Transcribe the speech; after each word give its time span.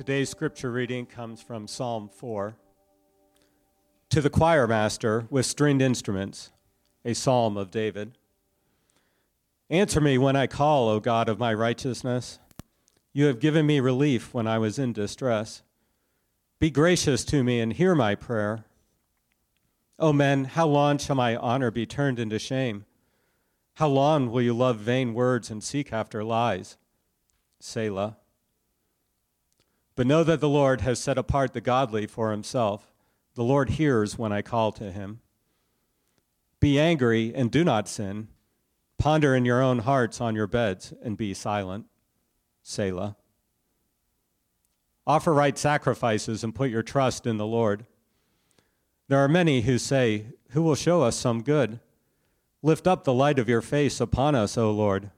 Today's 0.00 0.30
scripture 0.30 0.72
reading 0.72 1.04
comes 1.04 1.42
from 1.42 1.66
Psalm 1.66 2.08
4. 2.08 2.56
To 4.08 4.22
the 4.22 4.30
choir 4.30 4.66
master 4.66 5.26
with 5.28 5.44
stringed 5.44 5.82
instruments, 5.82 6.52
a 7.04 7.12
psalm 7.12 7.58
of 7.58 7.70
David. 7.70 8.16
Answer 9.68 10.00
me 10.00 10.16
when 10.16 10.36
I 10.36 10.46
call, 10.46 10.88
O 10.88 11.00
God 11.00 11.28
of 11.28 11.38
my 11.38 11.52
righteousness. 11.52 12.38
You 13.12 13.26
have 13.26 13.40
given 13.40 13.66
me 13.66 13.78
relief 13.78 14.32
when 14.32 14.46
I 14.46 14.56
was 14.56 14.78
in 14.78 14.94
distress. 14.94 15.60
Be 16.58 16.70
gracious 16.70 17.22
to 17.26 17.44
me 17.44 17.60
and 17.60 17.74
hear 17.74 17.94
my 17.94 18.14
prayer. 18.14 18.64
O 19.98 20.14
men, 20.14 20.46
how 20.46 20.66
long 20.66 20.96
shall 20.96 21.16
my 21.16 21.36
honor 21.36 21.70
be 21.70 21.84
turned 21.84 22.18
into 22.18 22.38
shame? 22.38 22.86
How 23.74 23.88
long 23.88 24.30
will 24.30 24.40
you 24.40 24.54
love 24.54 24.78
vain 24.78 25.12
words 25.12 25.50
and 25.50 25.62
seek 25.62 25.92
after 25.92 26.24
lies? 26.24 26.78
Selah. 27.58 28.16
But 29.96 30.06
know 30.06 30.24
that 30.24 30.40
the 30.40 30.48
Lord 30.48 30.80
has 30.80 30.98
set 30.98 31.18
apart 31.18 31.52
the 31.52 31.60
godly 31.60 32.06
for 32.06 32.30
himself. 32.30 32.92
The 33.34 33.44
Lord 33.44 33.70
hears 33.70 34.18
when 34.18 34.32
I 34.32 34.42
call 34.42 34.72
to 34.72 34.90
him. 34.90 35.20
Be 36.58 36.78
angry 36.78 37.32
and 37.34 37.50
do 37.50 37.64
not 37.64 37.88
sin. 37.88 38.28
Ponder 38.98 39.34
in 39.34 39.44
your 39.44 39.62
own 39.62 39.80
hearts 39.80 40.20
on 40.20 40.34
your 40.34 40.46
beds 40.46 40.92
and 41.02 41.16
be 41.16 41.32
silent. 41.32 41.86
Selah. 42.62 43.16
Offer 45.06 45.32
right 45.32 45.58
sacrifices 45.58 46.44
and 46.44 46.54
put 46.54 46.70
your 46.70 46.82
trust 46.82 47.26
in 47.26 47.38
the 47.38 47.46
Lord. 47.46 47.86
There 49.08 49.18
are 49.18 49.28
many 49.28 49.62
who 49.62 49.78
say, 49.78 50.26
Who 50.50 50.62
will 50.62 50.74
show 50.74 51.02
us 51.02 51.16
some 51.16 51.42
good? 51.42 51.80
Lift 52.62 52.86
up 52.86 53.04
the 53.04 53.12
light 53.12 53.38
of 53.38 53.48
your 53.48 53.62
face 53.62 54.00
upon 54.00 54.34
us, 54.34 54.58
O 54.58 54.70
Lord. 54.70 55.10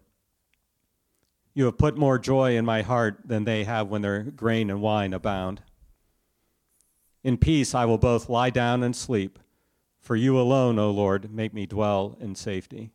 You 1.55 1.66
have 1.66 1.77
put 1.77 1.98
more 1.98 2.19
joy 2.19 2.56
in 2.56 2.65
my 2.65 2.83
heart 2.83 3.20
than 3.24 3.45
they 3.45 3.65
have 3.65 3.88
when 3.88 4.02
their 4.02 4.23
grain 4.23 4.70
and 4.70 4.80
wine 4.80 5.12
abound. 5.12 5.62
In 7.23 7.37
peace 7.37 7.74
I 7.74 7.85
will 7.85 7.99
both 7.99 8.29
lie 8.29 8.51
down 8.51 8.82
and 8.82 8.96
sleep, 8.96 9.38
for 10.01 10.16
you 10.16 10.38
alone, 10.40 10.79
O 10.79 10.90
Lord, 10.90 11.32
make 11.32 11.52
me 11.52 11.66
dwell 11.66 12.16
in 12.21 12.35
safety. 12.35 12.90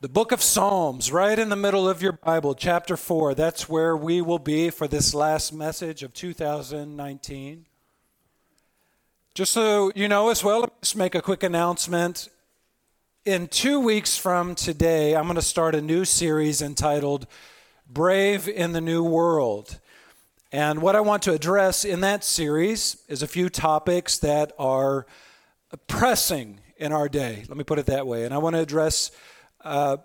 The 0.00 0.08
book 0.08 0.30
of 0.30 0.40
Psalms, 0.40 1.10
right 1.10 1.36
in 1.36 1.48
the 1.48 1.56
middle 1.56 1.88
of 1.88 2.02
your 2.02 2.12
Bible, 2.12 2.54
chapter 2.54 2.96
4. 2.96 3.34
That's 3.34 3.68
where 3.68 3.96
we 3.96 4.20
will 4.20 4.38
be 4.38 4.70
for 4.70 4.86
this 4.86 5.12
last 5.12 5.52
message 5.52 6.04
of 6.04 6.12
2019. 6.14 7.66
Just 9.34 9.52
so 9.52 9.90
you 9.96 10.06
know 10.06 10.30
as 10.30 10.44
well, 10.44 10.60
let's 10.60 10.94
make 10.94 11.16
a 11.16 11.22
quick 11.22 11.42
announcement 11.42 12.28
in 13.24 13.48
two 13.48 13.80
weeks 13.80 14.16
from 14.16 14.54
today, 14.54 15.14
I'm 15.14 15.24
going 15.24 15.36
to 15.36 15.42
start 15.42 15.74
a 15.74 15.82
new 15.82 16.04
series 16.04 16.62
entitled 16.62 17.26
Brave 17.88 18.48
in 18.48 18.72
the 18.72 18.80
New 18.80 19.02
World. 19.02 19.80
And 20.50 20.80
what 20.80 20.96
I 20.96 21.00
want 21.00 21.22
to 21.24 21.32
address 21.32 21.84
in 21.84 22.00
that 22.00 22.24
series 22.24 23.02
is 23.08 23.22
a 23.22 23.26
few 23.26 23.48
topics 23.48 24.18
that 24.18 24.52
are 24.58 25.06
pressing 25.86 26.60
in 26.78 26.92
our 26.92 27.08
day. 27.08 27.44
Let 27.48 27.58
me 27.58 27.64
put 27.64 27.78
it 27.78 27.86
that 27.86 28.06
way. 28.06 28.24
And 28.24 28.32
I 28.32 28.38
want 28.38 28.56
to 28.56 28.60
address 28.60 29.10
uh, 29.62 29.98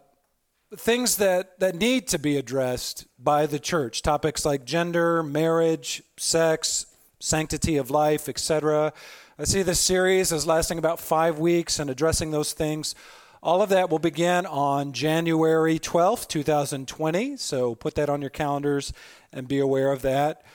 things 0.76 1.18
that, 1.18 1.60
that 1.60 1.76
need 1.76 2.08
to 2.10 2.20
be 2.20 2.38
addressed 2.38 3.06
by 3.18 3.46
the 3.46 3.60
church 3.60 4.02
topics 4.02 4.44
like 4.44 4.66
gender, 4.66 5.24
marriage, 5.24 6.04
sex, 6.18 6.88
sanctity 7.20 7.78
of 7.78 7.90
life, 7.90 8.28
etc. 8.28 8.92
I 9.44 9.46
see 9.46 9.62
this 9.62 9.82
series 9.82 10.32
as 10.32 10.48
lasting 10.48 10.78
about 10.78 11.02
five 11.02 11.38
weeks 11.38 11.78
and 11.78 11.90
addressing 11.90 12.32
those 12.32 12.54
things. 12.54 12.96
All 13.42 13.62
of 13.62 13.68
that 13.72 13.90
will 13.90 14.00
begin 14.00 14.46
on 14.46 14.94
January 14.94 15.80
12th, 15.80 16.30
2020. 16.30 17.36
So 17.36 17.76
put 17.76 17.96
that 17.96 18.10
on 18.10 18.22
your 18.22 18.30
calendars 18.30 18.94
and 19.34 19.46
be 19.46 19.60
aware 19.60 19.92
of 19.92 20.02
that. 20.04 20.46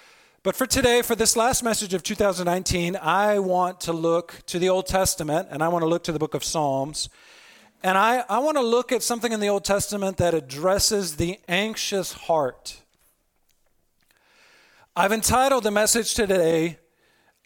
But 0.42 0.56
for 0.56 0.64
today, 0.64 1.02
for 1.02 1.14
this 1.14 1.36
last 1.36 1.62
message 1.62 1.92
of 1.92 2.02
2019, 2.02 2.96
I 2.96 3.38
want 3.40 3.78
to 3.82 3.92
look 3.92 4.40
to 4.46 4.58
the 4.58 4.70
Old 4.70 4.86
Testament 4.86 5.48
and 5.50 5.62
I 5.62 5.68
want 5.68 5.82
to 5.82 5.86
look 5.86 6.04
to 6.04 6.12
the 6.12 6.18
book 6.18 6.32
of 6.32 6.42
Psalms. 6.42 7.10
And 7.82 7.98
I, 7.98 8.24
I 8.26 8.38
want 8.38 8.56
to 8.56 8.62
look 8.62 8.90
at 8.90 9.02
something 9.02 9.32
in 9.32 9.40
the 9.40 9.50
Old 9.50 9.66
Testament 9.66 10.16
that 10.16 10.32
addresses 10.32 11.16
the 11.16 11.38
anxious 11.46 12.12
heart. 12.12 12.80
I've 14.96 15.12
entitled 15.12 15.64
the 15.64 15.70
message 15.70 16.14
today, 16.14 16.78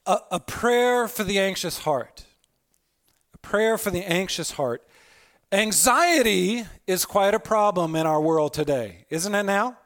a, 0.06 0.18
a 0.32 0.40
prayer 0.40 1.08
for 1.08 1.24
the 1.24 1.38
anxious 1.38 1.78
heart. 1.78 2.24
A 3.34 3.38
prayer 3.38 3.78
for 3.78 3.90
the 3.90 4.04
anxious 4.04 4.52
heart. 4.52 4.86
Anxiety 5.50 6.64
is 6.86 7.04
quite 7.04 7.34
a 7.34 7.40
problem 7.40 7.94
in 7.94 8.06
our 8.06 8.20
world 8.20 8.54
today, 8.54 9.04
isn't 9.10 9.34
it 9.34 9.42
now? 9.42 9.76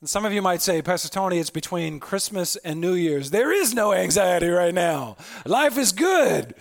And 0.00 0.08
some 0.08 0.26
of 0.26 0.32
you 0.32 0.42
might 0.42 0.60
say, 0.60 0.82
Pastor 0.82 1.08
Tony, 1.08 1.38
it's 1.38 1.50
between 1.50 1.98
Christmas 1.98 2.56
and 2.56 2.80
New 2.80 2.94
Year's. 2.94 3.30
There 3.30 3.50
is 3.50 3.74
no 3.74 3.94
anxiety 3.94 4.48
right 4.48 4.74
now. 4.74 5.16
Life 5.46 5.78
is 5.78 5.92
good. 5.92 6.54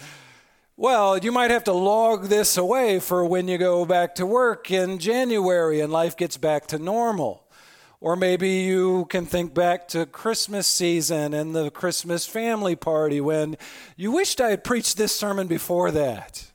Well, 0.77 1.17
you 1.17 1.31
might 1.31 1.51
have 1.51 1.65
to 1.65 1.73
log 1.73 2.25
this 2.27 2.57
away 2.57 2.99
for 2.99 3.25
when 3.25 3.47
you 3.47 3.57
go 3.57 3.85
back 3.85 4.15
to 4.15 4.25
work 4.25 4.71
in 4.71 4.99
January 4.99 5.79
and 5.79 5.91
life 5.91 6.17
gets 6.17 6.37
back 6.37 6.67
to 6.67 6.79
normal. 6.79 7.44
Or 8.05 8.15
maybe 8.15 8.49
you 8.49 9.05
can 9.05 9.25
think 9.25 9.55
back 9.55 9.87
to 9.87 10.05
Christmas 10.05 10.67
season 10.67 11.33
and 11.33 11.55
the 11.55 11.71
Christmas 11.71 12.27
family 12.27 12.75
party 12.75 13.19
when 13.19 13.57
you 13.97 14.11
wished 14.11 14.39
I 14.39 14.51
had 14.51 14.63
preached 14.63 14.95
this 14.95 15.15
sermon 15.15 15.47
before 15.47 15.89
that. 15.89 16.51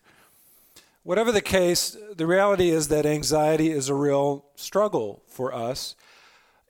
Whatever 1.03 1.33
the 1.33 1.41
case, 1.41 1.97
the 2.15 2.25
reality 2.25 2.71
is 2.71 2.87
that 2.87 3.05
anxiety 3.05 3.73
is 3.73 3.89
a 3.89 3.97
real 3.97 4.45
struggle 4.55 5.25
for 5.27 5.53
us 5.53 5.97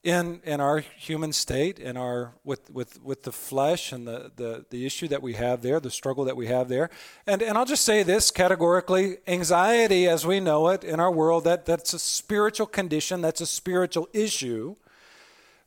in 0.03 0.41
in 0.45 0.61
our 0.61 0.79
human 0.79 1.31
state 1.33 1.79
in 1.79 1.97
our 1.97 2.33
with 2.43 2.71
with 2.71 3.03
with 3.03 3.23
the 3.25 3.33
flesh 3.33 3.93
and 3.93 4.07
the 4.07 4.33
the 4.37 4.65
the 4.71 4.87
issue 4.87 5.07
that 5.07 5.21
we 5.21 5.35
have 5.35 5.61
there 5.61 5.79
the 5.79 5.91
struggle 5.91 6.25
that 6.25 6.37
we 6.37 6.47
have 6.47 6.69
there. 6.69 6.89
And 7.27 7.43
and 7.43 7.59
I'll 7.59 7.67
just 7.67 7.85
say 7.85 8.03
this 8.03 8.31
categorically 8.31 9.19
anxiety 9.27 10.09
as 10.09 10.27
we 10.27 10.41
know 10.41 10.69
it 10.69 10.85
in 10.85 11.01
our 11.01 11.13
world 11.13 11.45
that 11.45 11.67
that's 11.67 11.93
a 11.93 11.99
spiritual 11.99 12.67
condition 12.67 13.21
that's 13.21 13.43
a 13.43 13.47
spiritual 13.47 14.09
issue. 14.13 14.77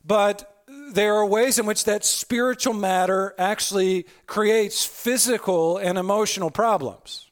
But 0.04 0.50
there 0.92 1.14
are 1.14 1.26
ways 1.26 1.58
in 1.58 1.66
which 1.66 1.84
that 1.84 2.04
spiritual 2.04 2.74
matter 2.74 3.34
actually 3.38 4.06
creates 4.26 4.84
physical 4.84 5.78
and 5.78 5.96
emotional 5.96 6.50
problems 6.50 7.30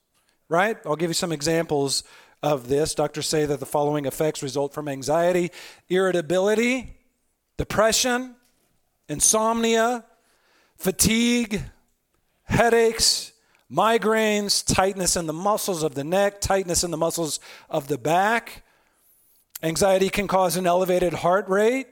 right? 0.52 0.76
I'll 0.84 0.96
give 0.96 1.08
you 1.08 1.14
some 1.14 1.32
examples 1.32 2.04
of 2.42 2.68
this. 2.68 2.94
Doctors 2.94 3.26
say 3.26 3.46
that 3.46 3.60
the 3.60 3.66
following 3.66 4.06
effects 4.06 4.42
result 4.42 4.74
from 4.74 4.88
anxiety, 4.88 5.50
irritability, 5.88 6.96
depression, 7.56 8.34
insomnia, 9.08 10.04
fatigue, 10.76 11.62
headaches, 12.44 13.32
migraines, 13.70 14.64
tightness 14.66 15.16
in 15.16 15.26
the 15.26 15.32
muscles 15.32 15.82
of 15.82 15.94
the 15.94 16.04
neck, 16.04 16.40
tightness 16.40 16.84
in 16.84 16.90
the 16.90 16.96
muscles 16.96 17.40
of 17.70 17.88
the 17.88 17.98
back. 17.98 18.64
Anxiety 19.62 20.08
can 20.08 20.26
cause 20.26 20.56
an 20.56 20.66
elevated 20.66 21.12
heart 21.12 21.48
rate. 21.48 21.86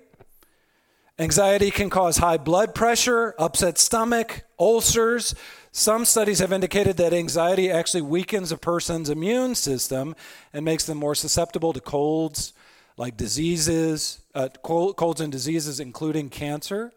Anxiety 1.19 1.71
can 1.71 1.91
cause 1.91 2.17
high 2.17 2.39
blood 2.39 2.75
pressure, 2.75 3.35
upset 3.39 3.79
stomach, 3.79 4.43
ulcers, 4.59 5.35
some 5.73 6.05
studies 6.05 6.41
have 6.41 6.53
indicated 6.53 6.97
that 6.97 7.13
anxiety 7.13 7.71
actually 7.71 8.03
weakens 8.03 8.51
a 8.51 8.57
person's 8.57 9.09
immune 9.09 9.55
system 9.55 10.17
and 10.53 10.65
makes 10.65 10.85
them 10.85 10.99
more 10.99 11.15
susceptible 11.15 11.73
to 11.73 11.81
colds, 11.81 12.53
like 12.97 13.17
diseases, 13.17 14.21
uh, 14.35 14.49
colds 14.63 15.21
and 15.21 15.31
diseases, 15.31 15.79
including 15.79 16.29
cancer. 16.29 16.93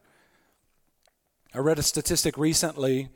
I 1.53 1.59
read 1.59 1.78
a 1.78 1.83
statistic 1.83 2.35
recently 2.35 3.09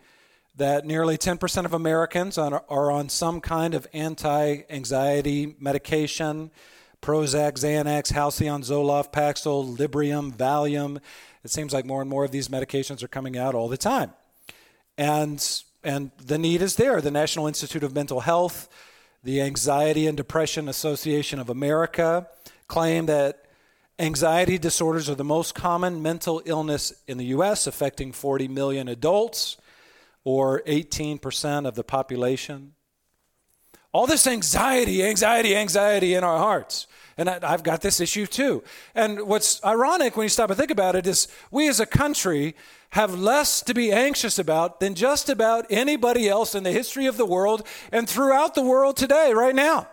that 0.56 0.86
nearly 0.86 1.18
10% 1.18 1.66
of 1.66 1.74
Americans 1.74 2.38
are 2.38 2.92
on 2.92 3.10
some 3.10 3.42
kind 3.42 3.74
of 3.74 3.88
anti 3.94 4.62
anxiety 4.70 5.56
medication 5.60 6.52
Prozac, 7.00 7.54
Xanax, 7.54 8.12
Halcion, 8.12 8.64
Zoloft, 8.64 9.14
Paxil, 9.14 9.78
Librium, 9.78 10.36
Valium. 10.36 11.00
It 11.44 11.52
seems 11.52 11.72
like 11.72 11.86
more 11.86 12.02
and 12.02 12.10
more 12.10 12.26
of 12.26 12.32
these 12.32 12.48
medications 12.48 13.04
are 13.04 13.08
coming 13.08 13.38
out 13.38 13.54
all 13.54 13.68
the 13.68 13.78
time 13.78 14.14
and 14.98 15.64
and 15.84 16.12
the 16.18 16.38
need 16.38 16.62
is 16.62 16.76
there. 16.76 17.00
The 17.00 17.12
National 17.12 17.48
Institute 17.48 17.84
of 17.84 17.96
Mental 17.96 18.22
Health, 18.22 18.68
the 19.24 19.42
Anxiety 19.42 20.08
and 20.08 20.18
Depression 20.18 20.68
Association 20.68 21.40
of 21.40 21.50
America 21.50 22.28
claim 22.68 23.06
that 23.06 23.46
anxiety 24.00 24.58
disorders 24.58 25.10
are 25.10 25.16
the 25.16 25.24
most 25.24 25.56
common 25.56 26.02
mental 26.02 26.42
illness 26.46 26.94
in 27.08 27.18
the 27.18 27.26
US, 27.26 27.68
affecting 27.68 28.12
40 28.12 28.48
million 28.48 28.88
adults 28.88 29.58
or 30.24 30.62
18% 30.64 31.66
of 31.66 31.76
the 31.76 31.84
population. 31.84 32.74
All 33.94 34.06
this 34.08 34.28
anxiety, 34.28 35.04
anxiety, 35.04 35.56
anxiety 35.56 36.14
in 36.14 36.24
our 36.24 36.38
hearts. 36.38 36.86
And 37.18 37.30
I, 37.30 37.50
have 37.50 37.64
got 37.64 37.82
this 37.82 38.00
issue 38.00 38.28
too. 38.28 38.64
And 38.94 39.22
what's 39.22 39.64
ironic 39.64 40.16
when 40.16 40.26
you 40.26 40.30
stop 40.30 40.50
and 40.50 40.60
think 40.60 40.70
about 40.70 40.96
it 40.96 41.08
is 41.08 41.28
we 41.50 41.68
as 41.68 41.80
a 41.80 41.86
country 41.86 42.56
have 42.92 43.20
less 43.20 43.62
to 43.62 43.74
be 43.74 43.92
anxious 43.92 44.40
about 44.40 44.80
than 44.80 44.96
just 44.96 45.30
about 45.30 45.66
anybody 45.70 46.28
else 46.28 46.56
in 46.56 46.64
the 46.64 46.72
history 46.72 47.06
of 47.06 47.18
the 47.18 47.26
world 47.26 47.66
and 47.92 48.10
throughout 48.10 48.56
the 48.56 48.62
world 48.62 48.98
today, 48.98 49.34
right 49.34 49.56
now. 49.56 49.88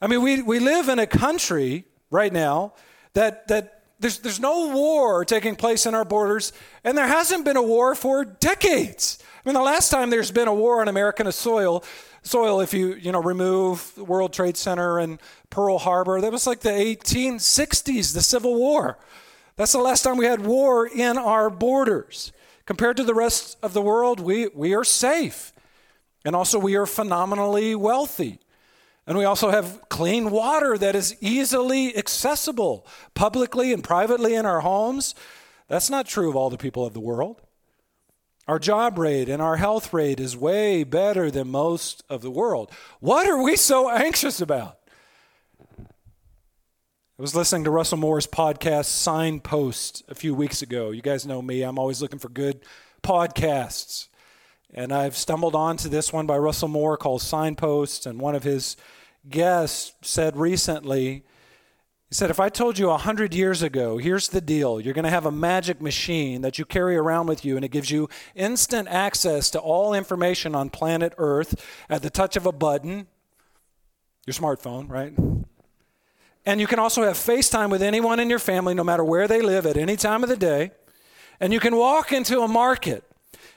I 0.00 0.06
mean, 0.06 0.22
we, 0.22 0.42
we 0.42 0.58
live 0.58 0.88
in 0.88 0.98
a 0.98 1.06
country 1.06 1.84
right 2.10 2.32
now 2.32 2.74
that, 3.14 3.48
that 3.48 3.82
there's, 3.98 4.18
there's 4.18 4.38
no 4.38 4.68
war 4.68 5.24
taking 5.24 5.56
place 5.56 5.86
in 5.86 5.94
our 5.94 6.04
borders, 6.04 6.52
and 6.84 6.96
there 6.96 7.06
hasn't 7.06 7.44
been 7.44 7.56
a 7.56 7.62
war 7.62 7.94
for 7.94 8.24
decades. 8.24 9.18
I 9.22 9.48
mean, 9.48 9.54
the 9.54 9.62
last 9.62 9.90
time 9.90 10.10
there's 10.10 10.30
been 10.30 10.48
a 10.48 10.54
war 10.54 10.80
on 10.80 10.88
American 10.88 11.30
soil, 11.32 11.82
soil, 12.22 12.60
if 12.60 12.72
you 12.72 12.94
you 12.94 13.10
know 13.10 13.22
remove 13.22 13.96
World 13.96 14.32
Trade 14.32 14.56
Center 14.56 14.98
and 14.98 15.18
Pearl 15.50 15.78
Harbor, 15.78 16.20
that 16.20 16.30
was 16.30 16.46
like 16.46 16.60
the 16.60 16.70
1860s, 16.70 18.12
the 18.14 18.22
Civil 18.22 18.54
War. 18.54 18.98
That's 19.58 19.72
the 19.72 19.80
last 19.80 20.02
time 20.02 20.16
we 20.16 20.26
had 20.26 20.46
war 20.46 20.86
in 20.86 21.18
our 21.18 21.50
borders. 21.50 22.30
Compared 22.64 22.96
to 22.96 23.02
the 23.02 23.14
rest 23.14 23.58
of 23.60 23.72
the 23.72 23.82
world, 23.82 24.20
we, 24.20 24.46
we 24.54 24.72
are 24.72 24.84
safe. 24.84 25.52
And 26.24 26.36
also, 26.36 26.60
we 26.60 26.76
are 26.76 26.86
phenomenally 26.86 27.74
wealthy. 27.74 28.38
And 29.04 29.18
we 29.18 29.24
also 29.24 29.50
have 29.50 29.88
clean 29.88 30.30
water 30.30 30.78
that 30.78 30.94
is 30.94 31.16
easily 31.20 31.96
accessible 31.96 32.86
publicly 33.14 33.72
and 33.72 33.82
privately 33.82 34.36
in 34.36 34.46
our 34.46 34.60
homes. 34.60 35.16
That's 35.66 35.90
not 35.90 36.06
true 36.06 36.28
of 36.28 36.36
all 36.36 36.50
the 36.50 36.56
people 36.56 36.86
of 36.86 36.94
the 36.94 37.00
world. 37.00 37.40
Our 38.46 38.60
job 38.60 38.96
rate 38.96 39.28
and 39.28 39.42
our 39.42 39.56
health 39.56 39.92
rate 39.92 40.20
is 40.20 40.36
way 40.36 40.84
better 40.84 41.32
than 41.32 41.48
most 41.48 42.04
of 42.08 42.22
the 42.22 42.30
world. 42.30 42.70
What 43.00 43.26
are 43.26 43.42
we 43.42 43.56
so 43.56 43.90
anxious 44.04 44.40
about? 44.40 44.77
I 47.18 47.22
was 47.22 47.34
listening 47.34 47.64
to 47.64 47.72
Russell 47.72 47.98
Moore's 47.98 48.28
podcast, 48.28 48.84
Signpost, 48.84 50.04
a 50.08 50.14
few 50.14 50.36
weeks 50.36 50.62
ago. 50.62 50.92
You 50.92 51.02
guys 51.02 51.26
know 51.26 51.42
me, 51.42 51.62
I'm 51.62 51.76
always 51.76 52.00
looking 52.00 52.20
for 52.20 52.28
good 52.28 52.60
podcasts. 53.02 54.06
And 54.72 54.92
I've 54.92 55.16
stumbled 55.16 55.56
onto 55.56 55.88
this 55.88 56.12
one 56.12 56.28
by 56.28 56.38
Russell 56.38 56.68
Moore 56.68 56.96
called 56.96 57.20
Signpost, 57.20 58.06
and 58.06 58.20
one 58.20 58.36
of 58.36 58.44
his 58.44 58.76
guests 59.28 59.94
said 60.00 60.36
recently, 60.36 61.24
he 62.08 62.14
said, 62.14 62.30
if 62.30 62.38
I 62.38 62.50
told 62.50 62.78
you 62.78 62.90
a 62.90 62.96
hundred 62.96 63.34
years 63.34 63.62
ago, 63.64 63.98
here's 63.98 64.28
the 64.28 64.40
deal. 64.40 64.80
You're 64.80 64.94
going 64.94 65.02
to 65.02 65.10
have 65.10 65.26
a 65.26 65.32
magic 65.32 65.82
machine 65.82 66.42
that 66.42 66.56
you 66.56 66.64
carry 66.64 66.94
around 66.94 67.26
with 67.26 67.44
you, 67.44 67.56
and 67.56 67.64
it 67.64 67.72
gives 67.72 67.90
you 67.90 68.08
instant 68.36 68.86
access 68.86 69.50
to 69.50 69.58
all 69.58 69.92
information 69.92 70.54
on 70.54 70.70
planet 70.70 71.14
Earth 71.18 71.60
at 71.90 72.02
the 72.02 72.10
touch 72.10 72.36
of 72.36 72.46
a 72.46 72.52
button, 72.52 73.08
your 74.24 74.34
smartphone, 74.34 74.88
right? 74.88 75.14
And 76.48 76.62
you 76.62 76.66
can 76.66 76.78
also 76.78 77.02
have 77.02 77.18
FaceTime 77.18 77.68
with 77.68 77.82
anyone 77.82 78.18
in 78.18 78.30
your 78.30 78.38
family, 78.38 78.72
no 78.72 78.82
matter 78.82 79.04
where 79.04 79.28
they 79.28 79.42
live, 79.42 79.66
at 79.66 79.76
any 79.76 79.96
time 79.96 80.22
of 80.22 80.30
the 80.30 80.36
day. 80.36 80.70
And 81.40 81.52
you 81.52 81.60
can 81.60 81.76
walk 81.76 82.10
into 82.10 82.40
a 82.40 82.48
market 82.48 83.04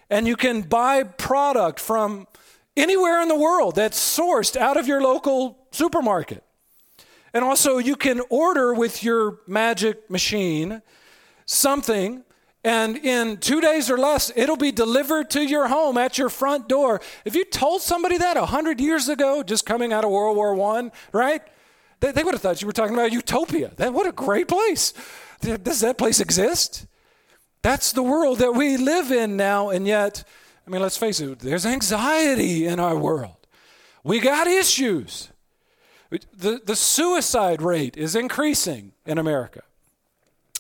and 0.10 0.28
you 0.28 0.36
can 0.36 0.62
buy 0.64 1.04
product 1.04 1.80
from 1.80 2.28
anywhere 2.76 3.22
in 3.22 3.30
the 3.30 3.36
world 3.36 3.76
that's 3.76 3.98
sourced 3.98 4.58
out 4.58 4.76
of 4.76 4.88
your 4.88 5.02
local 5.02 5.58
supermarket. 5.72 6.44
And 7.34 7.46
also, 7.46 7.78
you 7.78 7.96
can 7.96 8.22
order 8.30 8.74
with 8.74 9.06
your 9.06 9.38
magic 9.48 10.10
machine 10.10 10.82
something, 11.46 12.26
and 12.66 12.98
in 12.98 13.38
two 13.38 13.62
days 13.62 13.90
or 13.90 13.98
less, 13.98 14.34
it'll 14.36 14.58
be 14.58 14.74
delivered 14.74 15.30
to 15.30 15.42
your 15.42 15.70
home 15.70 15.98
at 15.98 16.18
your 16.18 16.28
front 16.28 16.68
door. 16.68 17.00
If 17.24 17.36
you 17.36 17.46
told 17.46 17.82
somebody 17.82 18.18
that 18.18 18.36
100 18.36 18.82
years 18.82 19.08
ago, 19.08 19.44
just 19.44 19.66
coming 19.66 19.94
out 19.94 20.04
of 20.04 20.12
World 20.12 20.36
War 20.36 20.60
I, 20.76 20.92
right? 21.14 21.42
They, 22.02 22.12
they 22.12 22.24
would 22.24 22.34
have 22.34 22.42
thought 22.42 22.62
you 22.62 22.68
were 22.68 22.74
talking 22.74 22.94
about 22.94 23.14
utopia. 23.14 23.72
That, 23.78 23.94
what 23.94 24.06
a 24.06 24.12
great 24.12 24.50
place. 24.50 24.94
Does 25.40 25.80
that 25.80 25.98
place 25.98 26.20
exist? 26.20 26.86
That's 27.62 27.94
the 27.94 28.04
world 28.04 28.40
that 28.40 28.54
we 28.54 28.76
live 28.76 29.12
in 29.12 29.38
now, 29.38 29.70
and 29.70 29.88
yet, 29.88 30.24
I 30.68 30.70
mean, 30.70 30.82
let's 30.82 30.98
face 30.98 31.20
it, 31.20 31.40
there's 31.40 31.66
anxiety 31.66 32.66
in 32.66 32.80
our 32.80 32.98
world. 32.98 33.48
We 34.04 34.20
got 34.20 34.48
issues. 34.48 35.30
The, 36.10 36.62
the 36.64 36.76
suicide 36.76 37.62
rate 37.62 37.96
is 37.96 38.16
increasing 38.16 38.92
in 39.06 39.18
America. 39.18 39.62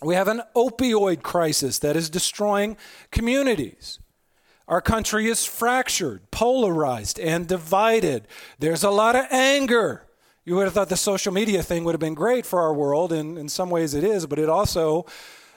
We 0.01 0.15
have 0.15 0.27
an 0.27 0.43
opioid 0.55 1.21
crisis 1.21 1.79
that 1.79 1.95
is 1.95 2.09
destroying 2.09 2.77
communities. 3.11 3.99
Our 4.67 4.81
country 4.81 5.27
is 5.27 5.43
fractured, 5.43 6.31
polarized, 6.31 7.19
and 7.19 7.47
divided. 7.47 8.27
There's 8.59 8.83
a 8.83 8.89
lot 8.89 9.15
of 9.15 9.25
anger. 9.29 10.05
You 10.43 10.55
would 10.55 10.65
have 10.65 10.73
thought 10.73 10.89
the 10.89 10.97
social 10.97 11.31
media 11.31 11.61
thing 11.61 11.83
would 11.83 11.93
have 11.93 11.99
been 11.99 12.15
great 12.15 12.45
for 12.45 12.61
our 12.61 12.73
world, 12.73 13.13
and 13.13 13.37
in 13.37 13.47
some 13.47 13.69
ways 13.69 13.93
it 13.93 14.03
is, 14.03 14.25
but 14.25 14.39
it 14.39 14.49
also 14.49 15.05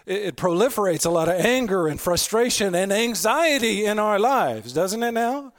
it, 0.07 0.23
it 0.23 0.37
proliferates 0.37 1.07
a 1.07 1.11
lot 1.11 1.29
of 1.29 1.35
anger 1.41 1.89
and 1.89 2.01
frustration 2.01 2.75
and 2.75 2.93
anxiety 2.93 3.87
in 3.87 3.99
our 3.99 4.19
lives, 4.19 4.73
doesn't 4.73 5.03
it 5.03 5.13
now? 5.13 5.53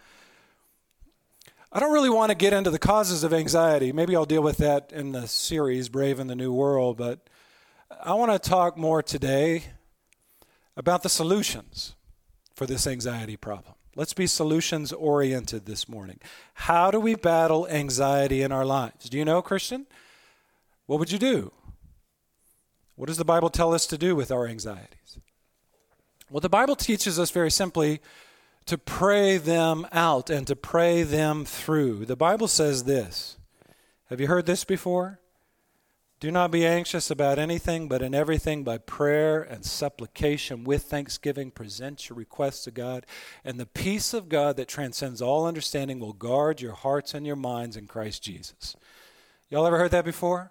I 1.71 1.79
don't 1.79 1.91
really 1.91 2.09
want 2.09 2.29
to 2.29 2.35
get 2.35 2.53
into 2.53 2.69
the 2.69 2.79
causes 2.79 3.23
of 3.23 3.33
anxiety. 3.33 3.91
Maybe 3.91 4.15
I'll 4.15 4.25
deal 4.25 4.43
with 4.43 4.57
that 4.57 4.93
in 4.93 5.11
the 5.11 5.27
series, 5.27 5.89
Brave 5.89 6.19
in 6.19 6.27
the 6.27 6.35
New 6.35 6.53
World, 6.53 6.95
but 6.95 7.27
I 8.01 8.13
want 8.13 8.31
to 8.31 8.49
talk 8.49 8.77
more 8.77 9.03
today 9.03 9.63
about 10.77 11.03
the 11.03 11.09
solutions 11.09 11.95
for 12.55 12.65
this 12.65 12.87
anxiety 12.87 13.35
problem. 13.35 13.75
Let's 13.95 14.13
be 14.13 14.27
solutions 14.27 14.91
oriented 14.91 15.65
this 15.65 15.87
morning. 15.87 16.19
How 16.53 16.91
do 16.91 16.99
we 16.99 17.15
battle 17.15 17.65
anxiety 17.69 18.41
in 18.41 18.51
our 18.51 18.65
lives? 18.65 19.09
Do 19.09 19.17
you 19.17 19.23
know, 19.23 19.41
Christian? 19.41 19.87
What 20.85 20.99
would 20.99 21.11
you 21.11 21.17
do? 21.17 21.51
What 22.95 23.07
does 23.07 23.17
the 23.17 23.25
Bible 23.25 23.49
tell 23.49 23.73
us 23.73 23.87
to 23.87 23.97
do 23.97 24.15
with 24.15 24.31
our 24.31 24.47
anxieties? 24.47 25.17
Well, 26.29 26.41
the 26.41 26.49
Bible 26.49 26.75
teaches 26.75 27.17
us 27.17 27.31
very 27.31 27.51
simply 27.51 28.01
to 28.65 28.77
pray 28.77 29.37
them 29.37 29.87
out 29.91 30.29
and 30.29 30.45
to 30.47 30.55
pray 30.55 31.03
them 31.03 31.45
through. 31.45 32.05
The 32.05 32.15
Bible 32.15 32.47
says 32.47 32.83
this. 32.83 33.37
Have 34.09 34.19
you 34.19 34.27
heard 34.27 34.45
this 34.45 34.65
before? 34.65 35.19
Do 36.25 36.31
not 36.31 36.49
be 36.49 36.65
anxious 36.65 37.11
about 37.11 37.37
anything, 37.37 37.87
but 37.87 38.01
in 38.01 38.15
everything 38.15 38.63
by 38.63 38.79
prayer 38.79 39.43
and 39.43 39.63
supplication 39.63 40.63
with 40.63 40.81
thanksgiving 40.81 41.51
present 41.51 42.09
your 42.09 42.17
requests 42.17 42.63
to 42.63 42.71
God, 42.71 43.05
and 43.43 43.59
the 43.59 43.67
peace 43.67 44.11
of 44.11 44.27
God 44.27 44.57
that 44.57 44.67
transcends 44.67 45.21
all 45.21 45.45
understanding 45.45 45.99
will 45.99 46.13
guard 46.13 46.61
your 46.61 46.73
hearts 46.73 47.13
and 47.13 47.27
your 47.27 47.35
minds 47.35 47.77
in 47.77 47.85
Christ 47.85 48.23
Jesus. 48.23 48.75
Y'all 49.51 49.67
ever 49.67 49.77
heard 49.77 49.91
that 49.91 50.03
before? 50.03 50.49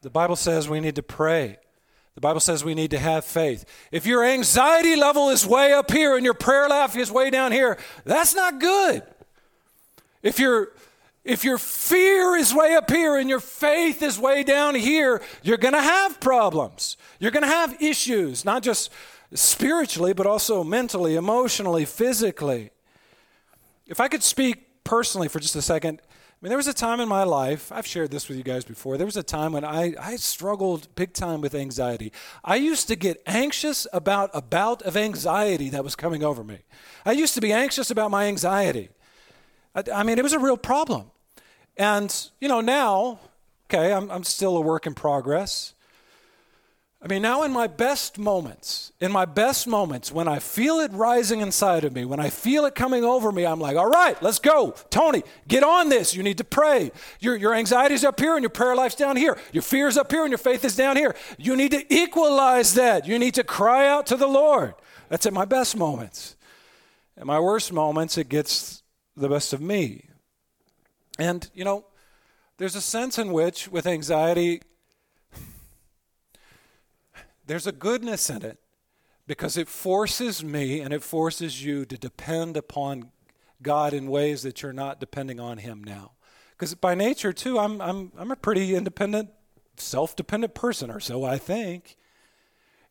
The 0.00 0.08
Bible 0.08 0.36
says 0.36 0.66
we 0.66 0.80
need 0.80 0.96
to 0.96 1.02
pray. 1.02 1.58
The 2.14 2.22
Bible 2.22 2.40
says 2.40 2.64
we 2.64 2.74
need 2.74 2.92
to 2.92 2.98
have 2.98 3.22
faith. 3.22 3.66
If 3.92 4.06
your 4.06 4.24
anxiety 4.24 4.96
level 4.96 5.28
is 5.28 5.46
way 5.46 5.74
up 5.74 5.90
here 5.90 6.16
and 6.16 6.24
your 6.24 6.32
prayer 6.32 6.70
life 6.70 6.96
is 6.96 7.12
way 7.12 7.28
down 7.28 7.52
here, 7.52 7.76
that's 8.06 8.34
not 8.34 8.60
good. 8.60 9.02
If 10.22 10.38
your 10.38 10.72
if 11.26 11.44
your 11.44 11.58
fear 11.58 12.36
is 12.36 12.54
way 12.54 12.74
up 12.74 12.88
here 12.88 13.16
and 13.16 13.28
your 13.28 13.40
faith 13.40 14.00
is 14.00 14.18
way 14.18 14.44
down 14.44 14.76
here, 14.76 15.20
you're 15.42 15.56
going 15.56 15.74
to 15.74 15.82
have 15.82 16.20
problems. 16.20 16.96
You're 17.18 17.32
going 17.32 17.42
to 17.42 17.48
have 17.48 17.82
issues, 17.82 18.44
not 18.44 18.62
just 18.62 18.90
spiritually, 19.34 20.12
but 20.12 20.26
also 20.26 20.62
mentally, 20.62 21.16
emotionally, 21.16 21.84
physically. 21.84 22.70
If 23.86 24.00
I 24.00 24.06
could 24.06 24.22
speak 24.22 24.84
personally 24.84 25.26
for 25.26 25.40
just 25.40 25.56
a 25.56 25.62
second, 25.62 26.00
I 26.06 26.38
mean, 26.40 26.50
there 26.50 26.58
was 26.58 26.68
a 26.68 26.74
time 26.74 27.00
in 27.00 27.08
my 27.08 27.24
life, 27.24 27.72
I've 27.72 27.86
shared 27.86 28.12
this 28.12 28.28
with 28.28 28.38
you 28.38 28.44
guys 28.44 28.64
before, 28.64 28.96
there 28.96 29.06
was 29.06 29.16
a 29.16 29.22
time 29.22 29.52
when 29.52 29.64
I, 29.64 29.94
I 29.98 30.16
struggled 30.16 30.94
big 30.94 31.12
time 31.12 31.40
with 31.40 31.56
anxiety. 31.56 32.12
I 32.44 32.56
used 32.56 32.86
to 32.88 32.94
get 32.94 33.20
anxious 33.26 33.86
about 33.92 34.30
a 34.32 34.42
bout 34.42 34.82
of 34.82 34.96
anxiety 34.96 35.70
that 35.70 35.82
was 35.82 35.96
coming 35.96 36.22
over 36.22 36.44
me. 36.44 36.58
I 37.04 37.12
used 37.12 37.34
to 37.34 37.40
be 37.40 37.52
anxious 37.52 37.90
about 37.90 38.12
my 38.12 38.26
anxiety. 38.26 38.90
I, 39.74 39.82
I 39.92 40.02
mean, 40.04 40.18
it 40.18 40.22
was 40.22 40.34
a 40.34 40.38
real 40.38 40.56
problem. 40.58 41.10
And, 41.76 42.14
you 42.40 42.48
know, 42.48 42.60
now, 42.60 43.20
okay, 43.68 43.92
I'm, 43.92 44.10
I'm 44.10 44.24
still 44.24 44.56
a 44.56 44.60
work 44.60 44.86
in 44.86 44.94
progress. 44.94 45.74
I 47.02 47.08
mean, 47.08 47.22
now 47.22 47.42
in 47.42 47.52
my 47.52 47.66
best 47.66 48.18
moments, 48.18 48.90
in 49.00 49.12
my 49.12 49.26
best 49.26 49.68
moments, 49.68 50.10
when 50.10 50.26
I 50.26 50.38
feel 50.38 50.80
it 50.80 50.90
rising 50.92 51.40
inside 51.40 51.84
of 51.84 51.94
me, 51.94 52.04
when 52.04 52.18
I 52.18 52.30
feel 52.30 52.64
it 52.64 52.74
coming 52.74 53.04
over 53.04 53.30
me, 53.30 53.44
I'm 53.44 53.60
like, 53.60 53.76
all 53.76 53.88
right, 53.88 54.20
let's 54.22 54.38
go. 54.38 54.74
Tony, 54.90 55.22
get 55.46 55.62
on 55.62 55.90
this. 55.90 56.14
You 56.16 56.22
need 56.22 56.38
to 56.38 56.44
pray. 56.44 56.90
Your, 57.20 57.36
your 57.36 57.54
anxiety's 57.54 58.02
up 58.02 58.18
here 58.18 58.34
and 58.34 58.42
your 58.42 58.50
prayer 58.50 58.74
life's 58.74 58.96
down 58.96 59.16
here. 59.16 59.38
Your 59.52 59.62
fear's 59.62 59.98
up 59.98 60.10
here 60.10 60.22
and 60.22 60.30
your 60.30 60.38
faith 60.38 60.64
is 60.64 60.74
down 60.74 60.96
here. 60.96 61.14
You 61.38 61.54
need 61.54 61.72
to 61.72 61.94
equalize 61.94 62.74
that. 62.74 63.06
You 63.06 63.18
need 63.18 63.34
to 63.34 63.44
cry 63.44 63.86
out 63.86 64.06
to 64.06 64.16
the 64.16 64.26
Lord. 64.26 64.74
That's 65.10 65.26
at 65.26 65.34
my 65.34 65.44
best 65.44 65.76
moments. 65.76 66.34
At 67.16 67.26
my 67.26 67.38
worst 67.38 67.72
moments, 67.72 68.18
it 68.18 68.28
gets 68.28 68.82
the 69.16 69.28
best 69.28 69.52
of 69.52 69.60
me. 69.60 70.08
And, 71.18 71.48
you 71.54 71.64
know, 71.64 71.86
there's 72.58 72.74
a 72.74 72.80
sense 72.80 73.18
in 73.18 73.32
which, 73.32 73.68
with 73.68 73.86
anxiety, 73.86 74.62
there's 77.46 77.66
a 77.66 77.72
goodness 77.72 78.28
in 78.30 78.42
it 78.42 78.58
because 79.26 79.56
it 79.56 79.68
forces 79.68 80.44
me 80.44 80.80
and 80.80 80.92
it 80.92 81.02
forces 81.02 81.64
you 81.64 81.84
to 81.84 81.96
depend 81.96 82.56
upon 82.56 83.10
God 83.62 83.92
in 83.92 84.10
ways 84.10 84.42
that 84.42 84.62
you're 84.62 84.72
not 84.72 85.00
depending 85.00 85.40
on 85.40 85.58
Him 85.58 85.82
now. 85.82 86.12
Because 86.52 86.74
by 86.74 86.94
nature, 86.94 87.32
too, 87.32 87.58
I'm, 87.58 87.80
I'm, 87.80 88.12
I'm 88.16 88.30
a 88.30 88.36
pretty 88.36 88.74
independent, 88.74 89.30
self 89.76 90.16
dependent 90.16 90.54
person, 90.54 90.90
or 90.90 91.00
so 91.00 91.24
I 91.24 91.38
think. 91.38 91.96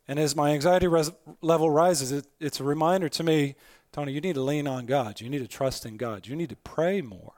And 0.08 0.20
as 0.20 0.36
my 0.36 0.52
anxiety 0.52 0.88
res- 0.88 1.12
level 1.42 1.70
rises, 1.70 2.12
it, 2.12 2.28
it's 2.40 2.60
a 2.60 2.64
reminder 2.64 3.10
to 3.10 3.24
me 3.24 3.56
Tony, 3.96 4.12
you 4.12 4.20
need 4.20 4.36
to 4.36 4.42
lean 4.42 4.68
on 4.68 4.86
God. 4.86 5.22
You 5.22 5.30
need 5.30 5.40
to 5.40 5.48
trust 5.48 5.86
in 5.86 5.96
God. 5.96 6.28
You 6.28 6.36
need 6.36 6.50
to 6.50 6.58
pray 6.58 7.02
more. 7.02 7.32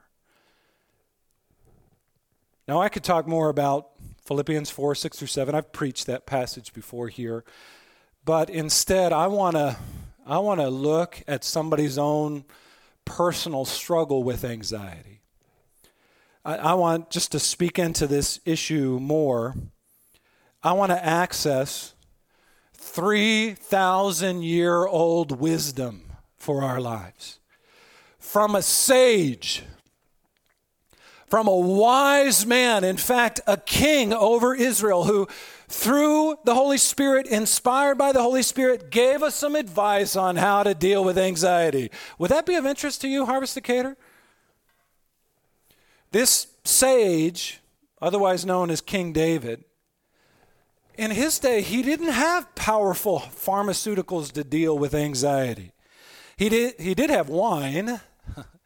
Now, 2.68 2.82
I 2.82 2.90
could 2.90 3.04
talk 3.04 3.28
more 3.28 3.48
about 3.48 3.92
Philippians 4.26 4.70
4 4.70 4.94
6 4.94 5.18
through 5.18 5.28
7. 5.28 5.56
I've 5.56 5.72
preached 5.72 6.06
that 6.08 6.26
passage 6.26 6.74
before 6.74 7.08
here. 7.08 7.46
But 8.26 8.50
instead, 8.50 9.14
I 9.14 9.28
want 9.28 9.56
to 9.56 9.78
I 10.26 10.40
want 10.40 10.60
to 10.60 10.70
look 10.70 11.24
at 11.28 11.46
somebody's 11.46 11.98
own 11.98 12.44
personal 13.06 13.64
struggle 13.64 14.24
with 14.24 14.44
anxiety. 14.44 15.22
I, 16.44 16.58
I 16.58 16.74
want 16.74 17.10
just 17.10 17.32
to 17.32 17.40
speak 17.40 17.80
into 17.80 18.06
this 18.06 18.42
issue 18.46 19.00
more. 19.02 19.56
I 20.62 20.74
want 20.74 20.92
to 20.92 21.06
access 21.06 21.94
3,000 22.74 24.44
year 24.44 24.86
old 24.86 25.40
wisdom 25.40 26.12
for 26.36 26.64
our 26.64 26.82
lives 26.82 27.40
from 28.20 28.56
a 28.56 28.62
sage 28.62 29.64
from 31.28 31.48
a 31.48 31.56
wise 31.56 32.46
man, 32.46 32.84
in 32.84 32.98
fact, 32.98 33.42
a 33.46 33.58
king 33.58 34.14
over 34.14 34.56
Israel, 34.56 35.04
who, 35.04 35.28
through 35.68 36.38
the 36.46 36.56
Holy 36.56 36.78
Spirit, 36.78 37.28
inspired 37.28 37.98
by 37.98 38.14
the 38.14 38.22
Holy 38.22 38.42
Spirit, 38.42 38.90
gave 38.90 39.22
us 39.22 39.36
some 39.36 39.56
advice 39.56 40.16
on 40.16 40.38
how 40.38 40.64
to 40.64 40.74
deal 40.74 41.04
with 41.04 41.18
anxiety. 41.18 41.92
Would 42.18 42.32
that 42.32 42.46
be 42.46 42.56
of 42.56 42.66
interest 42.66 43.02
to 43.02 43.10
you, 43.10 43.26
Harvest 43.26 43.56
Decatur? 43.56 43.98
This 46.12 46.48
sage, 46.64 47.60
otherwise 48.02 48.46
known 48.46 48.72
as 48.72 48.80
King 48.80 49.12
David, 49.12 49.66
in 50.98 51.12
his 51.12 51.38
day, 51.38 51.62
he 51.62 51.84
didn't 51.84 52.14
have 52.14 52.56
powerful 52.56 53.20
pharmaceuticals 53.20 54.32
to 54.32 54.44
deal 54.44 54.78
with 54.78 54.96
anxiety. 54.96 55.74
He 56.38 56.50
did, 56.50 56.80
he 56.80 56.96
did 56.96 57.10
have 57.10 57.30
wine, 57.30 58.00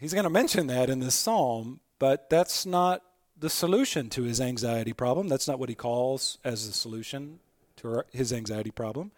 He's 0.00 0.14
going 0.14 0.24
to 0.24 0.30
mention 0.30 0.66
that 0.68 0.88
in 0.88 1.00
this 1.00 1.14
psalm, 1.14 1.80
but 1.98 2.30
that's 2.30 2.64
not 2.64 3.02
the 3.38 3.50
solution 3.50 4.08
to 4.10 4.22
his 4.22 4.40
anxiety 4.40 4.94
problem. 4.94 5.28
That's 5.28 5.46
not 5.46 5.58
what 5.58 5.68
he 5.68 5.74
calls 5.74 6.38
as 6.42 6.66
the 6.66 6.72
solution 6.72 7.38
to 7.76 8.02
his 8.10 8.32
anxiety 8.32 8.70
problem. 8.70 9.12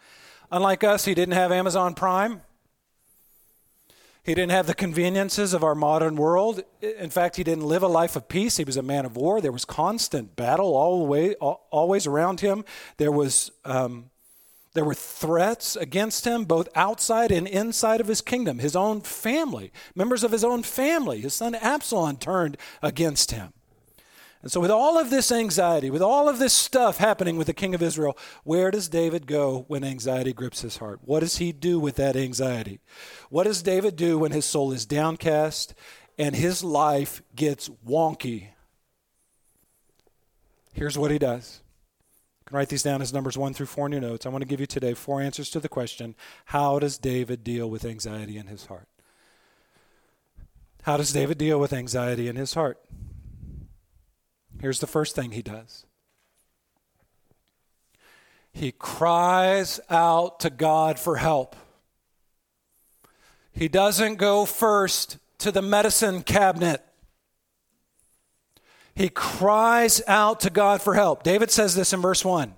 Unlike 0.51 0.83
us, 0.83 1.05
he 1.05 1.15
didn't 1.15 1.35
have 1.35 1.53
Amazon 1.53 1.95
Prime. 1.95 2.43
He 4.25 4.35
didn't 4.35 4.51
have 4.51 4.67
the 4.67 4.75
conveniences 4.75 5.55
of 5.55 5.63
our 5.63 5.77
modern 5.77 6.17
world. 6.17 6.63
In 6.81 7.11
fact, 7.11 7.37
he 7.37 7.45
didn't 7.45 7.65
live 7.65 7.85
a 7.85 7.89
life 7.89 8.17
of 8.17 8.29
peace. 8.29 8.57
He 8.57 8.65
was 8.65 8.77
a 8.77 8.83
man 8.83 9.05
of 9.05 9.17
war. 9.17 9.41
There 9.41 9.53
was 9.53 9.65
constant 9.65 10.35
battle 10.35 10.75
all 10.75 10.99
the 10.99 11.05
way, 11.05 11.35
always 11.35 12.09
around 12.09 12.41
him. 12.41 12.65
There 12.97 13.13
was 13.13 13.53
um, 13.65 14.11
there 14.75 14.85
were 14.85 14.95
threats 14.95 15.77
against 15.77 16.25
him, 16.27 16.45
both 16.45 16.69
outside 16.75 17.31
and 17.31 17.47
inside 17.47 18.01
of 18.01 18.07
his 18.07 18.23
kingdom. 18.23 18.59
His 18.59 18.75
own 18.75 19.03
family, 19.03 19.71
members 19.95 20.25
of 20.25 20.33
his 20.33 20.45
own 20.45 20.63
family, 20.63 21.21
his 21.21 21.35
son 21.35 21.55
Absalom 21.55 22.17
turned 22.17 22.57
against 22.83 23.33
him. 23.33 23.53
And 24.43 24.51
so, 24.51 24.61
with 24.61 24.73
all 24.73 24.99
of 24.99 25.11
this 25.11 25.31
anxiety, 25.31 25.89
with 25.89 26.03
all 26.03 26.29
of 26.29 26.41
this 26.41 26.53
stuff 26.53 26.99
happening 26.99 27.37
with 27.37 27.47
the 27.47 27.55
king 27.55 27.77
of 27.77 27.83
Israel, 27.83 28.19
where 28.43 28.73
does 28.73 28.89
David 28.89 29.27
go 29.27 29.65
when 29.69 29.85
anxiety 29.85 30.33
grips 30.33 30.63
his 30.63 30.79
heart? 30.79 30.99
What 31.05 31.21
does 31.21 31.37
he 31.37 31.53
do 31.53 31.79
with 31.79 31.95
that 31.97 32.17
anxiety? 32.17 32.81
What 33.31 33.45
does 33.45 33.63
David 33.63 33.95
do 33.95 34.19
when 34.19 34.33
his 34.33 34.45
soul 34.45 34.73
is 34.73 34.85
downcast 34.85 35.75
and 36.19 36.35
his 36.35 36.65
life 36.65 37.23
gets 37.37 37.69
wonky? 37.87 38.49
Here's 40.73 40.99
what 40.99 41.13
he 41.13 41.19
does 41.19 41.62
can 42.53 42.59
write 42.59 42.69
these 42.69 42.83
down 42.83 43.01
as 43.01 43.15
numbers 43.15 43.39
one 43.39 43.55
through 43.55 43.65
four 43.65 43.87
in 43.87 43.93
your 43.93 44.03
notes. 44.03 44.27
I 44.27 44.29
want 44.29 44.43
to 44.43 44.49
give 44.49 44.61
you 44.61 44.67
today 44.67 44.93
four 44.93 45.23
answers 45.23 45.49
to 45.51 45.61
the 45.61 45.71
question 45.71 46.15
How 46.47 46.79
does 46.79 46.99
David 46.99 47.43
deal 47.43 47.71
with 47.71 47.83
anxiety 47.83 48.37
in 48.37 48.47
his 48.47 48.67
heart? 48.67 48.89
How 50.83 50.99
does 50.99 51.13
David 51.15 51.39
deal 51.39 51.59
with 51.59 51.73
anxiety 51.73 52.29
in 52.29 52.37
his 52.37 52.53
heart? 52.53 52.79
Here's 54.61 54.81
the 54.81 54.87
first 54.87 55.17
thing 55.17 55.33
he 55.33 55.41
does 55.41 55.87
he 58.53 58.71
cries 58.71 59.81
out 59.89 60.39
to 60.41 60.51
God 60.51 60.99
for 60.99 61.17
help. 61.17 61.57
He 63.51 63.69
doesn't 63.69 64.17
go 64.17 64.45
first 64.45 65.17
to 65.39 65.51
the 65.51 65.63
medicine 65.63 66.23
cabinet. 66.23 66.85
He 68.95 69.09
cries 69.09 70.03
out 70.07 70.41
to 70.41 70.51
God 70.51 70.83
for 70.83 70.95
help. 70.95 71.23
David 71.23 71.51
says 71.51 71.75
this 71.75 71.93
in 71.93 72.01
verse 72.01 72.25
1 72.25 72.55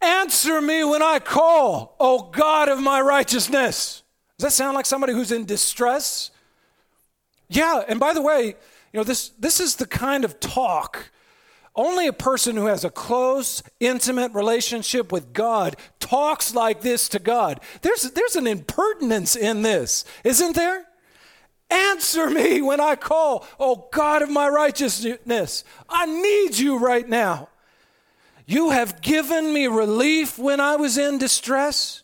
Answer 0.00 0.60
me 0.60 0.84
when 0.84 1.02
I 1.02 1.18
call, 1.18 1.96
O 1.98 2.30
God 2.30 2.68
of 2.68 2.80
my 2.80 3.00
righteousness. 3.00 4.02
Does 4.38 4.44
that 4.44 4.52
sound 4.52 4.76
like 4.76 4.86
somebody 4.86 5.12
who's 5.12 5.32
in 5.32 5.44
distress? 5.44 6.30
Yeah, 7.48 7.82
and 7.88 7.98
by 7.98 8.12
the 8.12 8.22
way, 8.22 8.46
you 8.46 8.54
know, 8.94 9.04
this, 9.04 9.30
this 9.30 9.58
is 9.58 9.76
the 9.76 9.86
kind 9.86 10.24
of 10.24 10.38
talk 10.38 11.10
only 11.78 12.08
a 12.08 12.12
person 12.12 12.56
who 12.56 12.66
has 12.66 12.84
a 12.84 12.90
close, 12.90 13.62
intimate 13.78 14.34
relationship 14.34 15.12
with 15.12 15.32
God 15.32 15.76
talks 16.00 16.52
like 16.52 16.80
this 16.80 17.08
to 17.10 17.20
God. 17.20 17.60
There's, 17.82 18.02
there's 18.10 18.34
an 18.34 18.48
impertinence 18.48 19.36
in 19.36 19.62
this, 19.62 20.04
isn't 20.24 20.56
there? 20.56 20.87
Answer 21.70 22.30
me 22.30 22.62
when 22.62 22.80
I 22.80 22.96
call, 22.96 23.46
oh 23.60 23.88
God 23.92 24.22
of 24.22 24.30
my 24.30 24.48
righteousness. 24.48 25.64
I 25.88 26.06
need 26.06 26.58
you 26.58 26.78
right 26.78 27.08
now. 27.08 27.48
You 28.46 28.70
have 28.70 29.02
given 29.02 29.52
me 29.52 29.66
relief 29.66 30.38
when 30.38 30.60
I 30.60 30.76
was 30.76 30.96
in 30.96 31.18
distress. 31.18 32.02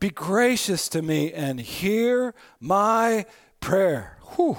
Be 0.00 0.10
gracious 0.10 0.88
to 0.88 1.02
me 1.02 1.32
and 1.32 1.60
hear 1.60 2.34
my 2.58 3.26
prayer. 3.60 4.18
Whew. 4.34 4.58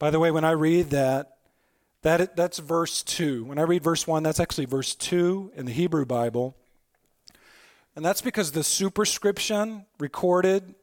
By 0.00 0.10
the 0.10 0.18
way, 0.18 0.32
when 0.32 0.44
I 0.44 0.50
read 0.50 0.90
that, 0.90 1.36
that 2.02 2.34
that's 2.34 2.58
verse 2.58 3.04
2. 3.04 3.44
When 3.44 3.60
I 3.60 3.62
read 3.62 3.84
verse 3.84 4.04
1, 4.04 4.24
that's 4.24 4.40
actually 4.40 4.64
verse 4.64 4.96
2 4.96 5.52
in 5.54 5.66
the 5.66 5.72
Hebrew 5.72 6.04
Bible. 6.04 6.56
And 7.94 8.04
that's 8.04 8.22
because 8.22 8.52
the 8.52 8.64
superscription 8.64 9.84
recorded, 9.98 10.74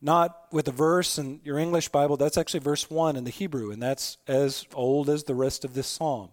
not 0.00 0.46
with 0.50 0.64
the 0.64 0.72
verse 0.72 1.18
in 1.18 1.40
your 1.44 1.58
English 1.58 1.88
Bible, 1.88 2.16
that's 2.16 2.38
actually 2.38 2.60
verse 2.60 2.90
1 2.90 3.16
in 3.16 3.24
the 3.24 3.30
Hebrew, 3.30 3.70
and 3.70 3.82
that's 3.82 4.16
as 4.26 4.64
old 4.74 5.10
as 5.10 5.24
the 5.24 5.34
rest 5.34 5.64
of 5.64 5.74
this 5.74 5.86
psalm. 5.86 6.30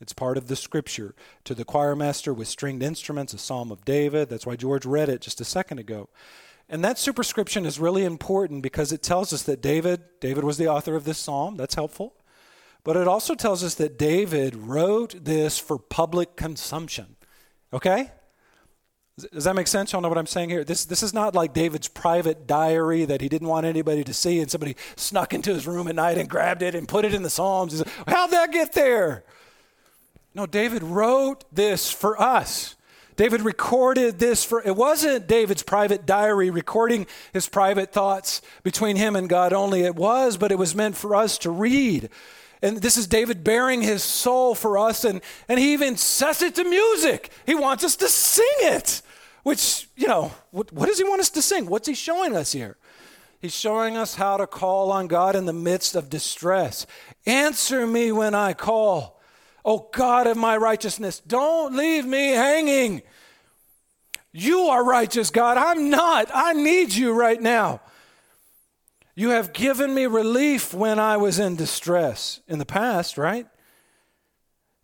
It's 0.00 0.12
part 0.12 0.36
of 0.36 0.48
the 0.48 0.56
scripture. 0.56 1.14
To 1.44 1.54
the 1.54 1.64
choir 1.64 1.94
master 1.94 2.34
with 2.34 2.48
stringed 2.48 2.82
instruments, 2.82 3.34
a 3.34 3.38
psalm 3.38 3.70
of 3.70 3.84
David. 3.84 4.28
That's 4.28 4.44
why 4.44 4.56
George 4.56 4.84
read 4.84 5.08
it 5.08 5.20
just 5.20 5.40
a 5.40 5.44
second 5.44 5.78
ago. 5.78 6.08
And 6.68 6.84
that 6.84 6.98
superscription 6.98 7.64
is 7.64 7.78
really 7.78 8.04
important 8.04 8.62
because 8.62 8.92
it 8.92 9.02
tells 9.02 9.32
us 9.32 9.44
that 9.44 9.62
David, 9.62 10.02
David 10.20 10.42
was 10.42 10.58
the 10.58 10.66
author 10.66 10.96
of 10.96 11.04
this 11.04 11.18
psalm. 11.18 11.56
That's 11.56 11.76
helpful. 11.76 12.14
But 12.82 12.96
it 12.96 13.06
also 13.06 13.36
tells 13.36 13.62
us 13.62 13.76
that 13.76 13.96
David 13.96 14.56
wrote 14.56 15.24
this 15.24 15.58
for 15.58 15.78
public 15.78 16.34
consumption. 16.34 17.14
Okay? 17.72 18.10
Does 19.18 19.44
that 19.44 19.54
make 19.54 19.66
sense? 19.66 19.92
Y'all 19.92 20.00
know 20.00 20.08
what 20.08 20.16
I'm 20.16 20.26
saying 20.26 20.48
here? 20.48 20.64
This, 20.64 20.86
this 20.86 21.02
is 21.02 21.12
not 21.12 21.34
like 21.34 21.52
David's 21.52 21.86
private 21.86 22.46
diary 22.46 23.04
that 23.04 23.20
he 23.20 23.28
didn't 23.28 23.48
want 23.48 23.66
anybody 23.66 24.02
to 24.04 24.14
see, 24.14 24.40
and 24.40 24.50
somebody 24.50 24.74
snuck 24.96 25.34
into 25.34 25.52
his 25.52 25.66
room 25.66 25.86
at 25.86 25.94
night 25.94 26.16
and 26.16 26.30
grabbed 26.30 26.62
it 26.62 26.74
and 26.74 26.88
put 26.88 27.04
it 27.04 27.12
in 27.12 27.22
the 27.22 27.28
Psalms. 27.28 27.76
Said, 27.76 27.88
How'd 28.08 28.30
that 28.30 28.52
get 28.52 28.72
there? 28.72 29.24
No, 30.34 30.46
David 30.46 30.82
wrote 30.82 31.44
this 31.52 31.90
for 31.90 32.20
us. 32.20 32.74
David 33.16 33.42
recorded 33.42 34.18
this 34.18 34.42
for, 34.44 34.62
it 34.62 34.74
wasn't 34.74 35.26
David's 35.26 35.62
private 35.62 36.06
diary 36.06 36.48
recording 36.48 37.06
his 37.34 37.46
private 37.46 37.92
thoughts 37.92 38.40
between 38.62 38.96
him 38.96 39.14
and 39.14 39.28
God 39.28 39.52
only. 39.52 39.82
It 39.82 39.94
was, 39.94 40.38
but 40.38 40.50
it 40.50 40.58
was 40.58 40.74
meant 40.74 40.96
for 40.96 41.14
us 41.14 41.36
to 41.38 41.50
read. 41.50 42.08
And 42.62 42.78
this 42.78 42.96
is 42.96 43.08
David 43.08 43.42
bearing 43.42 43.82
his 43.82 44.04
soul 44.04 44.54
for 44.54 44.78
us, 44.78 45.04
and, 45.04 45.20
and 45.48 45.58
he 45.58 45.72
even 45.72 45.96
sets 45.96 46.42
it 46.42 46.54
to 46.54 46.64
music. 46.64 47.30
He 47.44 47.56
wants 47.56 47.82
us 47.82 47.96
to 47.96 48.08
sing 48.08 48.44
it, 48.60 49.02
which, 49.42 49.88
you 49.96 50.06
know, 50.06 50.32
what, 50.52 50.72
what 50.72 50.86
does 50.86 50.98
he 50.98 51.04
want 51.04 51.20
us 51.20 51.30
to 51.30 51.42
sing? 51.42 51.66
What's 51.66 51.88
he 51.88 51.94
showing 51.94 52.36
us 52.36 52.52
here? 52.52 52.76
He's 53.40 53.54
showing 53.54 53.96
us 53.96 54.14
how 54.14 54.36
to 54.36 54.46
call 54.46 54.92
on 54.92 55.08
God 55.08 55.34
in 55.34 55.46
the 55.46 55.52
midst 55.52 55.96
of 55.96 56.08
distress. 56.08 56.86
Answer 57.26 57.84
me 57.84 58.12
when 58.12 58.36
I 58.36 58.52
call. 58.52 59.20
Oh 59.64 59.88
God 59.92 60.28
of 60.28 60.36
my 60.36 60.56
righteousness, 60.56 61.20
don't 61.26 61.74
leave 61.76 62.04
me 62.04 62.28
hanging. 62.28 63.02
You 64.32 64.60
are 64.68 64.84
righteous, 64.84 65.30
God. 65.30 65.56
I'm 65.56 65.90
not. 65.90 66.28
I 66.32 66.52
need 66.52 66.94
you 66.94 67.12
right 67.12 67.40
now. 67.40 67.80
You 69.14 69.30
have 69.30 69.52
given 69.52 69.94
me 69.94 70.06
relief 70.06 70.72
when 70.72 70.98
I 70.98 71.16
was 71.16 71.38
in 71.38 71.56
distress 71.56 72.40
in 72.48 72.58
the 72.58 72.64
past, 72.64 73.18
right? 73.18 73.46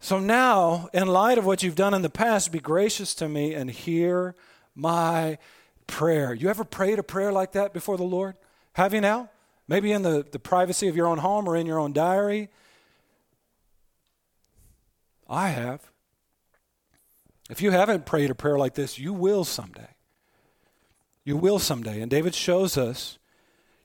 So 0.00 0.20
now, 0.20 0.88
in 0.92 1.08
light 1.08 1.38
of 1.38 1.46
what 1.46 1.62
you've 1.62 1.74
done 1.74 1.94
in 1.94 2.02
the 2.02 2.10
past, 2.10 2.52
be 2.52 2.60
gracious 2.60 3.14
to 3.16 3.28
me 3.28 3.54
and 3.54 3.70
hear 3.70 4.34
my 4.74 5.38
prayer. 5.86 6.34
You 6.34 6.50
ever 6.50 6.62
prayed 6.62 6.98
a 6.98 7.02
prayer 7.02 7.32
like 7.32 7.52
that 7.52 7.72
before 7.72 7.96
the 7.96 8.04
Lord? 8.04 8.36
Have 8.74 8.94
you 8.94 9.00
now? 9.00 9.30
Maybe 9.66 9.92
in 9.92 10.02
the, 10.02 10.24
the 10.30 10.38
privacy 10.38 10.88
of 10.88 10.96
your 10.96 11.06
own 11.06 11.18
home 11.18 11.48
or 11.48 11.56
in 11.56 11.66
your 11.66 11.78
own 11.78 11.92
diary? 11.92 12.48
I 15.28 15.48
have. 15.48 15.90
If 17.50 17.60
you 17.60 17.70
haven't 17.70 18.06
prayed 18.06 18.30
a 18.30 18.34
prayer 18.34 18.58
like 18.58 18.74
this, 18.74 18.98
you 18.98 19.12
will 19.12 19.44
someday. 19.44 19.88
You 21.24 21.36
will 21.36 21.58
someday. 21.58 22.00
And 22.00 22.10
David 22.10 22.34
shows 22.34 22.78
us 22.78 23.18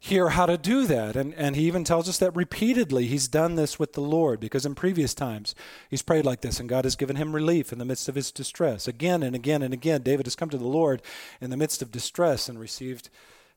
hear 0.03 0.31
how 0.31 0.45
to 0.45 0.57
do 0.57 0.85
that. 0.85 1.15
And, 1.15 1.33
and 1.35 1.55
he 1.55 1.65
even 1.65 1.85
tells 1.85 2.09
us 2.09 2.17
that 2.17 2.35
repeatedly 2.35 3.07
he's 3.07 3.29
done 3.29 3.55
this 3.55 3.79
with 3.79 3.93
the 3.93 4.01
Lord 4.01 4.41
because 4.41 4.65
in 4.65 4.75
previous 4.75 5.13
times 5.13 5.55
he's 5.89 6.01
prayed 6.01 6.25
like 6.25 6.41
this 6.41 6.59
and 6.59 6.67
God 6.67 6.83
has 6.83 6.97
given 6.97 7.15
him 7.15 7.33
relief 7.33 7.71
in 7.71 7.79
the 7.79 7.85
midst 7.85 8.09
of 8.09 8.15
his 8.15 8.29
distress. 8.29 8.85
Again 8.85 9.23
and 9.23 9.33
again 9.33 9.61
and 9.61 9.73
again, 9.73 10.01
David 10.01 10.25
has 10.25 10.35
come 10.35 10.49
to 10.49 10.57
the 10.57 10.67
Lord 10.67 11.01
in 11.39 11.51
the 11.51 11.57
midst 11.57 11.81
of 11.81 11.89
distress 11.89 12.49
and 12.49 12.59
received 12.59 13.09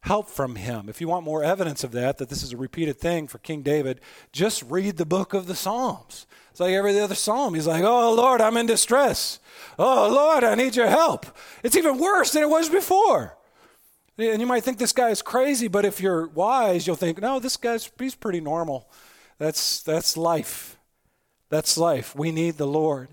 help 0.02 0.28
from 0.28 0.54
him. 0.54 0.88
If 0.88 1.00
you 1.00 1.08
want 1.08 1.24
more 1.24 1.42
evidence 1.42 1.82
of 1.82 1.90
that, 1.92 2.18
that 2.18 2.28
this 2.28 2.44
is 2.44 2.52
a 2.52 2.56
repeated 2.56 2.96
thing 2.96 3.26
for 3.26 3.38
King 3.38 3.62
David, 3.62 4.00
just 4.30 4.62
read 4.62 4.98
the 4.98 5.04
book 5.04 5.34
of 5.34 5.48
the 5.48 5.56
Psalms. 5.56 6.28
It's 6.52 6.60
like 6.60 6.74
every 6.74 6.96
other 7.00 7.16
psalm. 7.16 7.54
He's 7.54 7.66
like, 7.66 7.82
Oh 7.82 8.14
Lord, 8.14 8.40
I'm 8.40 8.56
in 8.56 8.66
distress. 8.66 9.40
Oh 9.80 10.08
Lord, 10.08 10.44
I 10.44 10.54
need 10.54 10.76
your 10.76 10.86
help. 10.86 11.26
It's 11.64 11.76
even 11.76 11.98
worse 11.98 12.30
than 12.30 12.44
it 12.44 12.50
was 12.50 12.68
before. 12.68 13.36
And 14.18 14.40
you 14.40 14.46
might 14.46 14.64
think 14.64 14.78
this 14.78 14.92
guy 14.92 15.10
is 15.10 15.20
crazy, 15.20 15.68
but 15.68 15.84
if 15.84 16.00
you're 16.00 16.28
wise, 16.28 16.86
you'll 16.86 16.96
think, 16.96 17.20
no, 17.20 17.38
this 17.38 17.56
guy's 17.56 17.90
he's 17.98 18.14
pretty 18.14 18.40
normal. 18.40 18.88
That's 19.38 19.82
that's 19.82 20.16
life. 20.16 20.78
That's 21.50 21.76
life. 21.76 22.16
We 22.16 22.32
need 22.32 22.56
the 22.56 22.66
Lord. 22.66 23.08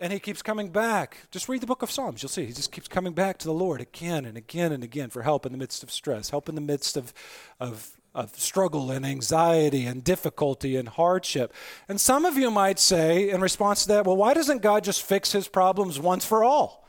And 0.00 0.12
he 0.12 0.18
keeps 0.18 0.42
coming 0.42 0.70
back. 0.70 1.18
Just 1.30 1.48
read 1.48 1.60
the 1.60 1.66
book 1.66 1.82
of 1.82 1.90
Psalms. 1.90 2.22
You'll 2.22 2.28
see. 2.28 2.46
He 2.46 2.52
just 2.52 2.72
keeps 2.72 2.88
coming 2.88 3.12
back 3.12 3.38
to 3.38 3.46
the 3.46 3.54
Lord 3.54 3.80
again 3.80 4.24
and 4.24 4.36
again 4.36 4.72
and 4.72 4.82
again 4.82 5.10
for 5.10 5.22
help 5.22 5.46
in 5.46 5.52
the 5.52 5.58
midst 5.58 5.82
of 5.82 5.90
stress, 5.90 6.30
help 6.30 6.48
in 6.48 6.56
the 6.56 6.60
midst 6.60 6.96
of, 6.96 7.14
of, 7.60 7.96
of 8.14 8.36
struggle 8.36 8.90
and 8.90 9.06
anxiety 9.06 9.86
and 9.86 10.02
difficulty 10.02 10.76
and 10.76 10.88
hardship. 10.88 11.52
And 11.88 12.00
some 12.00 12.24
of 12.24 12.36
you 12.36 12.50
might 12.50 12.80
say, 12.80 13.30
in 13.30 13.40
response 13.40 13.82
to 13.82 13.88
that, 13.88 14.04
well, 14.04 14.16
why 14.16 14.34
doesn't 14.34 14.62
God 14.62 14.84
just 14.84 15.02
fix 15.02 15.32
his 15.32 15.48
problems 15.48 16.00
once 16.00 16.24
for 16.24 16.42
all? 16.42 16.83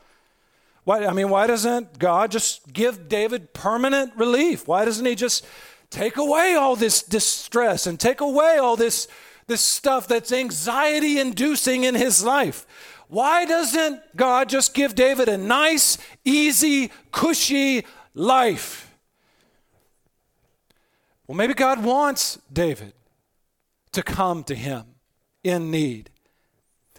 Why, 0.86 1.04
I 1.04 1.12
mean, 1.12 1.30
why 1.30 1.48
doesn't 1.48 1.98
God 1.98 2.30
just 2.30 2.72
give 2.72 3.08
David 3.08 3.52
permanent 3.52 4.14
relief? 4.14 4.68
Why 4.68 4.84
doesn't 4.84 5.04
he 5.04 5.16
just 5.16 5.44
take 5.90 6.16
away 6.16 6.54
all 6.54 6.76
this 6.76 7.02
distress 7.02 7.88
and 7.88 7.98
take 7.98 8.20
away 8.20 8.58
all 8.58 8.76
this, 8.76 9.08
this 9.48 9.60
stuff 9.60 10.06
that's 10.06 10.30
anxiety 10.30 11.18
inducing 11.18 11.82
in 11.82 11.96
his 11.96 12.22
life? 12.22 13.02
Why 13.08 13.44
doesn't 13.44 14.00
God 14.14 14.48
just 14.48 14.74
give 14.74 14.94
David 14.94 15.28
a 15.28 15.36
nice, 15.36 15.98
easy, 16.24 16.92
cushy 17.10 17.84
life? 18.14 18.96
Well, 21.26 21.36
maybe 21.36 21.54
God 21.54 21.82
wants 21.82 22.38
David 22.52 22.92
to 23.90 24.04
come 24.04 24.44
to 24.44 24.54
him 24.54 24.84
in 25.42 25.72
need. 25.72 26.10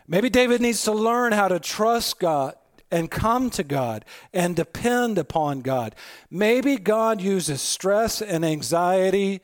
Maybe 0.09 0.29
David 0.29 0.59
needs 0.59 0.83
to 0.83 0.91
learn 0.91 1.31
how 1.31 1.47
to 1.47 1.57
trust 1.57 2.19
God 2.19 2.55
and 2.91 3.11
come 3.11 3.49
to 3.51 3.63
God 3.63 4.05
and 4.33 4.55
depend 4.55 5.17
upon 5.17 5.61
God. 5.61 5.95
Maybe 6.29 6.77
God 6.77 7.21
uses 7.21 7.61
stress 7.61 8.21
and 8.21 8.45
anxiety 8.45 9.41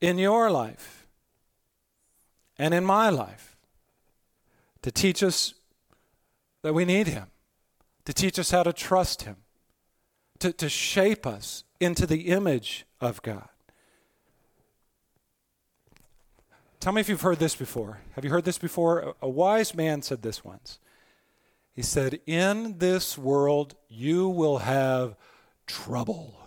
in 0.00 0.18
your 0.18 0.50
life 0.50 1.06
and 2.58 2.72
in 2.72 2.84
my 2.84 3.10
life 3.10 3.56
to 4.82 4.90
teach 4.90 5.22
us 5.22 5.54
that 6.62 6.74
we 6.74 6.84
need 6.84 7.08
Him, 7.08 7.26
to 8.04 8.12
teach 8.12 8.38
us 8.38 8.50
how 8.50 8.62
to 8.62 8.72
trust 8.72 9.22
Him, 9.22 9.36
to, 10.38 10.52
to 10.52 10.68
shape 10.68 11.26
us 11.26 11.64
into 11.80 12.06
the 12.06 12.28
image 12.28 12.86
of 13.00 13.22
God. 13.22 13.48
Tell 16.80 16.92
me 16.92 17.00
if 17.00 17.08
you've 17.08 17.22
heard 17.22 17.38
this 17.38 17.56
before. 17.56 17.98
Have 18.12 18.24
you 18.24 18.30
heard 18.30 18.44
this 18.44 18.58
before? 18.58 19.16
A 19.20 19.28
wise 19.28 19.74
man 19.74 20.02
said 20.02 20.22
this 20.22 20.44
once. 20.44 20.78
He 21.76 21.82
said, 21.82 22.20
In 22.26 22.78
this 22.78 23.18
world 23.18 23.74
you 23.86 24.30
will 24.30 24.58
have 24.58 25.14
trouble. 25.66 26.40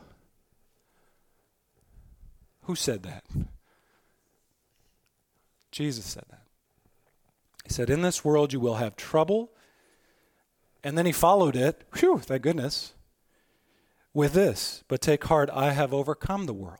Who 2.63 2.75
said 2.75 3.03
that? 3.03 3.23
Jesus 5.71 6.05
said 6.05 6.23
that. 6.31 6.41
He 7.63 7.71
said, 7.71 7.91
In 7.91 8.01
this 8.01 8.25
world 8.25 8.51
you 8.51 8.59
will 8.59 8.75
have 8.75 8.95
trouble. 8.95 9.51
And 10.83 10.97
then 10.97 11.05
he 11.05 11.11
followed 11.11 11.55
it, 11.55 11.83
whew, 11.97 12.19
thank 12.19 12.41
goodness, 12.41 12.93
with 14.13 14.33
this. 14.33 14.83
But 14.87 15.01
take 15.01 15.25
heart, 15.25 15.49
I 15.53 15.73
have 15.73 15.93
overcome 15.93 16.45
the 16.45 16.53
world. 16.53 16.79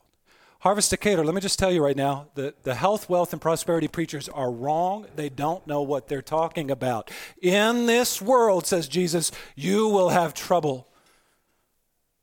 Harvest 0.60 0.92
Decatur, 0.92 1.24
let 1.24 1.34
me 1.34 1.40
just 1.40 1.58
tell 1.58 1.72
you 1.72 1.82
right 1.82 1.96
now 1.96 2.28
the, 2.36 2.54
the 2.64 2.76
health, 2.76 3.10
wealth, 3.10 3.32
and 3.32 3.42
prosperity 3.42 3.88
preachers 3.88 4.28
are 4.28 4.52
wrong. 4.52 5.06
They 5.16 5.30
don't 5.30 5.66
know 5.66 5.82
what 5.82 6.10
they're 6.10 6.22
talking 6.22 6.70
about. 6.70 7.10
In 7.42 7.86
this 7.86 8.22
world, 8.22 8.68
says 8.68 8.90
Jesus, 8.90 9.32
you 9.56 9.88
will 9.88 10.10
have 10.10 10.34
trouble. 10.34 10.90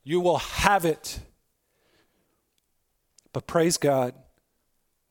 You 0.04 0.20
will 0.20 0.38
have 0.38 0.84
it. 0.84 1.18
But 3.32 3.46
praise 3.46 3.78
God, 3.78 4.14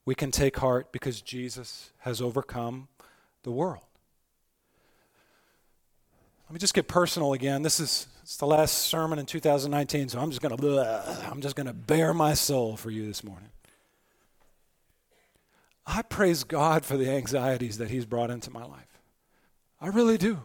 we 0.05 0.13
can 0.13 0.29
take 0.29 0.57
heart 0.57 0.91
because 0.91 1.19
Jesus 1.21 1.91
has 1.99 2.21
overcome 2.21 2.89
the 3.41 3.51
world. 3.51 3.83
Let 6.47 6.53
me 6.53 6.59
just 6.59 6.75
get 6.75 6.87
personal 6.87 7.33
again. 7.33 7.63
This 7.63 7.79
is 7.79 8.05
it's 8.25 8.37
the 8.37 8.47
last 8.47 8.79
sermon 8.79 9.19
in 9.19 9.27
2019, 9.27 10.09
so 10.09 10.19
I'm 10.19 10.31
just 10.31 10.41
going 10.41 10.57
to 10.57 11.29
I'm 11.29 11.41
just 11.41 11.55
going 11.55 11.67
to 11.67 11.73
bare 11.73 12.11
my 12.11 12.33
soul 12.33 12.75
for 12.75 12.89
you 12.89 13.05
this 13.05 13.23
morning. 13.23 13.49
I 15.85 16.01
praise 16.01 16.43
God 16.43 16.83
for 16.83 16.97
the 16.97 17.07
anxieties 17.07 17.77
that 17.77 17.91
he's 17.91 18.07
brought 18.07 18.31
into 18.31 18.49
my 18.49 18.65
life. 18.65 18.99
I 19.79 19.89
really 19.89 20.17
do. 20.17 20.43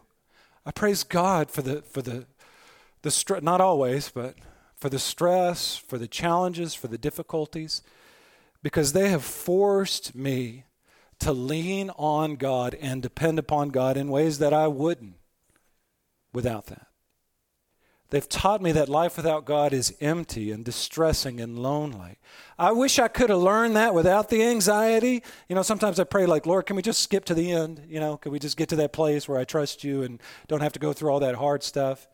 I 0.63 0.69
praise 0.69 1.03
God 1.03 1.49
for 1.49 1.63
the 1.63 1.81
for 1.81 2.03
the 2.03 2.27
the 3.01 3.09
stress 3.09 3.41
not 3.41 3.61
always, 3.61 4.11
but 4.11 4.35
for 4.75 4.89
the 4.89 4.99
stress, 4.99 5.75
for 5.75 5.97
the 5.97 6.07
challenges, 6.07 6.75
for 6.75 6.87
the 6.87 6.99
difficulties 6.99 7.81
because 8.61 8.93
they 8.93 9.09
have 9.09 9.23
forced 9.23 10.13
me 10.13 10.65
to 11.17 11.33
lean 11.33 11.89
on 11.97 12.35
God 12.35 12.77
and 12.79 13.01
depend 13.01 13.39
upon 13.39 13.69
God 13.69 13.97
in 13.97 14.07
ways 14.09 14.37
that 14.37 14.53
I 14.53 14.67
wouldn't 14.67 15.15
without 16.31 16.67
that. 16.67 16.90
They've 18.11 18.27
taught 18.27 18.61
me 18.61 18.73
that 18.73 18.89
life 18.89 19.15
without 19.15 19.45
God 19.45 19.71
is 19.71 19.95
empty 20.01 20.51
and 20.51 20.65
distressing 20.65 21.39
and 21.39 21.57
lonely. 21.57 22.17
I 22.59 22.73
wish 22.73 22.99
I 22.99 23.07
could 23.07 23.29
have 23.29 23.39
learned 23.39 23.77
that 23.77 23.93
without 23.93 24.27
the 24.27 24.43
anxiety. 24.43 25.23
You 25.47 25.55
know, 25.55 25.61
sometimes 25.61 25.97
I 25.97 26.03
pray, 26.03 26.25
like, 26.25 26.45
Lord, 26.45 26.65
can 26.65 26.75
we 26.75 26.81
just 26.81 27.01
skip 27.01 27.23
to 27.25 27.33
the 27.33 27.49
end? 27.49 27.85
You 27.87 28.01
know, 28.01 28.17
can 28.17 28.33
we 28.33 28.37
just 28.39 28.57
get 28.57 28.67
to 28.69 28.75
that 28.75 28.91
place 28.91 29.29
where 29.29 29.39
I 29.39 29.45
trust 29.45 29.85
you 29.85 30.03
and 30.03 30.21
don't 30.49 30.59
have 30.59 30.73
to 30.73 30.79
go 30.79 30.91
through 30.91 31.09
all 31.09 31.21
that 31.21 31.35
hard 31.35 31.63
stuff? 31.63 32.05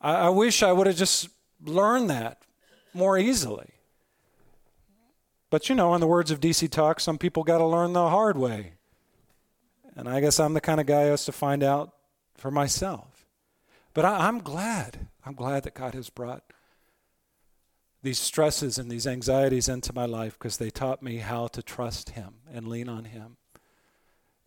I, 0.00 0.14
I 0.14 0.28
wish 0.28 0.62
I 0.62 0.70
would 0.70 0.86
have 0.86 0.96
just 0.96 1.28
learned 1.64 2.08
that 2.10 2.40
more 2.94 3.18
easily. 3.18 3.70
But, 5.50 5.68
you 5.68 5.74
know, 5.74 5.96
in 5.96 6.00
the 6.00 6.06
words 6.06 6.30
of 6.30 6.38
DC 6.38 6.70
Talk, 6.70 7.00
some 7.00 7.18
people 7.18 7.42
got 7.42 7.58
to 7.58 7.66
learn 7.66 7.92
the 7.92 8.08
hard 8.08 8.38
way. 8.38 8.74
And 9.96 10.08
I 10.08 10.20
guess 10.20 10.38
I'm 10.38 10.54
the 10.54 10.60
kind 10.60 10.80
of 10.80 10.86
guy 10.86 11.04
who 11.06 11.10
has 11.10 11.24
to 11.24 11.32
find 11.32 11.64
out 11.64 11.92
for 12.36 12.52
myself. 12.52 13.11
But 13.94 14.04
I, 14.04 14.28
am 14.28 14.40
glad. 14.40 15.08
I'm 15.24 15.34
glad 15.34 15.64
that 15.64 15.74
God 15.74 15.94
has 15.94 16.10
brought 16.10 16.44
these 18.02 18.18
stresses 18.18 18.78
and 18.78 18.90
these 18.90 19.06
anxieties 19.06 19.68
into 19.68 19.92
my 19.92 20.06
life 20.06 20.38
because 20.38 20.56
they 20.56 20.70
taught 20.70 21.02
me 21.02 21.18
how 21.18 21.46
to 21.48 21.62
trust 21.62 22.10
Him 22.10 22.34
and 22.52 22.68
lean 22.68 22.88
on 22.88 23.04
Him. 23.04 23.36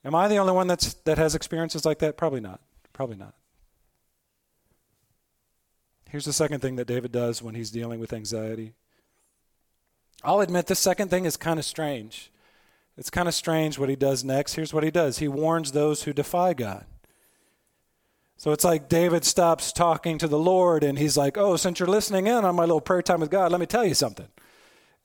Am 0.04 0.14
I 0.14 0.28
the 0.28 0.38
only 0.38 0.54
one 0.54 0.68
that's, 0.68 0.94
that 1.06 1.18
has 1.18 1.36
experiences 1.36 1.86
like 1.86 2.00
that? 2.00 2.18
Probably 2.18 2.42
not. 2.42 2.62
Probably 2.94 3.16
not. 3.16 3.34
Here's 6.10 6.26
the 6.26 6.34
second 6.34 6.62
thing 6.62 6.76
that 6.76 6.88
David 6.88 7.12
does 7.12 7.42
when 7.42 7.56
he's 7.56 7.72
dealing 7.72 8.00
with 8.00 8.14
anxiety. 8.14 8.74
I'll 10.24 10.42
admit 10.42 10.68
the 10.68 10.76
second 10.76 11.10
thing 11.10 11.26
is 11.26 11.38
kind 11.38 11.60
of 11.60 11.66
strange. 11.66 12.32
It's 12.98 13.10
kind 13.10 13.28
of 13.28 13.34
strange 13.34 13.78
what 13.78 13.90
he 13.90 13.96
does 13.96 14.24
next. 14.24 14.54
Here's 14.54 14.74
what 14.74 14.84
he 14.84 14.92
does 14.92 15.18
he 15.18 15.28
warns 15.28 15.72
those 15.72 16.04
who 16.04 16.14
defy 16.14 16.54
God. 16.54 16.86
So 18.38 18.52
it's 18.52 18.64
like 18.64 18.90
David 18.90 19.24
stops 19.24 19.72
talking 19.72 20.18
to 20.18 20.28
the 20.28 20.40
Lord 20.40 20.84
and 20.84 21.00
he's 21.00 21.18
like, 21.18 21.38
Oh, 21.38 21.56
since 21.56 21.80
you're 21.80 21.88
listening 21.88 22.28
in 22.28 22.46
on 22.46 22.56
my 22.56 22.64
little 22.64 22.82
prayer 22.82 23.02
time 23.02 23.22
with 23.22 23.32
God, 23.32 23.52
let 23.52 23.60
me 23.60 23.66
tell 23.66 23.86
you 23.86 23.94
something. 23.94 24.28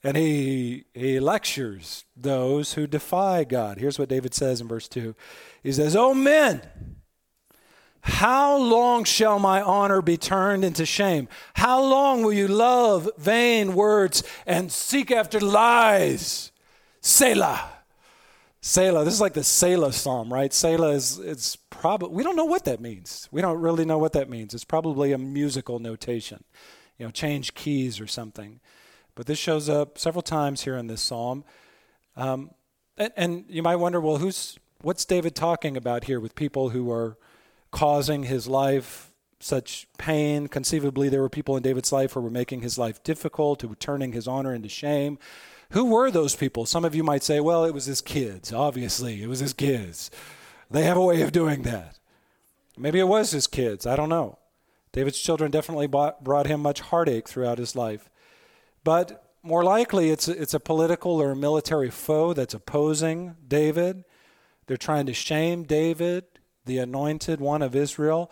And 0.03 0.17
he, 0.17 0.85
he 0.95 1.21
lectures 1.21 2.05
those 2.17 2.73
who 2.73 2.87
defy 2.87 3.45
God. 3.45 3.79
Here's 3.79 3.99
what 3.99 4.09
David 4.09 4.35
says 4.35 4.61
in 4.61 4.69
verse 4.69 4.89
2 4.89 5.15
He 5.63 5.73
says, 5.73 5.95
Oh, 5.95 6.15
men, 6.15 6.63
how 8.03 8.57
long 8.57 9.05
shall 9.05 9.39
my 9.39 9.61
honor 9.61 10.01
be 10.01 10.17
turned 10.17 10.65
into 10.65 10.87
shame? 10.87 11.29
How 11.55 11.83
long 11.83 12.23
will 12.23 12.33
you 12.33 12.49
love 12.49 13.11
vain 13.19 13.75
words 13.75 14.23
and 14.47 14.73
seek 14.73 15.11
after 15.11 15.39
lies? 15.39 16.51
Selah. 17.03 17.80
Selah. 18.61 19.05
This 19.05 19.15
is 19.15 19.21
like 19.21 19.33
the 19.33 19.45
Selah 19.45 19.93
psalm, 19.93 20.33
right? 20.33 20.53
Selah 20.53 20.91
is 20.91 21.19
it's 21.19 21.57
probably 21.57 22.11
we 22.11 22.23
don't 22.23 22.37
know 22.37 22.45
what 22.45 22.65
that 22.67 22.81
means. 22.81 23.29
We 23.31 23.41
don't 23.41 23.59
really 23.59 23.85
know 23.85 23.99
what 23.99 24.13
that 24.13 24.29
means. 24.29 24.53
It's 24.53 24.65
probably 24.65 25.13
a 25.13 25.19
musical 25.19 25.79
notation, 25.79 26.45
you 26.99 27.07
know, 27.07 27.11
change 27.11 27.55
keys 27.55 28.01
or 28.01 28.07
something. 28.07 28.61
But 29.15 29.27
this 29.27 29.39
shows 29.39 29.69
up 29.69 29.99
several 29.99 30.23
times 30.23 30.63
here 30.63 30.77
in 30.77 30.87
this 30.87 31.01
psalm, 31.01 31.45
um, 32.17 32.51
and, 32.97 33.13
and 33.17 33.45
you 33.49 33.63
might 33.63 33.77
wonder, 33.77 34.01
well, 34.01 34.19
who's 34.19 34.59
what's 34.83 35.05
David 35.05 35.35
talking 35.35 35.77
about 35.77 36.05
here 36.05 36.21
with 36.21 36.35
people 36.35 36.71
who 36.71 36.91
are 36.91 37.17
causing 37.71 38.25
his 38.25 38.47
life 38.47 39.10
such 39.41 39.89
pain. 39.99 40.47
Conceivably, 40.47 41.09
there 41.09 41.23
were 41.23 41.29
people 41.29 41.57
in 41.57 41.63
David's 41.63 41.93
life 41.93 42.13
who 42.13 42.21
were 42.21 42.31
making 42.31 42.61
his 42.61 42.79
life 42.79 43.03
difficult, 43.03 43.63
who 43.63 43.69
were 43.69 43.75
turning 43.75 44.13
his 44.13 44.29
honor 44.29 44.55
into 44.55 44.69
shame. 44.69 45.19
Who 45.71 45.87
were 45.87 46.11
those 46.11 46.37
people? 46.37 46.67
Some 46.67 46.85
of 46.85 46.95
you 46.95 47.03
might 47.03 47.23
say, 47.23 47.41
well, 47.41 47.65
it 47.65 47.75
was 47.75 47.87
his 47.87 48.01
kids. 48.01 48.53
Obviously, 48.53 49.23
it 49.23 49.29
was 49.29 49.41
his 49.41 49.53
kids. 49.53 50.11
They 50.71 50.85
have 50.85 50.97
a 50.97 51.05
way 51.05 51.23
of 51.23 51.33
doing 51.33 51.63
that. 51.63 51.99
Maybe 52.77 52.99
it 52.99 53.09
was 53.09 53.31
his 53.31 53.47
kids. 53.47 53.87
I 53.87 53.97
don't 53.97 54.09
know. 54.09 54.39
David's 54.93 55.21
children 55.21 55.51
definitely 55.51 55.87
brought 55.87 56.47
him 56.47 56.61
much 56.61 56.81
heartache 56.81 57.29
throughout 57.29 57.59
his 57.59 57.77
life. 57.77 58.11
But 58.83 59.25
more 59.43 59.63
likely, 59.63 60.11
it's 60.11 60.29
it's 60.29 60.55
a 60.55 60.61
political 60.61 61.21
or 61.21 61.31
a 61.31 61.37
military 61.37 61.91
foe 61.91 62.33
that's 62.33 62.55
opposing 62.55 63.37
David. 63.47 64.05
They're 64.67 64.77
trying 64.77 65.07
to 65.07 65.15
shame 65.15 65.63
David, 65.65 66.25
the 66.65 66.79
anointed 66.79 67.41
one 67.41 67.63
of 67.63 67.77
Israel. 67.77 68.31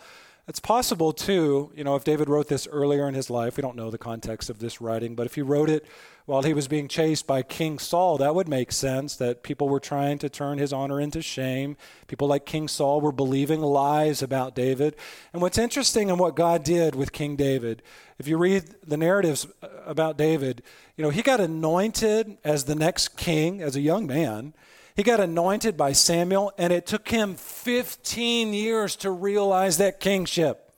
It's 0.49 0.59
possible, 0.59 1.13
too, 1.13 1.71
you 1.75 1.83
know, 1.83 1.95
if 1.95 2.03
David 2.03 2.27
wrote 2.27 2.47
this 2.47 2.67
earlier 2.71 3.07
in 3.07 3.13
his 3.13 3.29
life, 3.29 3.55
we 3.55 3.61
don't 3.61 3.75
know 3.75 3.91
the 3.91 3.99
context 3.99 4.49
of 4.49 4.57
this 4.57 4.81
writing, 4.81 5.13
but 5.13 5.27
if 5.27 5.35
he 5.35 5.43
wrote 5.43 5.69
it 5.69 5.85
while 6.25 6.41
he 6.41 6.55
was 6.55 6.67
being 6.67 6.87
chased 6.87 7.27
by 7.27 7.43
King 7.43 7.77
Saul, 7.77 8.17
that 8.17 8.33
would 8.33 8.47
make 8.47 8.71
sense 8.71 9.15
that 9.17 9.43
people 9.43 9.69
were 9.69 9.79
trying 9.79 10.17
to 10.17 10.27
turn 10.27 10.57
his 10.57 10.73
honor 10.73 10.99
into 10.99 11.21
shame. 11.21 11.77
People 12.07 12.27
like 12.27 12.47
King 12.47 12.67
Saul 12.67 12.99
were 12.99 13.11
believing 13.11 13.61
lies 13.61 14.23
about 14.23 14.55
David. 14.55 14.95
And 15.33 15.41
what's 15.43 15.59
interesting 15.59 16.09
in 16.09 16.17
what 16.17 16.35
God 16.35 16.63
did 16.63 16.95
with 16.95 17.11
King 17.11 17.35
David, 17.35 17.83
if 18.17 18.27
you 18.27 18.39
read 18.39 18.73
the 18.83 18.97
narratives 18.97 19.45
uh, 19.61 19.67
about 19.85 20.17
David, 20.17 20.63
you 20.97 21.03
know, 21.03 21.11
he 21.11 21.21
got 21.21 21.39
anointed 21.39 22.39
as 22.43 22.63
the 22.63 22.73
next 22.73 23.17
king 23.17 23.61
as 23.61 23.75
a 23.75 23.81
young 23.81 24.07
man. 24.07 24.55
He 24.99 25.03
got 25.03 25.21
anointed 25.21 25.77
by 25.77 25.93
Samuel, 25.93 26.51
and 26.57 26.73
it 26.73 26.85
took 26.85 27.07
him 27.07 27.35
15 27.35 28.53
years 28.53 28.97
to 28.97 29.09
realize 29.09 29.77
that 29.77 30.01
kingship. 30.01 30.73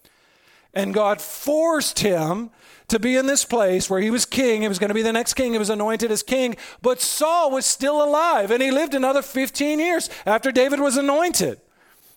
And 0.75 0.93
God 0.93 1.19
forced 1.19 1.97
him 1.97 2.51
to 2.89 2.99
be 2.99 3.15
in 3.15 3.25
this 3.25 3.45
place 3.45 3.89
where 3.89 3.99
he 3.99 4.11
was 4.11 4.25
king. 4.25 4.61
He 4.61 4.67
was 4.67 4.77
going 4.77 4.89
to 4.89 4.93
be 4.93 5.01
the 5.01 5.11
next 5.11 5.33
king. 5.33 5.53
He 5.53 5.57
was 5.57 5.71
anointed 5.71 6.11
as 6.11 6.21
king. 6.21 6.55
But 6.83 7.01
Saul 7.01 7.49
was 7.49 7.65
still 7.65 7.99
alive, 7.99 8.51
and 8.51 8.61
he 8.61 8.69
lived 8.69 8.93
another 8.93 9.23
15 9.23 9.79
years 9.79 10.07
after 10.23 10.51
David 10.51 10.79
was 10.79 10.97
anointed. 10.97 11.59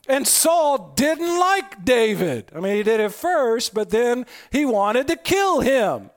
And 0.06 0.28
Saul 0.28 0.92
didn't 0.96 1.40
like 1.40 1.86
David. 1.86 2.52
I 2.54 2.60
mean, 2.60 2.76
he 2.76 2.82
did 2.82 3.00
at 3.00 3.14
first, 3.14 3.72
but 3.72 3.88
then 3.88 4.26
he 4.52 4.66
wanted 4.66 5.06
to 5.06 5.16
kill 5.16 5.60
him. 5.60 6.10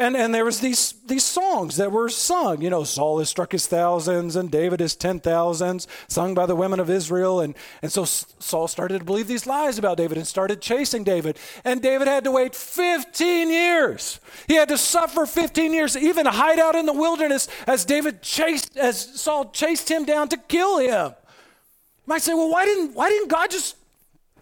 And, 0.00 0.16
and 0.16 0.34
there 0.34 0.46
was 0.46 0.60
these, 0.60 0.94
these 1.04 1.24
songs 1.24 1.76
that 1.76 1.92
were 1.92 2.08
sung. 2.08 2.62
You 2.62 2.70
know, 2.70 2.84
Saul 2.84 3.18
has 3.18 3.28
struck 3.28 3.52
his 3.52 3.66
thousands 3.66 4.34
and 4.34 4.50
David 4.50 4.80
his 4.80 4.96
ten 4.96 5.20
thousands, 5.20 5.86
sung 6.08 6.32
by 6.32 6.46
the 6.46 6.56
women 6.56 6.80
of 6.80 6.88
Israel. 6.88 7.40
And, 7.40 7.54
and 7.82 7.92
so 7.92 8.06
Saul 8.06 8.66
started 8.66 9.00
to 9.00 9.04
believe 9.04 9.28
these 9.28 9.46
lies 9.46 9.76
about 9.76 9.98
David 9.98 10.16
and 10.16 10.26
started 10.26 10.62
chasing 10.62 11.04
David. 11.04 11.38
And 11.66 11.82
David 11.82 12.08
had 12.08 12.24
to 12.24 12.30
wait 12.30 12.54
15 12.54 13.50
years. 13.50 14.20
He 14.48 14.54
had 14.54 14.70
to 14.70 14.78
suffer 14.78 15.26
15 15.26 15.74
years, 15.74 15.94
even 15.98 16.24
hide 16.24 16.58
out 16.58 16.76
in 16.76 16.86
the 16.86 16.94
wilderness 16.94 17.46
as 17.66 17.84
David 17.84 18.22
chased, 18.22 18.78
as 18.78 18.98
Saul 19.20 19.50
chased 19.50 19.90
him 19.90 20.06
down 20.06 20.30
to 20.30 20.38
kill 20.38 20.78
him. 20.78 21.08
You 21.08 22.06
might 22.06 22.22
say, 22.22 22.32
well, 22.32 22.50
why 22.50 22.64
didn't, 22.64 22.94
why 22.94 23.10
didn't 23.10 23.28
God 23.28 23.50
just 23.50 23.76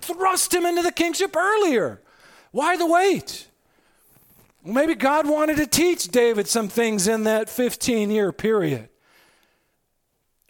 thrust 0.02 0.54
him 0.54 0.64
into 0.64 0.82
the 0.82 0.92
kingship 0.92 1.34
earlier? 1.34 2.00
Why 2.52 2.76
the 2.76 2.86
wait? 2.86 3.47
Maybe 4.64 4.94
God 4.94 5.28
wanted 5.28 5.56
to 5.58 5.66
teach 5.66 6.08
David 6.08 6.48
some 6.48 6.68
things 6.68 7.06
in 7.06 7.24
that 7.24 7.48
15 7.48 8.10
year 8.10 8.32
period 8.32 8.88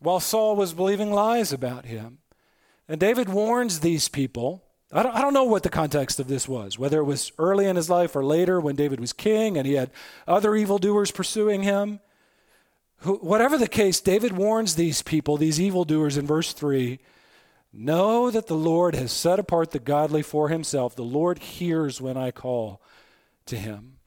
while 0.00 0.20
Saul 0.20 0.56
was 0.56 0.72
believing 0.72 1.12
lies 1.12 1.52
about 1.52 1.84
him. 1.84 2.18
And 2.88 3.00
David 3.00 3.28
warns 3.28 3.80
these 3.80 4.08
people. 4.08 4.64
I 4.90 5.02
don't, 5.02 5.14
I 5.14 5.20
don't 5.20 5.34
know 5.34 5.44
what 5.44 5.62
the 5.62 5.68
context 5.68 6.18
of 6.18 6.28
this 6.28 6.48
was, 6.48 6.78
whether 6.78 6.98
it 6.98 7.04
was 7.04 7.32
early 7.38 7.66
in 7.66 7.76
his 7.76 7.90
life 7.90 8.16
or 8.16 8.24
later 8.24 8.60
when 8.60 8.76
David 8.76 9.00
was 9.00 9.12
king 9.12 9.58
and 9.58 9.66
he 9.66 9.74
had 9.74 9.90
other 10.26 10.54
evildoers 10.54 11.10
pursuing 11.10 11.62
him. 11.62 12.00
whatever 13.02 13.58
the 13.58 13.68
case, 13.68 14.00
David 14.00 14.32
warns 14.32 14.74
these 14.74 15.02
people, 15.02 15.36
these 15.36 15.60
evildoers, 15.60 16.16
in 16.16 16.26
verse 16.26 16.52
3 16.52 16.98
Know 17.70 18.30
that 18.30 18.46
the 18.46 18.56
Lord 18.56 18.94
has 18.94 19.12
set 19.12 19.38
apart 19.38 19.72
the 19.72 19.78
godly 19.78 20.22
for 20.22 20.48
himself. 20.48 20.96
The 20.96 21.02
Lord 21.02 21.38
hears 21.38 22.00
when 22.00 22.16
I 22.16 22.30
call 22.30 22.80
to 23.44 23.58
him. 23.58 23.97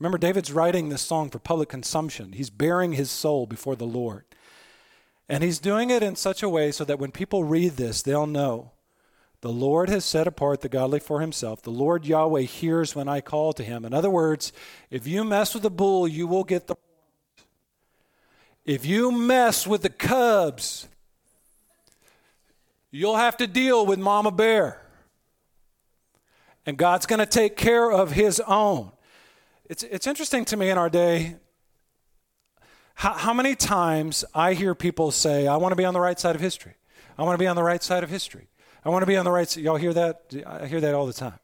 Remember, 0.00 0.18
David's 0.18 0.50
writing 0.50 0.88
this 0.88 1.02
song 1.02 1.28
for 1.28 1.38
public 1.38 1.68
consumption. 1.68 2.32
He's 2.32 2.48
bearing 2.48 2.92
his 2.92 3.10
soul 3.10 3.46
before 3.46 3.76
the 3.76 3.86
Lord. 3.86 4.24
And 5.28 5.44
he's 5.44 5.58
doing 5.58 5.90
it 5.90 6.02
in 6.02 6.16
such 6.16 6.42
a 6.42 6.48
way 6.48 6.72
so 6.72 6.84
that 6.84 6.98
when 6.98 7.12
people 7.12 7.44
read 7.44 7.72
this, 7.72 8.00
they'll 8.00 8.26
know 8.26 8.72
the 9.42 9.52
Lord 9.52 9.88
has 9.90 10.04
set 10.04 10.26
apart 10.26 10.62
the 10.62 10.68
godly 10.68 11.00
for 11.00 11.20
himself. 11.20 11.62
The 11.62 11.70
Lord 11.70 12.06
Yahweh 12.06 12.42
hears 12.42 12.96
when 12.96 13.08
I 13.08 13.20
call 13.20 13.52
to 13.52 13.62
him. 13.62 13.84
In 13.84 13.94
other 13.94 14.10
words, 14.10 14.52
if 14.90 15.06
you 15.06 15.22
mess 15.22 15.54
with 15.54 15.62
the 15.62 15.70
bull, 15.70 16.08
you 16.08 16.26
will 16.26 16.44
get 16.44 16.66
the. 16.66 16.76
If 18.64 18.84
you 18.84 19.12
mess 19.12 19.66
with 19.66 19.82
the 19.82 19.90
cubs, 19.90 20.88
you'll 22.90 23.16
have 23.16 23.36
to 23.36 23.46
deal 23.46 23.84
with 23.84 23.98
Mama 23.98 24.30
Bear. 24.30 24.80
And 26.66 26.76
God's 26.76 27.06
going 27.06 27.20
to 27.20 27.26
take 27.26 27.56
care 27.56 27.90
of 27.90 28.12
his 28.12 28.40
own. 28.40 28.92
It's, 29.70 29.84
it's 29.84 30.08
interesting 30.08 30.44
to 30.46 30.56
me 30.56 30.68
in 30.68 30.78
our 30.78 30.90
day 30.90 31.36
how, 32.94 33.12
how 33.12 33.32
many 33.32 33.54
times 33.54 34.24
I 34.34 34.54
hear 34.54 34.74
people 34.74 35.12
say, 35.12 35.46
I 35.46 35.58
want 35.58 35.70
to 35.70 35.76
be 35.76 35.84
on 35.84 35.94
the 35.94 36.00
right 36.00 36.18
side 36.18 36.34
of 36.34 36.40
history. 36.40 36.74
I 37.16 37.22
want 37.22 37.34
to 37.34 37.38
be 37.38 37.46
on 37.46 37.54
the 37.54 37.62
right 37.62 37.80
side 37.80 38.02
of 38.02 38.10
history. 38.10 38.48
I 38.84 38.88
want 38.88 39.02
to 39.02 39.06
be 39.06 39.16
on 39.16 39.24
the 39.24 39.30
right 39.30 39.48
side. 39.48 39.62
Y'all 39.62 39.76
hear 39.76 39.92
that? 39.92 40.34
I 40.44 40.66
hear 40.66 40.80
that 40.80 40.92
all 40.96 41.06
the 41.06 41.12
time. 41.12 41.38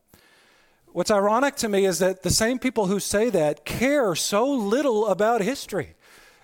What's 0.87 1.13
ironic 1.13 1.55
to 1.59 1.69
me 1.69 1.85
is 1.85 2.01
that 2.01 2.25
the 2.25 2.31
same 2.31 2.59
people 2.59 2.87
who 2.87 2.99
say 2.99 3.31
that 3.31 3.65
care 3.65 4.17
so 4.17 4.45
little 4.51 5.07
about 5.07 5.41
history 5.41 5.95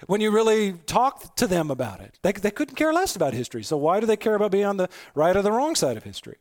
when 0.07 0.21
you 0.21 0.31
really 0.31 0.73
talk 0.87 1.37
to 1.37 1.47
them 1.47 1.71
about 1.71 2.01
it. 2.01 2.19
They, 2.23 2.33
they 2.33 2.51
couldn't 2.51 2.75
care 2.75 2.93
less 2.93 3.17
about 3.17 3.35
history. 3.35 3.63
So 3.63 3.77
why 3.77 4.01
do 4.01 4.07
they 4.07 4.17
care 4.17 4.35
about 4.35 4.51
being 4.51 4.65
on 4.65 4.77
the 4.77 4.89
right 5.15 5.37
or 5.37 5.43
the 5.43 5.53
wrong 5.53 5.75
side 5.75 5.97
of 5.97 6.05
history? 6.05 6.39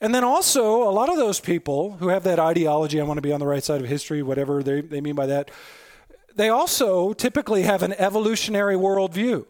And 0.00 0.14
then 0.14 0.24
also, 0.24 0.82
a 0.82 0.90
lot 0.90 1.08
of 1.08 1.16
those 1.16 1.40
people 1.40 1.92
who 1.92 2.08
have 2.08 2.24
that 2.24 2.38
ideology, 2.38 3.00
I 3.00 3.04
want 3.04 3.18
to 3.18 3.22
be 3.22 3.32
on 3.32 3.40
the 3.40 3.46
right 3.46 3.62
side 3.62 3.80
of 3.80 3.86
history, 3.86 4.22
whatever 4.22 4.62
they, 4.62 4.80
they 4.80 5.00
mean 5.00 5.14
by 5.14 5.26
that, 5.26 5.50
they 6.34 6.48
also 6.48 7.12
typically 7.12 7.62
have 7.62 7.82
an 7.82 7.92
evolutionary 7.94 8.74
worldview. 8.74 9.46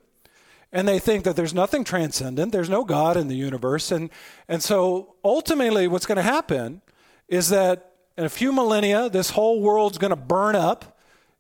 And 0.71 0.87
they 0.89 0.99
think 0.99 1.25
that 1.25 1.37
there's 1.37 1.55
nothing 1.55 1.85
transcendent, 1.85 2.53
there's 2.53 2.69
no 2.69 2.85
God 2.85 3.17
in 3.17 3.29
the 3.29 3.37
universe. 3.37 3.93
And, 3.93 4.11
and 4.49 4.63
so 4.63 5.15
ultimately, 5.25 5.87
what's 5.89 6.07
going 6.07 6.17
to 6.17 6.23
happen 6.23 6.83
is 7.29 7.49
that 7.51 7.93
in 8.19 8.25
a 8.25 8.29
few 8.29 8.53
millennia, 8.53 9.09
this 9.09 9.31
whole 9.31 9.61
world's 9.61 9.99
going 9.99 10.11
to 10.11 10.17
burn 10.17 10.57
up. 10.57 10.94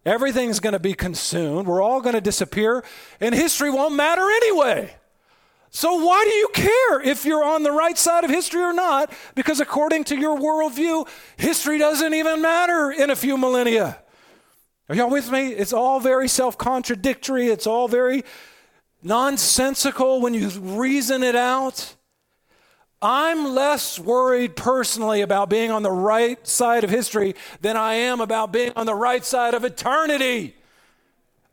Everything's 0.04 0.60
going 0.60 0.74
to 0.74 0.78
be 0.78 0.94
consumed. 0.94 1.66
We're 1.66 1.82
all 1.82 2.00
going 2.00 2.14
to 2.14 2.20
disappear. 2.20 2.84
And 3.20 3.34
history 3.34 3.70
won't 3.70 3.94
matter 3.94 4.22
anyway. 4.22 4.94
So, 5.70 5.94
why 5.94 6.24
do 6.24 6.30
you 6.30 6.48
care 6.54 7.00
if 7.00 7.24
you're 7.24 7.44
on 7.44 7.64
the 7.64 7.72
right 7.72 7.98
side 7.98 8.22
of 8.22 8.30
history 8.30 8.62
or 8.62 8.72
not? 8.72 9.12
Because 9.34 9.58
according 9.58 10.04
to 10.04 10.16
your 10.16 10.38
worldview, 10.38 11.08
history 11.36 11.78
doesn't 11.78 12.14
even 12.14 12.40
matter 12.40 12.92
in 12.92 13.10
a 13.10 13.16
few 13.16 13.36
millennia. 13.36 13.98
Are 14.88 14.94
y'all 14.94 15.10
with 15.10 15.32
me? 15.32 15.48
It's 15.48 15.72
all 15.72 15.98
very 15.98 16.28
self 16.28 16.56
contradictory, 16.56 17.48
it's 17.48 17.66
all 17.66 17.88
very 17.88 18.22
nonsensical 19.02 20.20
when 20.20 20.32
you 20.32 20.48
reason 20.50 21.24
it 21.24 21.34
out. 21.34 21.96
I'm 23.04 23.54
less 23.54 23.98
worried 23.98 24.56
personally 24.56 25.20
about 25.20 25.50
being 25.50 25.70
on 25.70 25.82
the 25.82 25.90
right 25.90 26.44
side 26.48 26.84
of 26.84 26.90
history 26.90 27.34
than 27.60 27.76
I 27.76 27.96
am 27.96 28.22
about 28.22 28.50
being 28.50 28.72
on 28.76 28.86
the 28.86 28.94
right 28.94 29.22
side 29.22 29.52
of 29.52 29.62
eternity. 29.62 30.56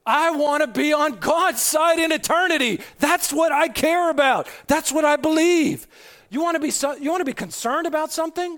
I 0.05 0.31
want 0.31 0.61
to 0.61 0.67
be 0.67 0.93
on 0.93 1.19
God's 1.19 1.61
side 1.61 1.99
in 1.99 2.13
eternity. 2.13 2.79
That's 2.99 3.33
what 3.33 3.51
I 3.51 3.67
care 3.67 4.09
about. 4.09 4.47
That's 4.67 4.93
what 4.93 5.03
I 5.03 5.17
believe. 5.17 5.87
You 6.29 6.41
want 6.41 6.55
to 6.55 6.61
be 6.61 6.71
so, 6.71 6.95
you 6.95 7.09
want 7.11 7.19
to 7.19 7.25
be 7.25 7.33
concerned 7.33 7.85
about 7.85 8.13
something? 8.13 8.57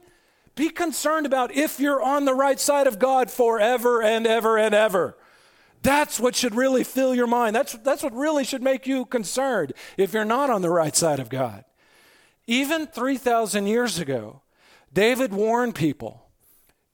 Be 0.54 0.70
concerned 0.70 1.26
about 1.26 1.52
if 1.52 1.80
you're 1.80 2.02
on 2.02 2.26
the 2.26 2.36
right 2.36 2.60
side 2.60 2.86
of 2.86 3.00
God 3.00 3.32
forever 3.32 4.04
and 4.04 4.28
ever 4.28 4.56
and 4.56 4.76
ever. 4.76 5.18
That's 5.82 6.20
what 6.20 6.36
should 6.36 6.54
really 6.54 6.84
fill 6.84 7.16
your 7.16 7.26
mind. 7.26 7.56
That's, 7.56 7.74
that's 7.74 8.04
what 8.04 8.14
really 8.14 8.44
should 8.44 8.62
make 8.62 8.86
you 8.86 9.06
concerned 9.06 9.74
if 9.98 10.14
you're 10.14 10.26
not 10.26 10.52
on 10.52 10.62
the 10.62 10.70
right 10.70 10.96
side 10.96 11.20
of 11.20 11.30
God. 11.30 11.66
Even 12.48 12.88
3,000 12.88 13.68
years 13.68 14.00
ago, 14.00 14.42
David 14.92 15.34
warned 15.34 15.76
people 15.76 16.24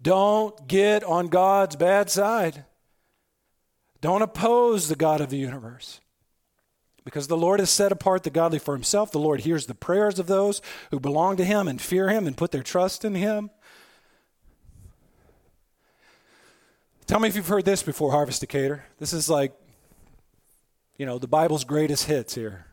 don't 0.01 0.67
get 0.67 1.03
on 1.03 1.27
God's 1.27 1.75
bad 1.75 2.09
side. 2.09 2.65
Don't 4.01 4.21
oppose 4.21 4.87
the 4.87 4.95
God 4.95 5.19
of 5.19 5.29
the 5.29 5.37
universe. 5.37 5.99
Because 7.03 7.27
the 7.27 7.37
Lord 7.37 7.59
has 7.59 7.69
set 7.69 7.91
apart 7.91 8.23
the 8.23 8.29
godly 8.29 8.59
for 8.59 8.73
himself. 8.73 9.11
The 9.11 9.19
Lord 9.19 9.41
hears 9.41 9.65
the 9.65 9.75
prayers 9.75 10.19
of 10.19 10.27
those 10.27 10.61
who 10.91 10.99
belong 10.99 11.35
to 11.37 11.45
him 11.45 11.67
and 11.67 11.81
fear 11.81 12.09
him 12.09 12.27
and 12.27 12.37
put 12.37 12.51
their 12.51 12.63
trust 12.63 13.03
in 13.03 13.15
him. 13.15 13.49
Tell 17.07 17.19
me 17.19 17.27
if 17.27 17.35
you've 17.35 17.47
heard 17.47 17.65
this 17.65 17.81
before, 17.81 18.11
Harvest 18.11 18.41
Decatur. 18.41 18.85
This 18.99 19.13
is 19.13 19.29
like, 19.29 19.51
you 20.97 21.05
know, 21.05 21.17
the 21.17 21.27
Bible's 21.27 21.63
greatest 21.63 22.05
hits 22.05 22.35
here. 22.35 22.67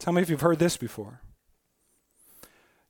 Tell 0.00 0.14
me 0.14 0.22
if 0.22 0.30
you've 0.30 0.40
heard 0.40 0.58
this 0.58 0.78
before. 0.78 1.20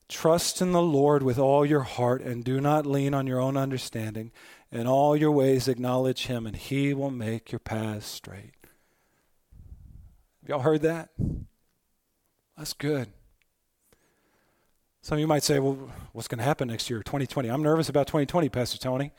Trust 0.09 0.63
in 0.63 0.71
the 0.71 0.81
Lord 0.81 1.23
with 1.25 1.39
all 1.39 1.67
your 1.67 1.83
heart 1.83 2.23
and 2.23 2.45
do 2.45 2.61
not 2.61 2.87
lean 2.87 3.15
on 3.15 3.27
your 3.27 3.41
own 3.41 3.57
understanding. 3.57 4.31
In 4.71 4.87
all 4.87 5.17
your 5.17 5.33
ways, 5.33 5.67
acknowledge 5.67 6.27
Him, 6.27 6.47
and 6.47 6.55
He 6.55 6.95
will 6.95 7.11
make 7.11 7.51
your 7.51 7.59
paths 7.59 8.07
straight. 8.07 8.55
Have 10.41 10.49
y'all 10.49 10.61
heard 10.61 10.83
that? 10.83 11.11
That's 12.57 12.73
good. 12.73 13.09
Some 15.03 15.17
of 15.17 15.21
you 15.21 15.27
might 15.27 15.43
say, 15.43 15.59
well, 15.59 15.91
what's 16.13 16.29
going 16.29 16.39
to 16.39 16.45
happen 16.45 16.69
next 16.69 16.89
year, 16.91 17.03
2020? 17.03 17.49
I'm 17.49 17.63
nervous 17.63 17.89
about 17.89 18.07
2020, 18.07 18.49
Pastor 18.51 18.79
Tony. 18.79 19.13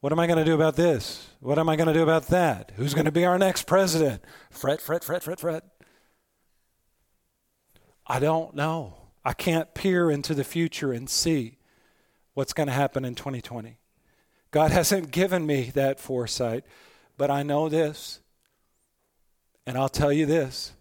What 0.00 0.12
am 0.12 0.18
I 0.18 0.26
going 0.26 0.38
to 0.38 0.44
do 0.44 0.54
about 0.54 0.76
this? 0.76 1.28
What 1.40 1.58
am 1.58 1.68
I 1.68 1.76
going 1.76 1.88
to 1.88 1.94
do 1.94 2.02
about 2.02 2.28
that? 2.28 2.72
Who's 2.76 2.94
going 2.94 3.04
to 3.04 3.12
be 3.12 3.24
our 3.24 3.38
next 3.38 3.66
president? 3.66 4.24
Fret, 4.50 4.80
fret, 4.80 5.04
fret, 5.04 5.22
fret, 5.22 5.38
fret. 5.38 5.64
I 8.06 8.18
don't 8.18 8.54
know. 8.54 8.94
I 9.24 9.32
can't 9.32 9.72
peer 9.74 10.10
into 10.10 10.34
the 10.34 10.44
future 10.44 10.92
and 10.92 11.08
see 11.08 11.58
what's 12.34 12.52
going 12.52 12.66
to 12.66 12.72
happen 12.72 13.04
in 13.04 13.14
2020. 13.14 13.78
God 14.50 14.70
hasn't 14.72 15.10
given 15.10 15.46
me 15.46 15.70
that 15.74 16.00
foresight, 16.00 16.64
but 17.16 17.30
I 17.30 17.42
know 17.42 17.68
this, 17.68 18.20
and 19.66 19.76
I'll 19.76 19.88
tell 19.88 20.12
you 20.12 20.26
this. 20.26 20.72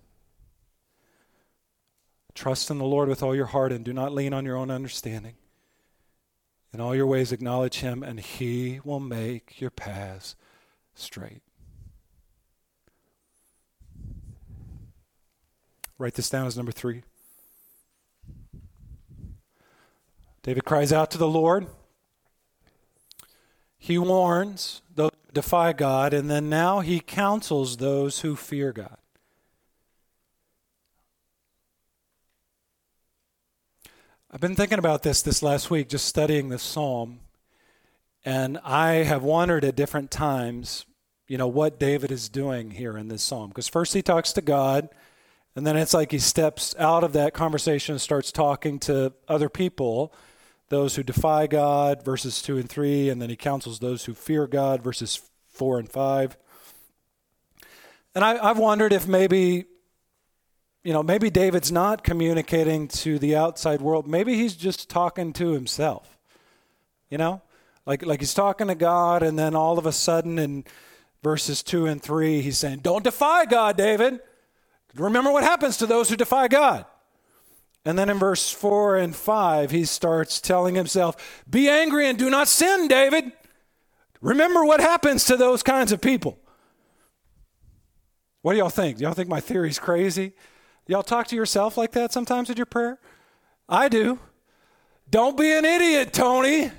Trust 2.33 2.71
in 2.71 2.77
the 2.77 2.85
Lord 2.85 3.09
with 3.09 3.21
all 3.21 3.35
your 3.35 3.47
heart 3.47 3.71
and 3.71 3.83
do 3.83 3.93
not 3.93 4.13
lean 4.13 4.33
on 4.33 4.45
your 4.45 4.55
own 4.55 4.71
understanding. 4.71 5.35
In 6.73 6.79
all 6.79 6.95
your 6.95 7.05
ways, 7.05 7.33
acknowledge 7.33 7.79
Him, 7.79 8.01
and 8.01 8.19
He 8.19 8.79
will 8.85 9.01
make 9.01 9.59
your 9.59 9.69
paths 9.69 10.35
straight. 10.95 11.41
Write 15.97 16.13
this 16.13 16.29
down 16.29 16.47
as 16.47 16.55
number 16.55 16.71
three. 16.71 17.03
David 20.43 20.65
cries 20.65 20.91
out 20.91 21.11
to 21.11 21.19
the 21.19 21.27
Lord. 21.27 21.67
He 23.77 23.97
warns 23.97 24.81
those 24.95 25.11
who 25.25 25.33
defy 25.33 25.73
God, 25.73 26.13
and 26.13 26.29
then 26.29 26.49
now 26.49 26.79
he 26.79 26.99
counsels 26.99 27.77
those 27.77 28.21
who 28.21 28.35
fear 28.35 28.71
God. 28.71 28.97
I've 34.31 34.39
been 34.39 34.55
thinking 34.55 34.79
about 34.79 35.03
this 35.03 35.21
this 35.21 35.43
last 35.43 35.69
week, 35.69 35.89
just 35.89 36.05
studying 36.05 36.49
this 36.49 36.63
psalm, 36.63 37.19
and 38.23 38.57
I 38.63 39.03
have 39.03 39.23
wondered 39.23 39.65
at 39.65 39.75
different 39.75 40.09
times, 40.09 40.85
you 41.27 41.37
know, 41.37 41.47
what 41.47 41.79
David 41.79 42.11
is 42.11 42.29
doing 42.29 42.71
here 42.71 42.97
in 42.97 43.09
this 43.09 43.21
psalm. 43.21 43.49
Because 43.49 43.67
first 43.67 43.93
he 43.93 44.01
talks 44.01 44.31
to 44.33 44.41
God, 44.41 44.89
and 45.55 45.67
then 45.67 45.75
it's 45.75 45.93
like 45.93 46.11
he 46.11 46.19
steps 46.19 46.73
out 46.79 47.03
of 47.03 47.13
that 47.13 47.33
conversation 47.33 47.93
and 47.93 48.01
starts 48.01 48.31
talking 48.31 48.79
to 48.79 49.13
other 49.27 49.49
people 49.49 50.13
those 50.71 50.95
who 50.95 51.03
defy 51.03 51.45
God, 51.45 52.03
verses 52.03 52.41
2 52.41 52.57
and 52.57 52.67
3, 52.67 53.09
and 53.09 53.21
then 53.21 53.29
he 53.29 53.35
counsels 53.35 53.77
those 53.77 54.05
who 54.05 54.15
fear 54.15 54.47
God, 54.47 54.81
verses 54.81 55.21
4 55.49 55.77
and 55.77 55.89
5. 55.89 56.37
And 58.15 58.23
I, 58.23 58.47
have 58.47 58.57
wondered 58.57 58.91
if 58.91 59.07
maybe, 59.07 59.65
you 60.83 60.93
know, 60.93 61.03
maybe 61.03 61.29
David's 61.29 61.71
not 61.71 62.03
communicating 62.03 62.87
to 62.87 63.19
the 63.19 63.35
outside 63.35 63.81
world. 63.81 64.07
Maybe 64.07 64.35
he's 64.35 64.55
just 64.55 64.89
talking 64.89 65.33
to 65.33 65.51
himself, 65.51 66.17
you 67.09 67.19
know? 67.19 67.41
Like, 67.85 68.05
like 68.05 68.19
he's 68.21 68.33
talking 68.33 68.67
to 68.67 68.75
God, 68.75 69.21
and 69.21 69.37
then 69.37 69.55
all 69.55 69.77
of 69.77 69.85
a 69.85 69.91
sudden 69.91 70.39
in 70.39 70.63
verses 71.21 71.61
2 71.63 71.85
and 71.85 72.01
3, 72.01 72.41
he's 72.41 72.57
saying, 72.57 72.79
Don't 72.79 73.03
defy 73.03 73.45
God, 73.45 73.77
David. 73.77 74.19
Remember 74.95 75.31
what 75.31 75.43
happens 75.43 75.77
to 75.77 75.85
those 75.85 76.09
who 76.09 76.15
defy 76.15 76.47
God. 76.47 76.85
And 77.83 77.97
then 77.97 78.09
in 78.09 78.19
verse 78.19 78.51
4 78.51 78.97
and 78.97 79.15
5, 79.15 79.71
he 79.71 79.85
starts 79.85 80.39
telling 80.39 80.75
himself, 80.75 81.43
Be 81.49 81.67
angry 81.67 82.07
and 82.07 82.17
do 82.17 82.29
not 82.29 82.47
sin, 82.47 82.87
David. 82.87 83.31
Remember 84.21 84.63
what 84.63 84.79
happens 84.79 85.25
to 85.25 85.35
those 85.35 85.63
kinds 85.63 85.91
of 85.91 85.99
people. 85.99 86.37
What 88.43 88.53
do 88.53 88.59
y'all 88.59 88.69
think? 88.69 88.97
Do 88.97 89.03
y'all 89.03 89.13
think 89.13 89.29
my 89.29 89.39
theory's 89.39 89.79
crazy? 89.79 90.33
Y'all 90.87 91.03
talk 91.03 91.27
to 91.27 91.35
yourself 91.35 91.77
like 91.77 91.91
that 91.93 92.11
sometimes 92.11 92.49
in 92.49 92.57
your 92.57 92.65
prayer? 92.65 92.99
I 93.67 93.87
do. 93.89 94.19
Don't 95.09 95.37
be 95.37 95.51
an 95.51 95.65
idiot, 95.65 96.13
Tony. 96.13 96.71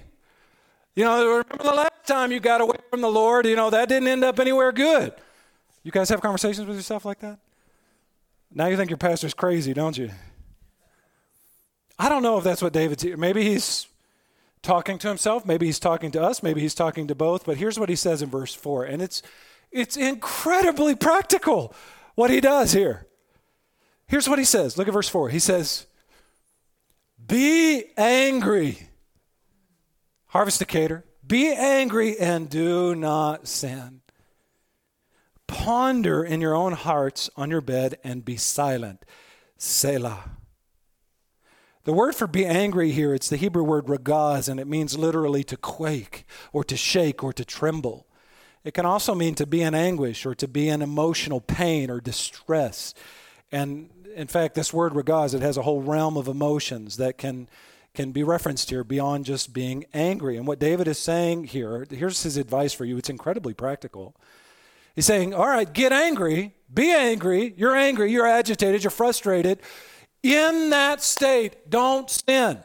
You 0.94 1.04
know, 1.04 1.26
remember 1.26 1.64
the 1.64 1.74
last 1.74 2.06
time 2.06 2.32
you 2.32 2.40
got 2.40 2.60
away 2.60 2.76
from 2.90 3.00
the 3.00 3.10
Lord? 3.10 3.46
You 3.46 3.56
know, 3.56 3.70
that 3.70 3.88
didn't 3.88 4.08
end 4.08 4.24
up 4.24 4.38
anywhere 4.38 4.72
good. 4.72 5.14
You 5.82 5.90
guys 5.90 6.08
have 6.10 6.20
conversations 6.20 6.66
with 6.66 6.76
yourself 6.76 7.04
like 7.04 7.20
that? 7.20 7.38
Now 8.54 8.66
you 8.66 8.76
think 8.76 8.90
your 8.90 8.98
pastor's 8.98 9.34
crazy, 9.34 9.72
don't 9.72 9.96
you? 9.96 10.10
I 12.02 12.08
don't 12.08 12.24
know 12.24 12.36
if 12.36 12.42
that's 12.42 12.60
what 12.60 12.72
David's 12.72 13.04
here. 13.04 13.16
Maybe 13.16 13.44
he's 13.44 13.86
talking 14.60 14.98
to 14.98 15.06
himself, 15.06 15.46
maybe 15.46 15.66
he's 15.66 15.78
talking 15.78 16.10
to 16.10 16.20
us, 16.20 16.42
maybe 16.42 16.60
he's 16.60 16.74
talking 16.74 17.06
to 17.06 17.14
both, 17.14 17.46
but 17.46 17.58
here's 17.58 17.78
what 17.78 17.88
he 17.88 17.94
says 17.94 18.22
in 18.22 18.28
verse 18.28 18.52
4 18.54 18.86
and 18.86 19.00
it's 19.00 19.22
it's 19.70 19.96
incredibly 19.96 20.96
practical 20.96 21.72
what 22.16 22.28
he 22.28 22.40
does 22.40 22.72
here. 22.72 23.06
Here's 24.08 24.28
what 24.28 24.40
he 24.40 24.44
says. 24.44 24.76
Look 24.76 24.88
at 24.88 24.92
verse 24.92 25.08
4. 25.08 25.28
He 25.28 25.38
says, 25.38 25.86
"Be 27.24 27.84
angry." 27.96 28.88
Harvest 30.26 30.60
Harvesticator, 30.60 31.04
be 31.24 31.52
angry 31.52 32.18
and 32.18 32.50
do 32.50 32.96
not 32.96 33.46
sin. 33.46 34.00
Ponder 35.46 36.24
in 36.24 36.40
your 36.40 36.54
own 36.54 36.72
hearts 36.72 37.30
on 37.36 37.48
your 37.48 37.60
bed 37.60 37.98
and 38.02 38.24
be 38.24 38.36
silent. 38.36 39.04
Selah. 39.56 40.41
The 41.84 41.92
word 41.92 42.14
for 42.14 42.28
be 42.28 42.46
angry 42.46 42.92
here, 42.92 43.12
it's 43.12 43.28
the 43.28 43.36
Hebrew 43.36 43.64
word 43.64 43.86
ragaz, 43.86 44.48
and 44.48 44.60
it 44.60 44.68
means 44.68 44.96
literally 44.96 45.42
to 45.44 45.56
quake 45.56 46.24
or 46.52 46.62
to 46.62 46.76
shake 46.76 47.24
or 47.24 47.32
to 47.32 47.44
tremble. 47.44 48.06
It 48.62 48.72
can 48.72 48.86
also 48.86 49.16
mean 49.16 49.34
to 49.34 49.46
be 49.46 49.62
in 49.62 49.74
anguish 49.74 50.24
or 50.24 50.36
to 50.36 50.46
be 50.46 50.68
in 50.68 50.80
emotional 50.80 51.40
pain 51.40 51.90
or 51.90 52.00
distress. 52.00 52.94
And 53.50 53.90
in 54.14 54.28
fact, 54.28 54.54
this 54.54 54.72
word 54.72 54.92
ragaz, 54.92 55.34
it 55.34 55.42
has 55.42 55.56
a 55.56 55.62
whole 55.62 55.82
realm 55.82 56.16
of 56.16 56.28
emotions 56.28 56.98
that 56.98 57.18
can, 57.18 57.48
can 57.94 58.12
be 58.12 58.22
referenced 58.22 58.70
here 58.70 58.84
beyond 58.84 59.24
just 59.24 59.52
being 59.52 59.84
angry. 59.92 60.36
And 60.36 60.46
what 60.46 60.60
David 60.60 60.86
is 60.86 60.98
saying 61.00 61.44
here, 61.44 61.84
here's 61.90 62.22
his 62.22 62.36
advice 62.36 62.72
for 62.72 62.84
you. 62.84 62.96
It's 62.96 63.10
incredibly 63.10 63.54
practical. 63.54 64.14
He's 64.94 65.06
saying, 65.06 65.34
All 65.34 65.48
right, 65.48 65.72
get 65.72 65.90
angry, 65.90 66.54
be 66.72 66.92
angry. 66.92 67.54
You're 67.56 67.74
angry, 67.74 68.12
you're 68.12 68.26
agitated, 68.26 68.84
you're 68.84 68.92
frustrated 68.92 69.58
in 70.22 70.70
that 70.70 71.02
state, 71.02 71.70
don't 71.70 72.08
sin. 72.08 72.58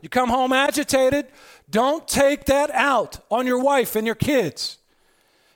You 0.00 0.08
come 0.08 0.28
home 0.28 0.52
agitated, 0.52 1.26
don't 1.70 2.06
take 2.06 2.46
that 2.46 2.70
out 2.70 3.20
on 3.30 3.46
your 3.46 3.60
wife 3.60 3.96
and 3.96 4.06
your 4.06 4.14
kids. 4.14 4.78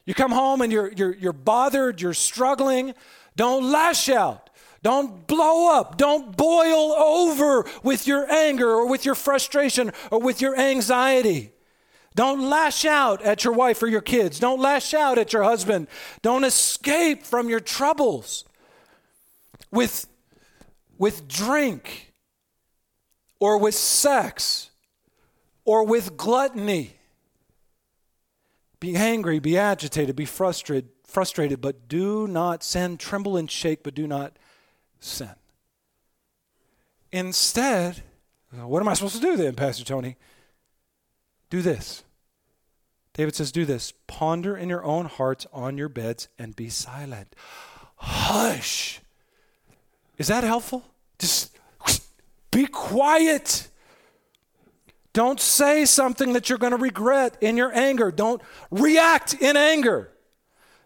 You 0.05 0.15
come 0.15 0.33
home 0.33 0.61
and 0.61 0.73
you're, 0.73 0.93
you're, 0.93 1.15
you're 1.15 1.33
bothered, 1.33 2.01
you're 2.01 2.15
struggling, 2.15 2.95
don't 3.37 3.71
lash 3.71 4.09
out. 4.09 4.51
Don't 4.83 5.29
blow 5.29 5.73
up. 5.73 5.97
Don't 5.97 6.37
boil 6.37 6.93
over 6.93 7.65
with 7.85 8.07
your 8.07 8.31
anger 8.31 8.69
or 8.69 8.89
with 8.89 9.05
your 9.05 9.15
frustration 9.15 9.93
or 10.11 10.21
with 10.21 10.41
your 10.41 10.59
anxiety. 10.59 11.53
Don't 12.15 12.51
lash 12.51 12.85
out 12.85 13.23
at 13.23 13.45
your 13.45 13.53
wife 13.53 13.83
or 13.83 13.87
your 13.87 14.01
kids. 14.01 14.39
Don't 14.39 14.61
lash 14.61 14.93
out 14.93 15.19
at 15.19 15.33
your 15.33 15.45
husband. 15.45 15.87
Don't 16.21 16.45
escape 16.45 17.25
from 17.25 17.49
your 17.49 17.61
troubles 17.61 18.45
with 19.71 20.07
with 21.03 21.27
drink 21.27 22.13
or 23.41 23.59
with 23.59 23.75
sex 23.75 24.71
or 25.65 25.85
with 25.85 26.17
gluttony. 26.17 26.95
Be 28.79 28.95
angry, 28.95 29.41
be 29.41 29.59
agitated, 29.59 30.15
be 30.15 30.25
frustrated, 30.25 30.91
frustrated, 31.05 31.61
but 31.61 31.89
do 31.89 32.29
not 32.29 32.63
sin. 32.63 32.99
Tremble 32.99 33.37
and 33.37 33.51
shake, 33.51 33.83
but 33.83 33.97
do 33.97 34.07
not 34.07 34.39
sin. 35.01 35.35
Instead, 37.11 38.05
what 38.53 38.81
am 38.81 38.87
I 38.87 38.95
supposed 38.95 39.17
to 39.17 39.21
do 39.21 39.37
then, 39.37 39.57
Pastor 39.57 39.83
Tony? 39.83 40.17
Do 41.51 41.63
this. 41.63 42.05
David 43.13 43.35
says, 43.35 43.51
Do 43.51 43.65
this. 43.65 43.93
Ponder 44.07 44.57
in 44.57 44.69
your 44.69 44.85
own 44.85 45.07
hearts 45.07 45.49
on 45.53 45.77
your 45.77 45.89
beds 45.89 46.29
and 46.39 46.55
be 46.55 46.69
silent. 46.69 47.35
Hush. 47.97 49.01
Is 50.17 50.29
that 50.29 50.45
helpful? 50.45 50.85
Just 51.23 51.57
be 52.51 52.67
quiet. 52.67 53.69
Don't 55.13 55.39
say 55.39 55.85
something 55.85 56.33
that 56.33 56.49
you're 56.49 56.59
going 56.59 56.73
to 56.73 56.77
regret 56.77 57.37
in 57.41 57.57
your 57.57 57.73
anger. 57.73 58.11
Don't 58.11 58.43
react 58.73 59.35
in 59.35 59.57
anger. 59.57 60.11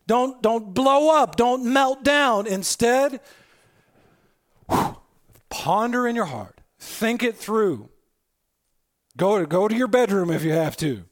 Don't, 0.07 0.43
don't 0.43 0.75
blow 0.75 1.17
up. 1.17 1.37
Don't 1.37 1.65
melt 1.65 2.05
down. 2.05 2.47
Instead, 2.47 3.21
whew, 4.69 4.99
ponder 5.49 6.07
in 6.07 6.15
your 6.15 6.27
heart. 6.27 6.61
Think 6.79 7.23
it 7.23 7.35
through. 7.35 7.89
Go 9.17 9.39
to, 9.39 9.47
go 9.47 9.69
to 9.69 9.75
your 9.75 9.89
bedroom 9.89 10.29
if 10.29 10.45
you 10.45 10.53
have 10.53 10.77
to 10.77 11.05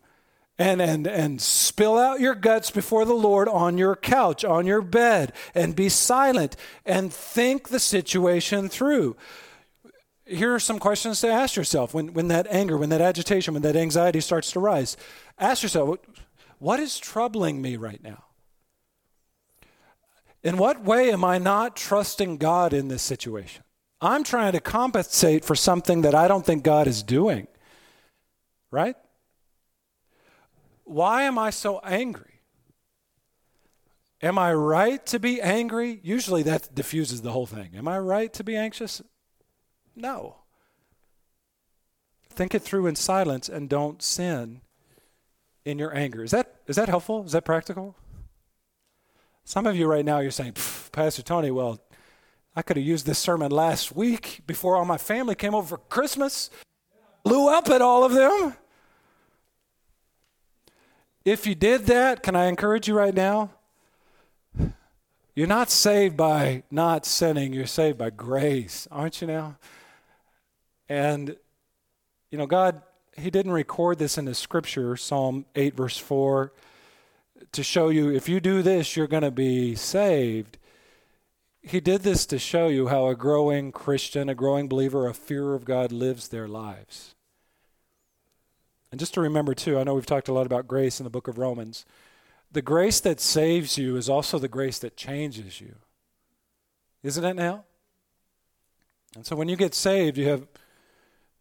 and, 0.58 0.80
and, 0.80 1.06
and 1.06 1.40
spill 1.40 1.98
out 1.98 2.20
your 2.20 2.34
guts 2.34 2.70
before 2.70 3.04
the 3.04 3.14
Lord 3.14 3.48
on 3.48 3.76
your 3.76 3.96
couch, 3.96 4.44
on 4.44 4.66
your 4.66 4.82
bed, 4.82 5.32
and 5.54 5.74
be 5.74 5.88
silent 5.88 6.56
and 6.86 7.12
think 7.12 7.68
the 7.68 7.80
situation 7.80 8.68
through. 8.68 9.16
here 10.26 10.54
are 10.54 10.60
some 10.60 10.78
questions 10.78 11.20
to 11.20 11.28
ask 11.28 11.56
yourself 11.56 11.92
when, 11.92 12.14
when 12.14 12.28
that 12.28 12.46
anger, 12.48 12.78
when 12.78 12.90
that 12.90 13.00
agitation, 13.00 13.54
when 13.54 13.62
that 13.62 13.76
anxiety 13.76 14.20
starts 14.20 14.52
to 14.52 14.60
rise. 14.60 14.96
Ask 15.38 15.62
yourself, 15.62 15.98
what 16.58 16.80
is 16.80 16.98
troubling 16.98 17.60
me 17.60 17.76
right 17.76 18.02
now? 18.02 18.24
In 20.42 20.56
what 20.56 20.84
way 20.84 21.10
am 21.10 21.24
I 21.24 21.38
not 21.38 21.74
trusting 21.74 22.36
God 22.36 22.72
in 22.72 22.88
this 22.88 23.02
situation? 23.02 23.64
I'm 24.00 24.22
trying 24.22 24.52
to 24.52 24.60
compensate 24.60 25.44
for 25.44 25.54
something 25.54 26.02
that 26.02 26.14
I 26.14 26.28
don't 26.28 26.44
think 26.44 26.62
God 26.62 26.86
is 26.86 27.02
doing. 27.02 27.48
Right? 28.70 28.96
Why 30.84 31.22
am 31.22 31.38
I 31.38 31.50
so 31.50 31.80
angry? 31.80 32.40
Am 34.22 34.38
I 34.38 34.54
right 34.54 35.04
to 35.06 35.18
be 35.18 35.40
angry? 35.40 36.00
Usually 36.02 36.42
that 36.44 36.74
diffuses 36.74 37.22
the 37.22 37.32
whole 37.32 37.46
thing. 37.46 37.70
Am 37.76 37.88
I 37.88 37.98
right 37.98 38.32
to 38.34 38.44
be 38.44 38.56
anxious? 38.56 39.02
No. 39.96 40.36
Think 42.30 42.54
it 42.54 42.62
through 42.62 42.86
in 42.86 42.96
silence 42.96 43.48
and 43.48 43.68
don't 43.68 44.02
sin 44.02 44.62
in 45.64 45.78
your 45.78 45.94
anger. 45.94 46.24
Is 46.24 46.30
that, 46.30 46.56
is 46.66 46.76
that 46.76 46.88
helpful? 46.88 47.24
Is 47.24 47.32
that 47.32 47.44
practical? 47.44 47.96
Some 49.44 49.66
of 49.66 49.76
you 49.76 49.86
right 49.86 50.04
now, 50.04 50.20
you're 50.20 50.30
saying, 50.30 50.54
Pastor 50.92 51.22
Tony, 51.22 51.50
well, 51.50 51.80
I 52.56 52.62
could 52.62 52.76
have 52.76 52.86
used 52.86 53.04
this 53.04 53.18
sermon 53.18 53.50
last 53.50 53.94
week 53.94 54.40
before 54.46 54.76
all 54.76 54.84
my 54.84 54.96
family 54.96 55.34
came 55.34 55.54
over 55.54 55.76
for 55.76 55.78
Christmas. 55.78 56.50
Blew 57.24 57.48
up 57.48 57.68
at 57.68 57.82
all 57.82 58.04
of 58.04 58.12
them. 58.12 58.56
If 61.24 61.46
you 61.46 61.54
did 61.54 61.86
that, 61.86 62.22
can 62.22 62.36
I 62.36 62.46
encourage 62.46 62.86
you 62.86 62.94
right 62.94 63.14
now? 63.14 63.50
You're 65.34 65.46
not 65.46 65.70
saved 65.70 66.18
by 66.18 66.64
not 66.70 67.06
sinning, 67.06 67.54
you're 67.54 67.66
saved 67.66 67.96
by 67.96 68.10
grace, 68.10 68.86
aren't 68.90 69.22
you 69.22 69.26
now? 69.26 69.56
And, 70.88 71.34
you 72.30 72.36
know, 72.36 72.46
God, 72.46 72.82
He 73.16 73.30
didn't 73.30 73.52
record 73.52 73.98
this 73.98 74.18
in 74.18 74.26
the 74.26 74.34
scripture, 74.34 74.96
Psalm 74.96 75.46
8, 75.56 75.74
verse 75.74 75.96
4, 75.96 76.52
to 77.52 77.62
show 77.62 77.88
you 77.88 78.10
if 78.10 78.28
you 78.28 78.38
do 78.38 78.60
this, 78.60 78.94
you're 78.94 79.06
going 79.06 79.22
to 79.22 79.30
be 79.30 79.74
saved. 79.74 80.58
He 81.62 81.80
did 81.80 82.02
this 82.02 82.26
to 82.26 82.38
show 82.38 82.68
you 82.68 82.88
how 82.88 83.06
a 83.06 83.14
growing 83.14 83.72
Christian, 83.72 84.28
a 84.28 84.34
growing 84.34 84.68
believer, 84.68 85.08
a 85.08 85.14
fear 85.14 85.54
of 85.54 85.64
God 85.64 85.90
lives 85.90 86.28
their 86.28 86.46
lives. 86.46 87.13
And 88.94 89.00
just 89.00 89.14
to 89.14 89.20
remember, 89.20 89.54
too, 89.54 89.76
I 89.76 89.82
know 89.82 89.94
we've 89.94 90.06
talked 90.06 90.28
a 90.28 90.32
lot 90.32 90.46
about 90.46 90.68
grace 90.68 91.00
in 91.00 91.04
the 91.04 91.10
book 91.10 91.26
of 91.26 91.36
Romans. 91.36 91.84
The 92.52 92.62
grace 92.62 93.00
that 93.00 93.18
saves 93.18 93.76
you 93.76 93.96
is 93.96 94.08
also 94.08 94.38
the 94.38 94.46
grace 94.46 94.78
that 94.78 94.96
changes 94.96 95.60
you. 95.60 95.74
Isn't 97.02 97.24
it 97.24 97.34
now? 97.34 97.64
And 99.16 99.26
so 99.26 99.34
when 99.34 99.48
you 99.48 99.56
get 99.56 99.74
saved, 99.74 100.16
you 100.16 100.28
have 100.28 100.46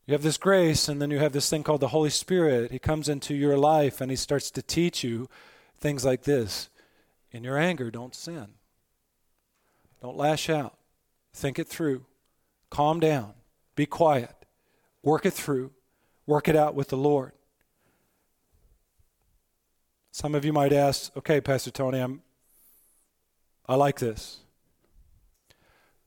you 0.07 0.13
have 0.13 0.23
this 0.23 0.39
grace 0.39 0.87
and 0.87 0.99
then 0.99 1.11
you 1.11 1.19
have 1.19 1.31
this 1.31 1.47
thing 1.47 1.61
called 1.61 1.81
the 1.81 1.89
Holy 1.89 2.09
Spirit. 2.09 2.71
He 2.71 2.79
comes 2.79 3.07
into 3.07 3.35
your 3.35 3.55
life 3.55 4.01
and 4.01 4.09
he 4.09 4.17
starts 4.17 4.49
to 4.49 4.63
teach 4.63 5.03
you 5.03 5.29
things 5.77 6.03
like 6.03 6.23
this. 6.23 6.71
In 7.31 7.43
your 7.43 7.59
anger, 7.59 7.91
don't 7.91 8.15
sin. 8.15 8.47
Don't 10.01 10.17
lash 10.17 10.49
out. 10.49 10.75
Think 11.35 11.59
it 11.59 11.67
through. 11.67 12.07
Calm 12.71 12.99
down. 12.99 13.35
Be 13.75 13.85
quiet. 13.85 14.33
Work 15.03 15.27
it 15.27 15.33
through. 15.33 15.69
Work 16.25 16.47
it 16.47 16.55
out 16.55 16.73
with 16.73 16.87
the 16.87 16.97
Lord. 16.97 17.33
Some 20.13 20.35
of 20.35 20.45
you 20.45 20.53
might 20.53 20.71
ask, 20.71 21.11
okay, 21.17 21.41
Pastor 21.41 21.71
Tony, 21.71 21.97
I'm, 21.97 22.21
I 23.67 23.73
like 23.73 23.97
this. 23.97 24.41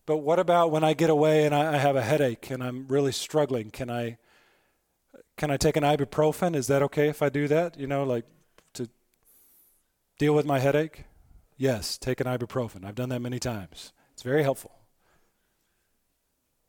But 0.06 0.18
what 0.18 0.38
about 0.38 0.70
when 0.70 0.84
I 0.84 0.94
get 0.94 1.10
away 1.10 1.44
and 1.44 1.52
I, 1.52 1.74
I 1.74 1.78
have 1.78 1.96
a 1.96 2.02
headache 2.02 2.48
and 2.48 2.62
I'm 2.62 2.86
really 2.86 3.10
struggling? 3.10 3.72
Can 3.72 3.90
I, 3.90 4.18
can 5.36 5.50
I 5.50 5.56
take 5.56 5.76
an 5.76 5.82
ibuprofen? 5.82 6.54
Is 6.54 6.68
that 6.68 6.84
okay 6.84 7.08
if 7.08 7.20
I 7.20 7.28
do 7.28 7.48
that? 7.48 7.80
You 7.80 7.88
know, 7.88 8.04
like 8.04 8.24
to 8.74 8.88
deal 10.20 10.36
with 10.36 10.46
my 10.46 10.60
headache? 10.60 11.02
Yes, 11.56 11.98
take 11.98 12.20
an 12.20 12.28
ibuprofen. 12.28 12.84
I've 12.84 12.94
done 12.94 13.08
that 13.08 13.20
many 13.20 13.40
times. 13.40 13.92
It's 14.12 14.22
very 14.22 14.44
helpful. 14.44 14.70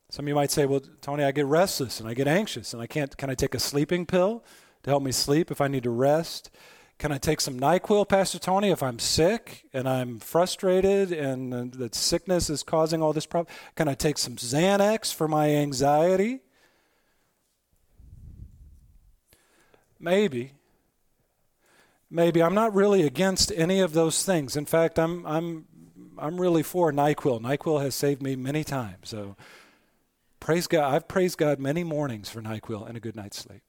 Some 0.09 0.25
of 0.25 0.29
you 0.29 0.35
might 0.35 0.49
say, 0.49 0.65
well, 0.65 0.81
Tony, 1.01 1.23
I 1.23 1.31
get 1.31 1.45
restless 1.45 1.99
and 1.99 2.09
I 2.09 2.15
get 2.15 2.27
anxious 2.27 2.73
and 2.73 2.81
I 2.81 2.87
can't, 2.87 3.15
can 3.15 3.29
I 3.29 3.35
take 3.35 3.53
a 3.53 3.59
sleeping 3.59 4.07
pill 4.07 4.43
to 4.81 4.89
help 4.89 5.03
me 5.03 5.11
sleep 5.11 5.51
if 5.51 5.61
I 5.61 5.67
need 5.67 5.83
to 5.83 5.91
rest? 5.91 6.49
Can 6.97 7.11
I 7.11 7.19
take 7.19 7.41
some 7.41 7.59
NyQuil, 7.59 8.09
Pastor 8.09 8.39
Tony, 8.39 8.71
if 8.71 8.81
I'm 8.81 8.97
sick 8.97 9.65
and 9.71 9.87
I'm 9.87 10.19
frustrated 10.19 11.11
and 11.11 11.71
the 11.71 11.89
sickness 11.91 12.49
is 12.49 12.63
causing 12.63 13.03
all 13.03 13.13
this 13.13 13.27
problem? 13.27 13.53
Can 13.75 13.87
I 13.87 13.93
take 13.93 14.17
some 14.17 14.35
Xanax 14.35 15.13
for 15.13 15.27
my 15.27 15.51
anxiety? 15.51 16.39
Maybe. 19.99 20.53
Maybe. 22.09 22.41
I'm 22.41 22.55
not 22.55 22.73
really 22.73 23.03
against 23.03 23.51
any 23.55 23.79
of 23.79 23.93
those 23.93 24.23
things. 24.23 24.55
In 24.57 24.65
fact, 24.65 24.97
I'm, 24.97 25.23
I'm, 25.27 25.65
I'm 26.17 26.41
really 26.41 26.63
for 26.63 26.91
NyQuil. 26.91 27.41
NyQuil 27.41 27.81
has 27.83 27.93
saved 27.93 28.23
me 28.23 28.35
many 28.35 28.63
times. 28.63 29.09
So 29.09 29.35
praise 30.39 30.65
God. 30.65 30.91
I've 30.91 31.07
praised 31.07 31.37
God 31.37 31.59
many 31.59 31.83
mornings 31.83 32.27
for 32.27 32.41
NyQuil 32.41 32.87
and 32.87 32.97
a 32.97 32.99
good 32.99 33.15
night's 33.15 33.37
sleep. 33.37 33.61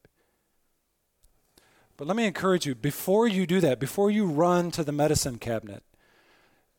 But 1.99 2.07
let 2.07 2.15
me 2.15 2.25
encourage 2.25 2.65
you 2.65 2.75
before 2.75 3.27
you 3.27 3.45
do 3.45 3.59
that, 3.59 3.77
before 3.77 4.09
you 4.09 4.25
run 4.25 4.71
to 4.71 4.85
the 4.85 4.93
medicine 4.93 5.37
cabinet, 5.37 5.83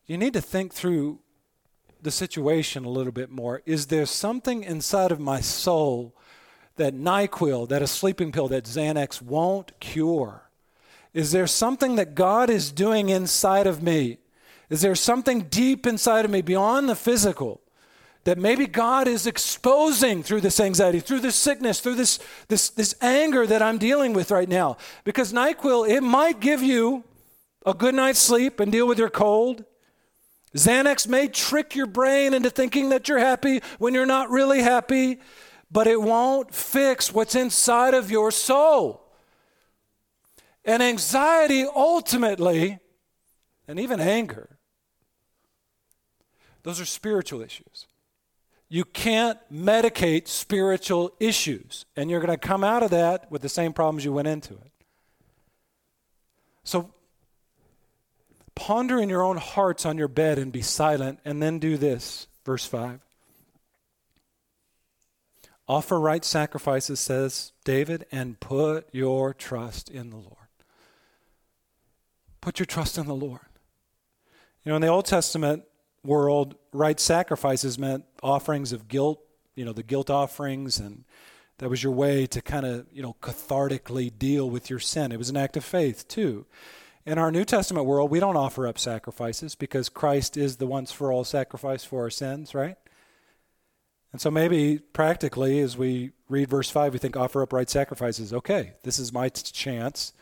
you 0.07 0.17
need 0.17 0.33
to 0.33 0.41
think 0.41 0.73
through 0.73 1.19
the 2.01 2.09
situation 2.09 2.85
a 2.85 2.89
little 2.89 3.11
bit 3.11 3.29
more. 3.29 3.61
Is 3.67 3.85
there 3.85 4.07
something 4.07 4.63
inside 4.63 5.11
of 5.11 5.19
my 5.19 5.39
soul 5.39 6.15
that 6.77 6.95
NyQuil, 6.95 7.69
that 7.69 7.83
a 7.83 7.87
sleeping 7.87 8.31
pill, 8.31 8.47
that 8.47 8.63
Xanax 8.63 9.21
won't 9.21 9.79
cure? 9.79 10.49
Is 11.13 11.31
there 11.31 11.45
something 11.45 11.97
that 11.97 12.15
God 12.15 12.49
is 12.49 12.71
doing 12.71 13.09
inside 13.09 13.67
of 13.67 13.83
me? 13.83 14.17
Is 14.71 14.81
there 14.81 14.95
something 14.95 15.41
deep 15.41 15.85
inside 15.85 16.25
of 16.25 16.31
me 16.31 16.41
beyond 16.41 16.89
the 16.89 16.95
physical 16.95 17.60
that 18.23 18.37
maybe 18.37 18.67
God 18.67 19.07
is 19.07 19.25
exposing 19.25 20.21
through 20.21 20.41
this 20.41 20.59
anxiety, 20.59 20.99
through 20.99 21.21
this 21.21 21.35
sickness, 21.35 21.79
through 21.79 21.95
this, 21.95 22.19
this, 22.49 22.69
this 22.69 22.93
anger 23.01 23.47
that 23.47 23.61
I'm 23.61 23.77
dealing 23.77 24.13
with 24.13 24.29
right 24.29 24.47
now. 24.47 24.77
Because 25.03 25.33
NyQuil, 25.33 25.89
it 25.89 26.01
might 26.01 26.39
give 26.39 26.61
you 26.61 27.03
a 27.65 27.73
good 27.73 27.95
night's 27.95 28.19
sleep 28.19 28.59
and 28.59 28.71
deal 28.71 28.87
with 28.87 28.99
your 28.99 29.09
cold. 29.09 29.65
Xanax 30.55 31.07
may 31.07 31.27
trick 31.27 31.75
your 31.75 31.87
brain 31.87 32.33
into 32.33 32.49
thinking 32.49 32.89
that 32.89 33.07
you're 33.07 33.19
happy 33.19 33.61
when 33.79 33.93
you're 33.93 34.05
not 34.05 34.29
really 34.29 34.61
happy, 34.61 35.19
but 35.71 35.87
it 35.87 36.01
won't 36.01 36.53
fix 36.53 37.11
what's 37.11 37.35
inside 37.35 37.93
of 37.93 38.11
your 38.11 38.29
soul. 38.29 39.01
And 40.63 40.83
anxiety 40.83 41.65
ultimately, 41.65 42.79
and 43.67 43.79
even 43.79 43.99
anger, 43.99 44.59
those 46.63 46.79
are 46.79 46.85
spiritual 46.85 47.41
issues. 47.41 47.87
You 48.73 48.85
can't 48.85 49.37
medicate 49.53 50.29
spiritual 50.29 51.11
issues, 51.19 51.85
and 51.97 52.09
you're 52.09 52.21
going 52.21 52.31
to 52.31 52.37
come 52.37 52.63
out 52.63 52.83
of 52.83 52.91
that 52.91 53.29
with 53.29 53.41
the 53.41 53.49
same 53.49 53.73
problems 53.73 54.05
you 54.05 54.13
went 54.13 54.29
into 54.29 54.53
it. 54.53 54.71
So, 56.63 56.93
ponder 58.55 58.97
in 58.97 59.09
your 59.09 59.23
own 59.23 59.35
hearts 59.35 59.85
on 59.85 59.97
your 59.97 60.07
bed 60.07 60.39
and 60.39 60.53
be 60.53 60.61
silent, 60.61 61.19
and 61.25 61.43
then 61.43 61.59
do 61.59 61.75
this. 61.75 62.27
Verse 62.45 62.65
5. 62.65 63.01
Offer 65.67 65.99
right 65.99 66.23
sacrifices, 66.23 67.01
says 67.01 67.51
David, 67.65 68.05
and 68.09 68.39
put 68.39 68.87
your 68.93 69.33
trust 69.33 69.89
in 69.89 70.11
the 70.11 70.15
Lord. 70.15 70.37
Put 72.39 72.57
your 72.57 72.65
trust 72.65 72.97
in 72.97 73.05
the 73.05 73.13
Lord. 73.13 73.41
You 74.63 74.69
know, 74.69 74.77
in 74.77 74.81
the 74.81 74.87
Old 74.87 75.07
Testament, 75.07 75.65
world, 76.03 76.55
right 76.73 76.99
sacrifices 76.99 77.77
meant 77.77 78.05
offerings 78.23 78.71
of 78.71 78.87
guilt, 78.87 79.21
you 79.55 79.65
know, 79.65 79.73
the 79.73 79.83
guilt 79.83 80.09
offerings, 80.09 80.79
and 80.79 81.03
that 81.59 81.69
was 81.69 81.83
your 81.83 81.93
way 81.93 82.25
to 82.27 82.41
kind 82.41 82.65
of, 82.65 82.87
you 82.91 83.01
know, 83.01 83.15
cathartically 83.21 84.11
deal 84.17 84.49
with 84.49 84.69
your 84.69 84.79
sin. 84.79 85.11
It 85.11 85.17
was 85.17 85.29
an 85.29 85.37
act 85.37 85.57
of 85.57 85.63
faith, 85.63 86.07
too. 86.07 86.45
In 87.05 87.17
our 87.17 87.31
New 87.31 87.45
Testament 87.45 87.85
world, 87.85 88.11
we 88.11 88.19
don't 88.19 88.37
offer 88.37 88.67
up 88.67 88.77
sacrifices 88.77 89.55
because 89.55 89.89
Christ 89.89 90.37
is 90.37 90.57
the 90.57 90.67
once 90.67 90.91
for 90.91 91.11
all 91.11 91.23
sacrifice 91.23 91.83
for 91.83 92.03
our 92.03 92.09
sins, 92.09 92.53
right? 92.53 92.77
And 94.11 94.19
so 94.19 94.29
maybe 94.29 94.79
practically, 94.79 95.59
as 95.61 95.77
we 95.77 96.11
read 96.29 96.49
verse 96.49 96.69
5, 96.69 96.93
we 96.93 96.99
think 96.99 97.15
offer 97.15 97.41
up 97.41 97.53
right 97.53 97.69
sacrifices. 97.69 98.33
Okay, 98.33 98.73
this 98.83 98.99
is 98.99 99.13
my 99.13 99.29
t- 99.29 99.41
chance 99.51 100.13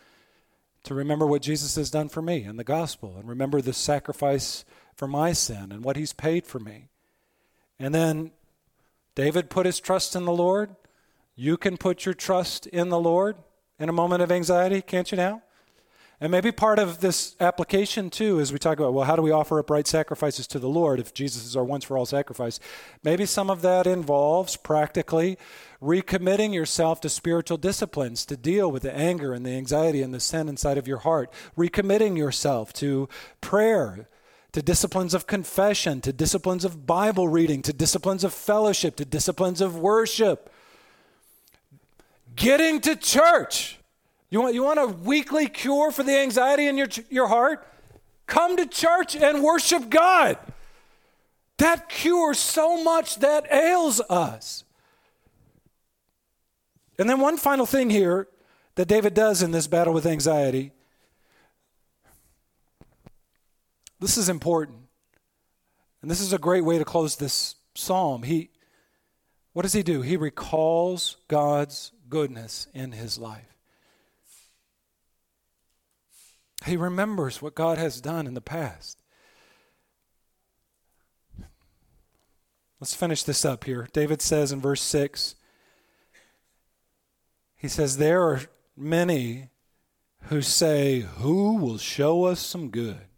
to 0.84 0.94
remember 0.94 1.26
what 1.26 1.42
Jesus 1.42 1.76
has 1.76 1.90
done 1.90 2.08
for 2.08 2.22
me 2.22 2.44
in 2.44 2.58
the 2.58 2.64
gospel 2.64 3.16
and 3.18 3.28
remember 3.28 3.62
the 3.62 3.74
sacrifice 3.74 4.64
for 5.00 5.08
my 5.08 5.32
sin 5.32 5.72
and 5.72 5.82
what 5.82 5.96
he's 5.96 6.12
paid 6.12 6.46
for 6.46 6.60
me. 6.60 6.90
And 7.80 7.96
then 7.96 8.32
David 9.16 9.50
put 9.50 9.66
his 9.66 9.80
trust 9.80 10.14
in 10.14 10.26
the 10.26 10.34
Lord. 10.34 10.76
You 11.38 11.56
can 11.56 11.78
put 11.78 12.06
your 12.06 12.14
trust 12.14 12.68
in 12.68 12.90
the 12.90 13.00
Lord 13.00 13.38
in 13.80 13.88
a 13.88 13.94
moment 13.94 14.22
of 14.22 14.30
anxiety, 14.30 14.82
can't 14.82 15.10
you 15.10 15.16
now? 15.16 15.42
And 16.20 16.34
maybe 16.34 16.52
part 16.52 16.80
of 16.80 17.00
this 17.00 17.38
application, 17.40 18.10
too, 18.10 18.40
is 18.40 18.52
we 18.52 18.60
talk 18.60 18.78
about, 18.78 18.94
well, 18.94 19.06
how 19.06 19.16
do 19.16 19.22
we 19.22 19.32
offer 19.32 19.58
upright 19.58 19.88
sacrifices 19.88 20.48
to 20.48 20.60
the 20.60 20.68
Lord 20.68 21.00
if 21.00 21.14
Jesus 21.14 21.46
is 21.46 21.56
our 21.56 21.64
once 21.64 21.86
for 21.86 21.98
all 21.98 22.06
sacrifice? 22.06 22.60
Maybe 23.02 23.26
some 23.26 23.50
of 23.50 23.62
that 23.62 23.88
involves 23.88 24.58
practically 24.58 25.38
recommitting 25.82 26.54
yourself 26.54 27.00
to 27.02 27.08
spiritual 27.08 27.58
disciplines 27.58 28.26
to 28.26 28.36
deal 28.36 28.70
with 28.70 28.84
the 28.84 28.94
anger 28.94 29.32
and 29.32 29.46
the 29.46 29.52
anxiety 29.52 30.02
and 30.02 30.14
the 30.14 30.20
sin 30.20 30.50
inside 30.50 30.78
of 30.78 30.90
your 30.90 30.98
heart, 30.98 31.32
recommitting 31.58 32.18
yourself 32.18 32.74
to 32.74 33.08
prayer, 33.40 34.10
to 34.52 34.62
disciplines 34.62 35.14
of 35.14 35.28
confession, 35.28 36.02
to 36.02 36.12
disciplines 36.12 36.66
of 36.66 36.86
Bible 36.86 37.28
reading, 37.28 37.62
to 37.64 37.74
disciplines 37.74 38.24
of 38.24 38.34
fellowship, 38.34 38.96
to 38.96 39.06
disciplines 39.06 39.62
of 39.62 39.78
worship. 39.78 40.52
Getting 42.36 42.82
to 42.82 42.96
church 42.96 43.80
you 44.30 44.42
want, 44.42 44.54
you 44.54 44.64
want 44.64 44.80
a 44.80 44.86
weekly 44.86 45.48
cure 45.48 45.92
for 45.92 46.04
the 46.04 46.18
anxiety 46.18 46.68
in 46.68 46.78
your, 46.78 46.88
your 47.10 47.28
heart? 47.28 47.66
Come 48.28 48.58
to 48.58 48.66
church 48.66 49.16
and 49.16 49.44
worship 49.44 49.90
God. 49.90 50.38
That 51.58 51.90
cures 51.90 52.38
so 52.38 52.84
much 52.84 53.18
that 53.18 53.52
ails 53.52 54.00
us. 54.02 54.64
And 57.00 57.10
then, 57.10 57.20
one 57.20 57.38
final 57.38 57.66
thing 57.66 57.90
here 57.90 58.28
that 58.76 58.88
David 58.88 59.14
does 59.14 59.42
in 59.42 59.52
this 59.52 59.68
battle 59.68 59.94
with 59.94 60.06
anxiety. 60.06 60.74
This 64.00 64.18
is 64.18 64.30
important. 64.30 64.80
And 66.02 66.10
this 66.10 66.22
is 66.22 66.34
a 66.34 66.38
great 66.38 66.64
way 66.64 66.78
to 66.78 66.86
close 66.86 67.16
this 67.16 67.56
psalm. 67.76 68.24
He 68.24 68.50
what 69.54 69.64
does 69.64 69.74
he 69.74 69.84
do? 69.84 70.02
He 70.02 70.16
recalls 70.16 71.18
God's 71.28 71.92
goodness 72.08 72.68
in 72.74 72.92
his 72.92 73.18
life. 73.18 73.58
He 76.66 76.78
remembers 76.78 77.42
what 77.42 77.56
God 77.56 77.78
has 77.78 78.00
done 78.00 78.28
in 78.28 78.36
the 78.36 78.42
past. 78.42 79.02
Let's 82.80 82.96
finish 82.96 83.24
this 83.24 83.44
up 83.44 83.66
here. 83.66 83.90
David 83.92 84.22
says 84.22 84.52
in 84.52 84.62
verse 84.62 84.82
6 84.82 85.36
he 87.58 87.68
says, 87.68 87.98
There 87.98 88.24
are 88.24 88.42
many 88.78 89.50
who 90.24 90.42
say, 90.42 91.02
Who 91.18 91.58
will 91.58 91.78
show 91.78 92.24
us 92.24 92.40
some 92.40 92.70
good? 92.70 93.09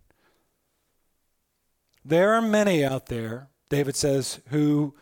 There 2.04 2.34
are 2.34 2.42
many 2.42 2.84
out 2.84 3.08
there, 3.08 3.50
David 3.70 3.96
says, 3.96 4.40
who 4.48 4.96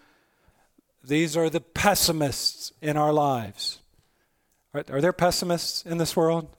these 1.04 1.38
are 1.38 1.50
the 1.50 1.62
pessimists 1.62 2.74
in 2.82 2.98
our 2.98 3.14
lives. 3.14 3.80
Are, 4.74 4.84
are 4.90 5.02
there 5.02 5.14
pessimists 5.14 5.86
in 5.86 5.98
this 5.98 6.16
world? 6.16 6.50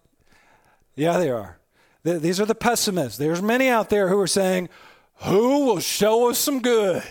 Yeah, 0.94 1.18
there 1.18 1.36
are. 1.36 1.58
These 2.02 2.40
are 2.40 2.46
the 2.46 2.54
pessimists. 2.54 3.18
There's 3.18 3.42
many 3.42 3.68
out 3.68 3.90
there 3.90 4.08
who 4.08 4.18
are 4.18 4.26
saying, 4.26 4.70
Who 5.26 5.66
will 5.66 5.80
show 5.80 6.30
us 6.30 6.38
some 6.38 6.62
good? 6.62 7.02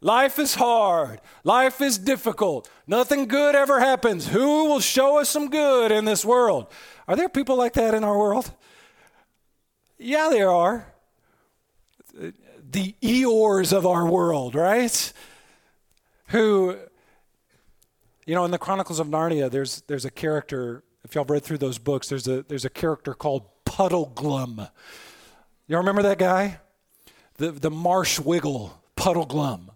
Life 0.00 0.40
is 0.40 0.56
hard. 0.56 1.20
Life 1.44 1.80
is 1.80 1.96
difficult. 1.96 2.68
Nothing 2.88 3.28
good 3.28 3.54
ever 3.54 3.78
happens. 3.78 4.26
Who 4.26 4.64
will 4.64 4.80
show 4.80 5.20
us 5.20 5.28
some 5.28 5.48
good 5.48 5.92
in 5.92 6.04
this 6.04 6.24
world? 6.24 6.66
Are 7.06 7.14
there 7.14 7.28
people 7.28 7.56
like 7.56 7.74
that 7.74 7.94
in 7.94 8.02
our 8.02 8.18
world? 8.18 8.50
Yeah, 9.98 10.28
there 10.30 10.50
are. 10.50 10.91
The 12.72 12.94
Eeyores 13.02 13.72
of 13.72 13.86
our 13.86 14.06
world, 14.06 14.54
right? 14.54 15.12
Who, 16.28 16.76
you 18.24 18.34
know, 18.34 18.46
in 18.46 18.50
the 18.50 18.58
Chronicles 18.58 18.98
of 18.98 19.08
Narnia, 19.08 19.50
there's 19.50 19.82
there's 19.82 20.06
a 20.06 20.10
character. 20.10 20.82
If 21.04 21.14
y'all 21.14 21.26
read 21.26 21.42
through 21.42 21.58
those 21.58 21.76
books, 21.76 22.08
there's 22.08 22.26
a 22.26 22.42
there's 22.42 22.64
a 22.64 22.70
character 22.70 23.12
called 23.12 23.44
Puddleglum. 23.66 24.70
Y'all 25.66 25.78
remember 25.78 26.02
that 26.02 26.18
guy? 26.18 26.60
The, 27.36 27.52
the 27.52 27.70
marsh 27.70 28.18
wiggle, 28.18 28.82
Puddleglum. 28.96 29.68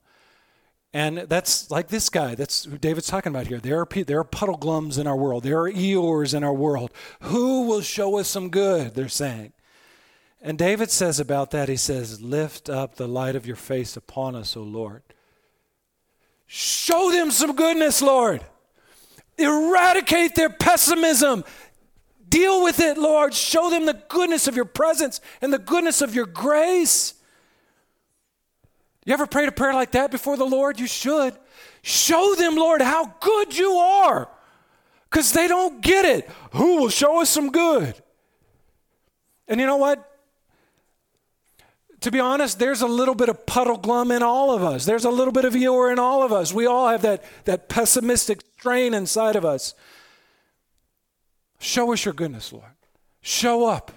And 0.92 1.18
that's 1.18 1.70
like 1.70 1.88
this 1.88 2.08
guy. 2.08 2.34
That's 2.34 2.64
who 2.64 2.78
David's 2.78 3.06
talking 3.06 3.30
about 3.30 3.48
here. 3.48 3.58
There 3.58 3.80
are, 3.80 3.88
there 4.04 4.20
are 4.20 4.24
Puddleglums 4.24 4.98
in 4.98 5.06
our 5.06 5.16
world. 5.16 5.42
There 5.42 5.60
are 5.60 5.70
Eeyores 5.70 6.32
in 6.32 6.42
our 6.42 6.54
world. 6.54 6.90
Who 7.20 7.66
will 7.66 7.82
show 7.82 8.18
us 8.18 8.28
some 8.28 8.48
good? 8.48 8.94
They're 8.94 9.08
saying. 9.08 9.52
And 10.42 10.58
David 10.58 10.90
says 10.90 11.18
about 11.18 11.50
that, 11.52 11.68
he 11.68 11.76
says, 11.76 12.20
Lift 12.20 12.68
up 12.68 12.96
the 12.96 13.08
light 13.08 13.36
of 13.36 13.46
your 13.46 13.56
face 13.56 13.96
upon 13.96 14.34
us, 14.34 14.56
O 14.56 14.62
Lord. 14.62 15.02
Show 16.46 17.10
them 17.10 17.30
some 17.30 17.56
goodness, 17.56 18.00
Lord. 18.00 18.44
Eradicate 19.38 20.34
their 20.34 20.50
pessimism. 20.50 21.44
Deal 22.28 22.62
with 22.62 22.80
it, 22.80 22.96
Lord. 22.96 23.34
Show 23.34 23.70
them 23.70 23.86
the 23.86 24.00
goodness 24.08 24.46
of 24.46 24.56
your 24.56 24.64
presence 24.64 25.20
and 25.40 25.52
the 25.52 25.58
goodness 25.58 26.00
of 26.02 26.14
your 26.14 26.26
grace. 26.26 27.14
You 29.04 29.14
ever 29.14 29.26
prayed 29.26 29.48
a 29.48 29.52
prayer 29.52 29.74
like 29.74 29.92
that 29.92 30.10
before 30.10 30.36
the 30.36 30.44
Lord? 30.44 30.80
You 30.80 30.86
should. 30.86 31.36
Show 31.82 32.34
them, 32.34 32.56
Lord, 32.56 32.82
how 32.82 33.06
good 33.20 33.56
you 33.56 33.72
are. 33.72 34.28
Because 35.08 35.32
they 35.32 35.46
don't 35.46 35.80
get 35.80 36.04
it. 36.04 36.28
Who 36.52 36.78
will 36.80 36.88
show 36.88 37.20
us 37.20 37.30
some 37.30 37.52
good? 37.52 37.94
And 39.46 39.60
you 39.60 39.66
know 39.66 39.76
what? 39.76 40.15
To 42.06 42.12
be 42.12 42.20
honest, 42.20 42.60
there's 42.60 42.82
a 42.82 42.86
little 42.86 43.16
bit 43.16 43.28
of 43.28 43.46
Puddleglum 43.46 44.14
in 44.14 44.22
all 44.22 44.52
of 44.52 44.62
us. 44.62 44.84
There's 44.84 45.04
a 45.04 45.10
little 45.10 45.32
bit 45.32 45.44
of 45.44 45.54
Eeyore 45.54 45.90
in 45.90 45.98
all 45.98 46.22
of 46.22 46.32
us. 46.32 46.54
We 46.54 46.64
all 46.64 46.86
have 46.86 47.02
that, 47.02 47.24
that 47.46 47.68
pessimistic 47.68 48.42
strain 48.56 48.94
inside 48.94 49.34
of 49.34 49.44
us. 49.44 49.74
Show 51.58 51.92
us 51.92 52.04
your 52.04 52.14
goodness, 52.14 52.52
Lord. 52.52 52.76
Show 53.22 53.66
up. 53.66 53.90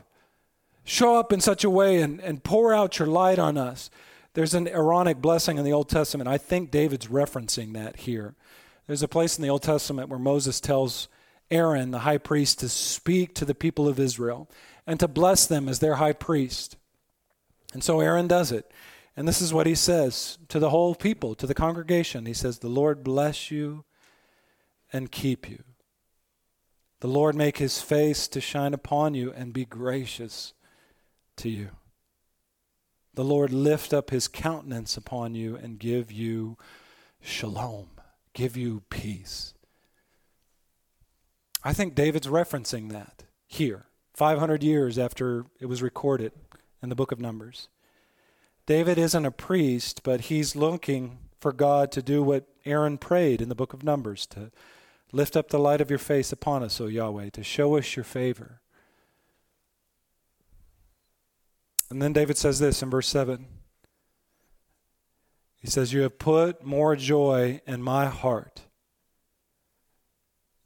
Show 0.84 1.18
up 1.18 1.32
in 1.32 1.40
such 1.40 1.64
a 1.64 1.70
way 1.70 2.02
and, 2.02 2.20
and 2.22 2.44
pour 2.44 2.74
out 2.74 2.98
your 2.98 3.08
light 3.08 3.38
on 3.38 3.60
us. 3.60 3.92
There's 4.34 4.56
an 4.56 4.68
Aaronic 4.68 5.22
blessing 5.22 5.60
in 5.60 5.64
the 5.64 5.74
Old 5.74 5.88
Testament. 5.88 6.28
I 6.28 6.40
think 6.40 6.72
David's 6.72 7.06
referencing 7.06 7.74
that 7.74 7.96
here. 7.96 8.34
There's 8.88 9.04
a 9.04 9.08
place 9.08 9.38
in 9.38 9.44
the 9.44 9.52
Old 9.52 9.62
Testament 9.62 10.10
where 10.10 10.18
Moses 10.18 10.60
tells 10.60 11.10
Aaron, 11.52 11.92
the 11.92 12.00
high 12.00 12.18
priest, 12.18 12.60
to 12.62 12.70
speak 12.70 13.36
to 13.36 13.46
the 13.46 13.54
people 13.54 13.88
of 13.88 14.00
Israel 14.00 14.50
and 14.88 15.00
to 15.00 15.08
bless 15.08 15.46
them 15.46 15.70
as 15.70 15.78
their 15.78 15.98
high 15.98 16.14
priest. 16.14 16.76
And 17.74 17.84
so 17.84 18.00
Aaron 18.00 18.28
does 18.28 18.52
it. 18.52 18.72
And 19.16 19.28
this 19.28 19.42
is 19.42 19.54
what 19.54 19.68
he 19.68 19.76
says 19.76 20.38
to 20.48 20.60
the 20.60 20.70
whole 20.70 20.96
people, 20.96 21.36
to 21.36 21.46
the 21.46 21.54
congregation. 21.54 22.26
He 22.26 22.34
says, 22.34 22.60
The 22.60 22.70
Lord 22.70 23.04
bless 23.04 23.52
you 23.52 23.84
and 24.94 25.12
keep 25.12 25.50
you. 25.50 25.64
The 27.02 27.08
Lord 27.08 27.36
make 27.36 27.58
his 27.58 27.82
face 27.82 28.28
to 28.30 28.42
shine 28.42 28.74
upon 28.74 29.14
you 29.14 29.32
and 29.32 29.54
be 29.54 29.66
gracious 29.66 30.54
to 31.38 31.50
you. 31.50 31.70
The 33.14 33.24
Lord 33.24 33.52
lift 33.52 33.94
up 33.94 34.10
his 34.10 34.28
countenance 34.28 34.96
upon 34.98 35.36
you 35.36 35.56
and 35.56 35.80
give 35.80 36.12
you 36.12 36.58
shalom, 37.22 37.90
give 38.34 38.56
you 38.56 38.84
peace. 38.90 39.54
I 41.64 41.74
think 41.74 41.96
David's 41.96 42.28
referencing 42.28 42.92
that 42.92 43.24
here, 43.48 43.88
500 44.14 44.64
years 44.64 44.98
after 44.98 45.46
it 45.60 45.66
was 45.66 45.82
recorded 45.82 46.32
in 46.82 46.90
the 46.90 46.96
book 46.96 47.12
of 47.12 47.20
Numbers. 47.20 47.68
David 48.66 48.98
isn't 48.98 49.26
a 49.26 49.32
priest, 49.32 50.02
but 50.04 50.22
he's 50.22 50.56
looking 50.56 51.20
for 51.40 51.52
God 51.52 51.92
to 51.94 52.02
do 52.02 52.22
what 52.22 52.46
Aaron 52.66 52.98
prayed 52.98 53.42
in 53.42 53.50
the 53.50 53.56
book 53.56 53.74
of 53.74 53.84
Numbers 53.84 54.26
to 54.28 54.52
Lift 55.12 55.36
up 55.36 55.50
the 55.50 55.60
light 55.60 55.82
of 55.82 55.90
your 55.90 56.00
face 56.00 56.32
upon 56.32 56.62
us, 56.62 56.80
O 56.80 56.86
Yahweh, 56.86 57.32
to 57.32 57.44
show 57.44 57.78
us 57.78 57.96
your 57.96 58.04
favor. 58.04 58.62
And 61.90 62.02
then 62.02 62.14
David 62.14 62.38
says 62.38 62.60
this 62.60 62.84
in 62.84 62.92
verse 62.92 63.08
7. 63.08 63.48
He 65.60 65.68
says, 65.68 65.94
You 65.94 66.02
have 66.02 66.20
put 66.20 66.64
more 66.64 66.96
joy 66.96 67.62
in 67.66 67.82
my 67.82 68.06
heart 68.06 68.62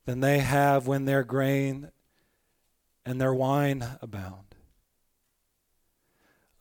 than 0.06 0.20
they 0.20 0.40
have 0.40 0.86
when 0.88 1.06
their 1.06 1.24
grain 1.24 1.92
and 3.06 3.22
their 3.22 3.34
wine 3.34 3.86
abound. 4.02 4.53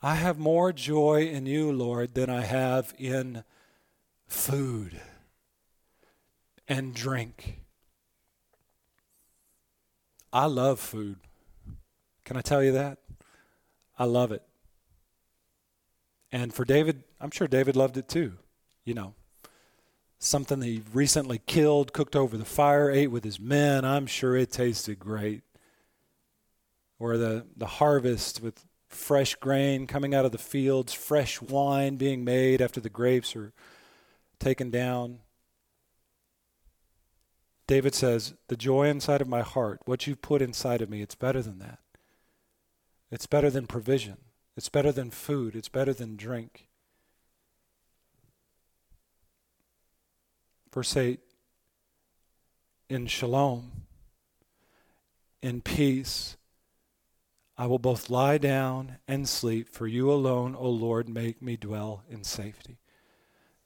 I 0.03 0.17
have 0.17 0.39
more 0.39 0.73
joy 0.73 1.27
in 1.27 1.47
you, 1.47 1.71
Lord, 1.71 2.15
than 2.15 2.29
I 2.29 2.43
have 2.43 2.93
in 2.99 3.45
food 4.27 5.01
and 6.67 6.93
drink. 6.93 7.61
I 10.33 10.47
love 10.47 10.81
food. 10.81 11.19
Can 12.25 12.37
I 12.37 12.41
tell 12.41 12.65
you 12.65 12.73
that? 12.73 12.99
I 13.97 14.05
love 14.05 14.33
it. 14.33 14.43
And 16.33 16.53
for 16.53 16.65
David, 16.65 17.05
I'm 17.21 17.31
sure 17.31 17.47
David 17.47 17.77
loved 17.77 17.97
it 17.97 18.09
too. 18.09 18.33
You 18.85 18.95
know, 18.95 19.15
something 20.19 20.59
that 20.61 20.67
he 20.67 20.83
recently 20.93 21.41
killed, 21.47 21.93
cooked 21.93 22.17
over 22.17 22.37
the 22.37 22.45
fire, 22.45 22.91
ate 22.91 23.09
with 23.11 23.23
his 23.23 23.39
men. 23.39 23.85
I'm 23.85 24.07
sure 24.07 24.35
it 24.35 24.51
tasted 24.51 24.99
great. 24.99 25.43
Or 26.99 27.17
the, 27.19 27.47
the 27.57 27.67
harvest 27.67 28.43
with 28.43 28.65
fresh 28.95 29.35
grain 29.37 29.87
coming 29.87 30.15
out 30.15 30.25
of 30.25 30.33
the 30.33 30.39
fields, 30.39 30.93
fresh 30.93 31.41
wine 31.41 31.97
being 31.97 32.25
made 32.25 32.61
after 32.61 32.81
the 32.81 32.91
grapes 32.91 33.35
are 33.35 33.53
taken 34.39 34.71
down. 34.71 35.21
David 37.67 37.95
says, 37.95 38.35
The 38.49 38.57
joy 38.57 38.89
inside 38.89 39.21
of 39.21 39.29
my 39.29 39.43
heart, 39.43 39.81
what 39.85 40.07
you've 40.07 40.23
put 40.23 40.43
inside 40.43 40.83
of 40.83 40.91
me, 40.91 41.01
it's 41.01 41.15
better 41.15 41.43
than 41.43 41.59
that. 41.59 41.79
It's 43.11 43.27
better 43.27 43.51
than 43.51 43.67
provision. 43.67 44.19
It's 44.57 44.69
better 44.69 44.93
than 44.93 45.11
food. 45.11 45.55
It's 45.55 45.69
better 45.69 45.93
than 45.93 46.17
drink. 46.17 46.69
Verse 50.73 50.97
8 50.97 51.21
In 52.89 53.07
shalom, 53.07 53.73
in 55.43 55.61
peace, 55.61 56.37
I 57.57 57.67
will 57.67 57.79
both 57.79 58.09
lie 58.11 58.39
down 58.39 58.97
and 59.07 59.29
sleep, 59.29 59.69
for 59.69 59.87
you 59.87 60.11
alone, 60.11 60.57
O 60.59 60.69
Lord, 60.69 61.09
make 61.09 61.43
me 61.43 61.57
dwell 61.57 62.03
in 62.09 62.25
safety. 62.25 62.79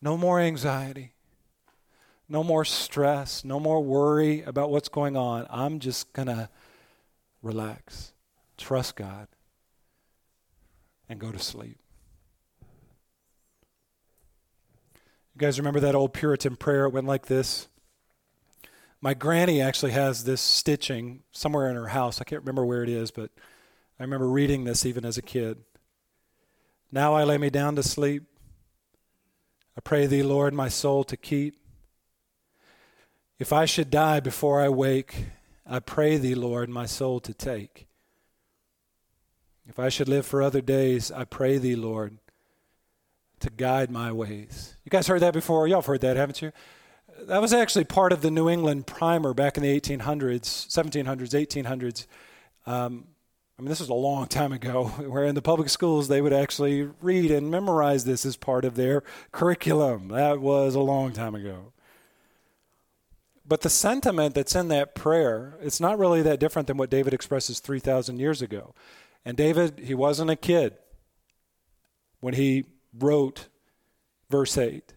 No 0.02 0.16
more 0.16 0.40
anxiety, 0.40 1.12
no 2.28 2.42
more 2.42 2.64
stress, 2.64 3.44
no 3.44 3.60
more 3.60 3.82
worry 3.82 4.42
about 4.42 4.70
what's 4.70 4.88
going 4.88 5.16
on. 5.16 5.46
I'm 5.48 5.78
just 5.78 6.12
going 6.12 6.28
to 6.28 6.48
relax, 7.42 8.12
trust 8.58 8.96
God, 8.96 9.28
and 11.08 11.20
go 11.20 11.30
to 11.30 11.38
sleep. 11.38 11.78
You 15.34 15.38
guys 15.38 15.58
remember 15.58 15.80
that 15.80 15.94
old 15.94 16.12
Puritan 16.12 16.56
prayer? 16.56 16.86
It 16.86 16.92
went 16.92 17.06
like 17.06 17.26
this. 17.26 17.68
My 19.00 19.14
granny 19.14 19.60
actually 19.60 19.92
has 19.92 20.24
this 20.24 20.40
stitching 20.40 21.22
somewhere 21.30 21.68
in 21.68 21.76
her 21.76 21.88
house. 21.88 22.20
I 22.20 22.24
can't 22.24 22.42
remember 22.42 22.64
where 22.64 22.82
it 22.82 22.88
is, 22.88 23.10
but 23.10 23.30
I 23.98 24.02
remember 24.02 24.28
reading 24.28 24.64
this 24.64 24.84
even 24.84 25.04
as 25.04 25.16
a 25.16 25.22
kid. 25.22 25.58
Now 26.92 27.14
I 27.14 27.24
lay 27.24 27.38
me 27.38 27.50
down 27.50 27.76
to 27.76 27.82
sleep. 27.82 28.24
I 29.76 29.80
pray 29.80 30.06
thee, 30.06 30.22
Lord, 30.22 30.54
my 30.54 30.68
soul 30.68 31.04
to 31.04 31.16
keep. 31.16 31.58
If 33.38 33.52
I 33.52 33.64
should 33.64 33.90
die 33.90 34.20
before 34.20 34.60
I 34.60 34.68
wake, 34.68 35.26
I 35.66 35.80
pray 35.80 36.16
thee, 36.16 36.34
Lord, 36.34 36.68
my 36.68 36.86
soul 36.86 37.20
to 37.20 37.34
take. 37.34 37.86
If 39.68 39.78
I 39.78 39.88
should 39.88 40.08
live 40.08 40.24
for 40.24 40.42
other 40.42 40.60
days, 40.60 41.10
I 41.10 41.24
pray 41.24 41.58
thee, 41.58 41.74
Lord, 41.74 42.18
to 43.40 43.50
guide 43.50 43.90
my 43.90 44.12
ways. 44.12 44.76
You 44.84 44.90
guys 44.90 45.08
heard 45.08 45.22
that 45.22 45.34
before? 45.34 45.66
Y'all 45.66 45.78
have 45.78 45.86
heard 45.86 46.02
that, 46.02 46.16
haven't 46.16 46.40
you? 46.40 46.52
That 47.22 47.40
was 47.40 47.52
actually 47.52 47.84
part 47.84 48.12
of 48.12 48.22
the 48.22 48.30
New 48.30 48.48
England 48.48 48.86
primer 48.86 49.34
back 49.34 49.56
in 49.56 49.62
the 49.62 49.80
1800s, 49.80 50.68
1700s, 50.68 51.64
1800s. 51.64 52.06
Um, 52.66 53.04
I 53.58 53.62
mean, 53.62 53.70
this 53.70 53.80
was 53.80 53.88
a 53.88 53.94
long 53.94 54.26
time 54.26 54.52
ago, 54.52 54.84
where 55.08 55.24
in 55.24 55.34
the 55.34 55.42
public 55.42 55.68
schools 55.68 56.08
they 56.08 56.20
would 56.20 56.32
actually 56.32 56.88
read 57.00 57.30
and 57.30 57.50
memorize 57.50 58.04
this 58.04 58.26
as 58.26 58.36
part 58.36 58.64
of 58.64 58.76
their 58.76 59.02
curriculum. 59.32 60.08
That 60.08 60.40
was 60.40 60.74
a 60.74 60.80
long 60.80 61.12
time 61.12 61.34
ago. 61.34 61.72
But 63.48 63.60
the 63.60 63.70
sentiment 63.70 64.34
that's 64.34 64.56
in 64.56 64.68
that 64.68 64.94
prayer, 64.94 65.56
it's 65.62 65.80
not 65.80 65.98
really 65.98 66.20
that 66.22 66.40
different 66.40 66.66
than 66.66 66.76
what 66.76 66.90
David 66.90 67.14
expresses 67.14 67.60
3,000 67.60 68.18
years 68.18 68.42
ago. 68.42 68.74
And 69.24 69.36
David, 69.36 69.80
he 69.84 69.94
wasn't 69.94 70.30
a 70.30 70.36
kid 70.36 70.76
when 72.20 72.34
he 72.34 72.64
wrote 72.92 73.46
verse 74.30 74.58
8. 74.58 74.95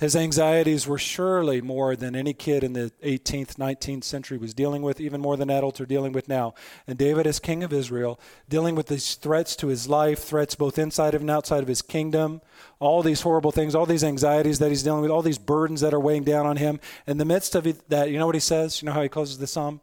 His 0.00 0.16
anxieties 0.16 0.86
were 0.86 0.96
surely 0.96 1.60
more 1.60 1.94
than 1.94 2.16
any 2.16 2.32
kid 2.32 2.64
in 2.64 2.72
the 2.72 2.90
18th, 3.04 3.56
19th 3.56 4.02
century 4.02 4.38
was 4.38 4.54
dealing 4.54 4.80
with, 4.80 4.98
even 4.98 5.20
more 5.20 5.36
than 5.36 5.50
adults 5.50 5.78
are 5.78 5.84
dealing 5.84 6.12
with 6.12 6.26
now. 6.26 6.54
And 6.86 6.96
David, 6.98 7.26
as 7.26 7.38
king 7.38 7.62
of 7.62 7.70
Israel, 7.70 8.18
dealing 8.48 8.74
with 8.74 8.86
these 8.86 9.14
threats 9.16 9.54
to 9.56 9.66
his 9.66 9.90
life, 9.90 10.20
threats 10.20 10.54
both 10.54 10.78
inside 10.78 11.14
of 11.14 11.20
and 11.20 11.30
outside 11.30 11.62
of 11.62 11.68
his 11.68 11.82
kingdom, 11.82 12.40
all 12.78 13.02
these 13.02 13.20
horrible 13.20 13.52
things, 13.52 13.74
all 13.74 13.84
these 13.84 14.02
anxieties 14.02 14.58
that 14.58 14.70
he's 14.70 14.82
dealing 14.82 15.02
with, 15.02 15.10
all 15.10 15.20
these 15.20 15.36
burdens 15.36 15.82
that 15.82 15.92
are 15.92 16.00
weighing 16.00 16.24
down 16.24 16.46
on 16.46 16.56
him. 16.56 16.80
In 17.06 17.18
the 17.18 17.26
midst 17.26 17.54
of 17.54 17.68
that, 17.90 18.08
you 18.08 18.18
know 18.18 18.24
what 18.24 18.34
he 18.34 18.40
says? 18.40 18.80
You 18.80 18.86
know 18.86 18.92
how 18.92 19.02
he 19.02 19.10
closes 19.10 19.36
the 19.36 19.46
psalm? 19.46 19.82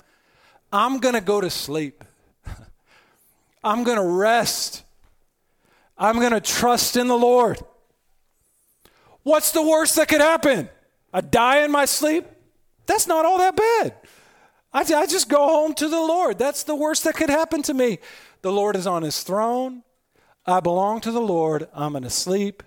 I'm 0.74 0.98
going 0.98 1.14
to 1.14 1.22
go 1.22 1.42
to 1.42 1.52
sleep. 1.52 2.04
I'm 3.64 3.84
going 3.84 4.00
to 4.00 4.04
rest. 4.04 4.84
I'm 5.96 6.16
going 6.16 6.32
to 6.32 6.42
trust 6.42 6.98
in 6.98 7.08
the 7.08 7.18
Lord. 7.18 7.60
What's 9.28 9.52
the 9.52 9.62
worst 9.62 9.98
that 9.98 10.08
could 10.08 10.22
happen? 10.22 10.70
I 11.14 11.20
die 11.20 11.66
in 11.66 11.70
my 11.70 11.84
sleep? 11.84 12.26
That's 12.86 13.08
not 13.08 13.26
all 13.26 13.40
that 13.40 13.58
bad. 13.58 13.94
I, 14.72 14.80
I 14.80 15.06
just 15.06 15.28
go 15.28 15.50
home 15.50 15.74
to 15.74 15.90
the 15.90 16.00
Lord. 16.00 16.40
That's 16.40 16.64
the 16.64 16.78
worst 16.78 17.04
that 17.04 17.18
could 17.18 17.30
happen 17.30 17.62
to 17.64 17.74
me. 17.74 18.00
The 18.42 18.54
Lord 18.54 18.78
is 18.78 18.88
on 18.88 19.04
his 19.04 19.24
throne. 19.24 19.84
I 20.46 20.62
belong 20.62 21.02
to 21.02 21.12
the 21.12 21.20
Lord. 21.20 21.68
I'm 21.74 21.92
going 21.92 22.04
to 22.04 22.10
sleep. 22.10 22.64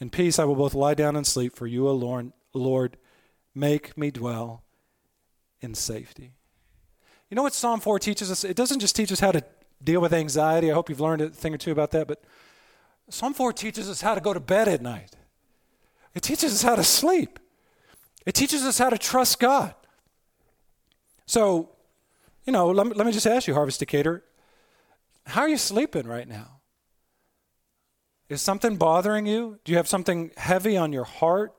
In 0.00 0.10
peace, 0.10 0.38
I 0.38 0.44
will 0.44 0.54
both 0.54 0.74
lie 0.74 0.92
down 0.92 1.16
and 1.16 1.26
sleep, 1.26 1.56
for 1.56 1.66
you 1.66 1.88
alone, 1.88 2.34
Lord, 2.52 2.98
make 3.54 3.96
me 3.96 4.10
dwell 4.10 4.64
in 5.62 5.74
safety. 5.74 6.34
You 7.30 7.36
know 7.36 7.42
what 7.42 7.54
Psalm 7.54 7.80
4 7.80 7.98
teaches 7.98 8.30
us? 8.30 8.44
It 8.44 8.54
doesn't 8.54 8.80
just 8.80 8.94
teach 8.94 9.10
us 9.10 9.20
how 9.20 9.32
to 9.32 9.42
deal 9.82 10.02
with 10.02 10.12
anxiety. 10.12 10.70
I 10.70 10.74
hope 10.74 10.90
you've 10.90 11.00
learned 11.00 11.22
a 11.22 11.30
thing 11.30 11.54
or 11.54 11.58
two 11.58 11.72
about 11.72 11.92
that, 11.92 12.06
but 12.06 12.22
Psalm 13.08 13.34
4 13.34 13.52
teaches 13.52 13.88
us 13.90 14.00
how 14.00 14.14
to 14.14 14.20
go 14.20 14.32
to 14.32 14.40
bed 14.40 14.68
at 14.68 14.80
night. 14.80 15.16
It 16.14 16.22
teaches 16.22 16.52
us 16.52 16.62
how 16.62 16.76
to 16.76 16.84
sleep. 16.84 17.38
It 18.24 18.34
teaches 18.34 18.62
us 18.64 18.78
how 18.78 18.90
to 18.90 18.98
trust 18.98 19.40
God. 19.40 19.74
So, 21.26 21.70
you 22.44 22.52
know, 22.52 22.70
let 22.70 22.86
me, 22.86 22.92
let 22.94 23.06
me 23.06 23.12
just 23.12 23.26
ask 23.26 23.46
you, 23.46 23.54
Harvest 23.54 23.80
Decatur, 23.80 24.22
how 25.26 25.42
are 25.42 25.48
you 25.48 25.56
sleeping 25.56 26.06
right 26.06 26.28
now? 26.28 26.60
Is 28.28 28.40
something 28.40 28.76
bothering 28.76 29.26
you? 29.26 29.58
Do 29.64 29.72
you 29.72 29.76
have 29.76 29.88
something 29.88 30.30
heavy 30.36 30.76
on 30.76 30.92
your 30.92 31.04
heart? 31.04 31.52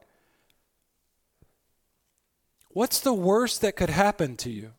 What's 2.70 3.00
the 3.00 3.14
worst 3.14 3.62
that 3.62 3.76
could 3.76 3.92
happen 3.92 4.36
to 4.38 4.50
you? 4.50 4.72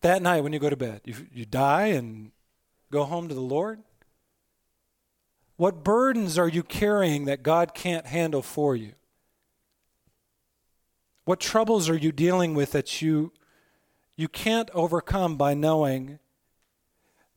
That 0.00 0.22
night 0.22 0.42
when 0.42 0.52
you 0.52 0.58
go 0.58 0.70
to 0.70 0.76
bed, 0.76 1.02
you, 1.04 1.14
you 1.32 1.44
die 1.44 1.86
and 1.86 2.32
go 2.90 3.04
home 3.04 3.28
to 3.28 3.34
the 3.34 3.40
Lord? 3.40 3.80
What 5.58 5.82
burdens 5.82 6.38
are 6.38 6.48
you 6.48 6.62
carrying 6.62 7.24
that 7.24 7.42
God 7.42 7.74
can't 7.74 8.06
handle 8.06 8.42
for 8.42 8.76
you? 8.76 8.92
What 11.24 11.40
troubles 11.40 11.88
are 11.90 11.96
you 11.96 12.12
dealing 12.12 12.54
with 12.54 12.70
that 12.70 13.02
you, 13.02 13.32
you 14.14 14.28
can't 14.28 14.70
overcome 14.72 15.36
by 15.36 15.54
knowing 15.54 16.20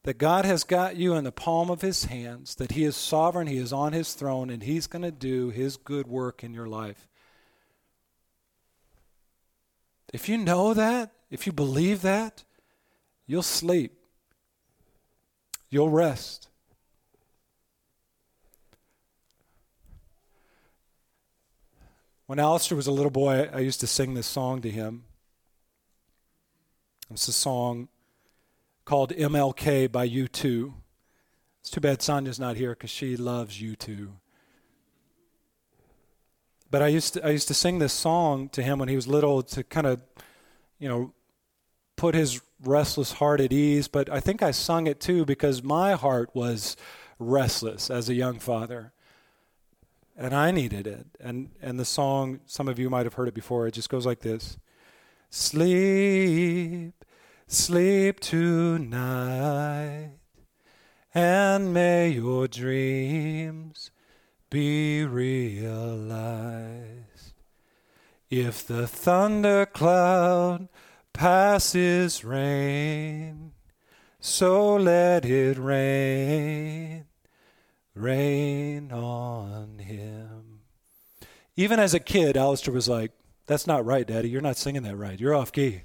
that 0.04 0.20
God 0.20 0.46
has 0.46 0.64
got 0.64 0.96
you 0.96 1.16
in 1.16 1.24
the 1.24 1.32
palm 1.32 1.72
of 1.72 1.82
His 1.82 2.06
hands, 2.06 2.54
that 2.56 2.74
He 2.74 2.84
is 2.84 2.96
sovereign, 2.96 3.48
He 3.48 3.58
is 3.58 3.74
on 3.74 3.92
His 3.92 4.14
throne, 4.14 4.52
and 4.52 4.62
He's 4.62 4.86
going 4.86 5.02
to 5.02 5.12
do 5.12 5.50
His 5.50 5.76
good 5.76 6.06
work 6.06 6.44
in 6.44 6.54
your 6.54 6.68
life? 6.68 7.08
If 10.14 10.30
you 10.30 10.38
know 10.38 10.76
that, 10.76 11.12
if 11.32 11.48
you 11.48 11.54
believe 11.54 12.04
that, 12.04 12.44
you'll 13.26 13.42
sleep, 13.42 13.98
you'll 15.72 15.90
rest. 15.90 16.50
When 22.32 22.40
Alistair 22.40 22.78
was 22.78 22.88
a 22.88 22.94
little 22.94 23.12
boy, 23.12 23.50
I 23.52 23.60
used 23.60 23.82
to 23.82 23.88
sing 23.88 24.14
this 24.14 24.26
song 24.26 24.62
to 24.62 24.70
him. 24.72 25.04
It's 27.10 27.28
a 27.28 27.34
song 27.34 27.90
called 28.86 29.12
MLK 29.12 29.92
by 29.92 30.08
U2. 30.08 30.72
It's 31.60 31.70
too 31.70 31.82
bad 31.82 32.02
Sonia's 32.02 32.40
not 32.40 32.56
here 32.56 32.70
because 32.70 32.90
she 32.90 33.18
loves 33.18 33.62
U2. 33.62 34.12
But 36.70 36.82
I 36.82 36.88
used 36.88 37.16
to 37.16 37.28
I 37.28 37.32
used 37.32 37.50
to 37.50 37.54
sing 37.54 37.80
this 37.80 37.92
song 37.92 38.48
to 38.54 38.64
him 38.64 38.80
when 38.80 38.88
he 38.88 38.96
was 38.96 39.10
little 39.10 39.44
to 39.44 39.66
kind 39.66 39.86
of, 39.86 40.02
you 40.80 40.88
know, 40.88 41.12
put 41.98 42.16
his 42.16 42.40
restless 42.64 43.12
heart 43.12 43.42
at 43.42 43.52
ease. 43.52 43.90
But 43.90 44.10
I 44.10 44.22
think 44.22 44.42
I 44.42 44.52
sung 44.52 44.88
it 44.88 45.02
too 45.02 45.26
because 45.26 45.64
my 45.64 45.96
heart 45.96 46.30
was 46.34 46.78
restless 47.20 47.90
as 47.90 48.08
a 48.08 48.14
young 48.14 48.40
father 48.40 48.94
and 50.18 50.34
I 50.34 50.52
needed 50.52 50.88
it. 50.88 51.08
And 51.20 51.52
and 51.62 51.80
the 51.80 51.86
song, 51.86 52.42
some 52.46 52.68
of 52.68 52.80
you 52.80 52.90
might 52.90 53.06
have 53.06 53.14
heard 53.16 53.28
it 53.28 53.34
before. 53.34 53.68
It 53.68 53.74
just 53.74 53.90
goes 53.90 54.06
like 54.06 54.20
this: 54.20 54.58
Sleep, 55.30 56.94
sleep 57.48 58.20
tonight, 58.20 60.12
and 61.14 61.74
may 61.74 62.10
your 62.10 62.48
dreams 62.48 63.92
be 64.50 65.06
realized. 65.06 66.98
If 68.30 68.66
the 68.66 68.88
thundercloud 68.88 70.70
passes 71.12 72.24
rain, 72.24 73.52
so 74.20 74.76
let 74.76 75.26
it 75.26 75.58
rain 75.58 77.06
rain 77.94 78.92
on 78.92 79.80
him. 79.80 80.62
Even 81.56 81.80
as 81.80 81.94
a 81.94 82.00
kid, 82.00 82.38
Alistair 82.38 82.74
was 82.74 82.88
like, 82.88 83.12
That's 83.48 83.68
not 83.68 83.86
right, 83.86 84.08
Daddy. 84.08 84.30
You're 84.30 84.42
not 84.42 84.58
singing 84.58 84.84
that 84.84 84.96
right. 84.96 85.20
You're 85.20 85.36
off 85.36 85.52
key. 85.52 85.82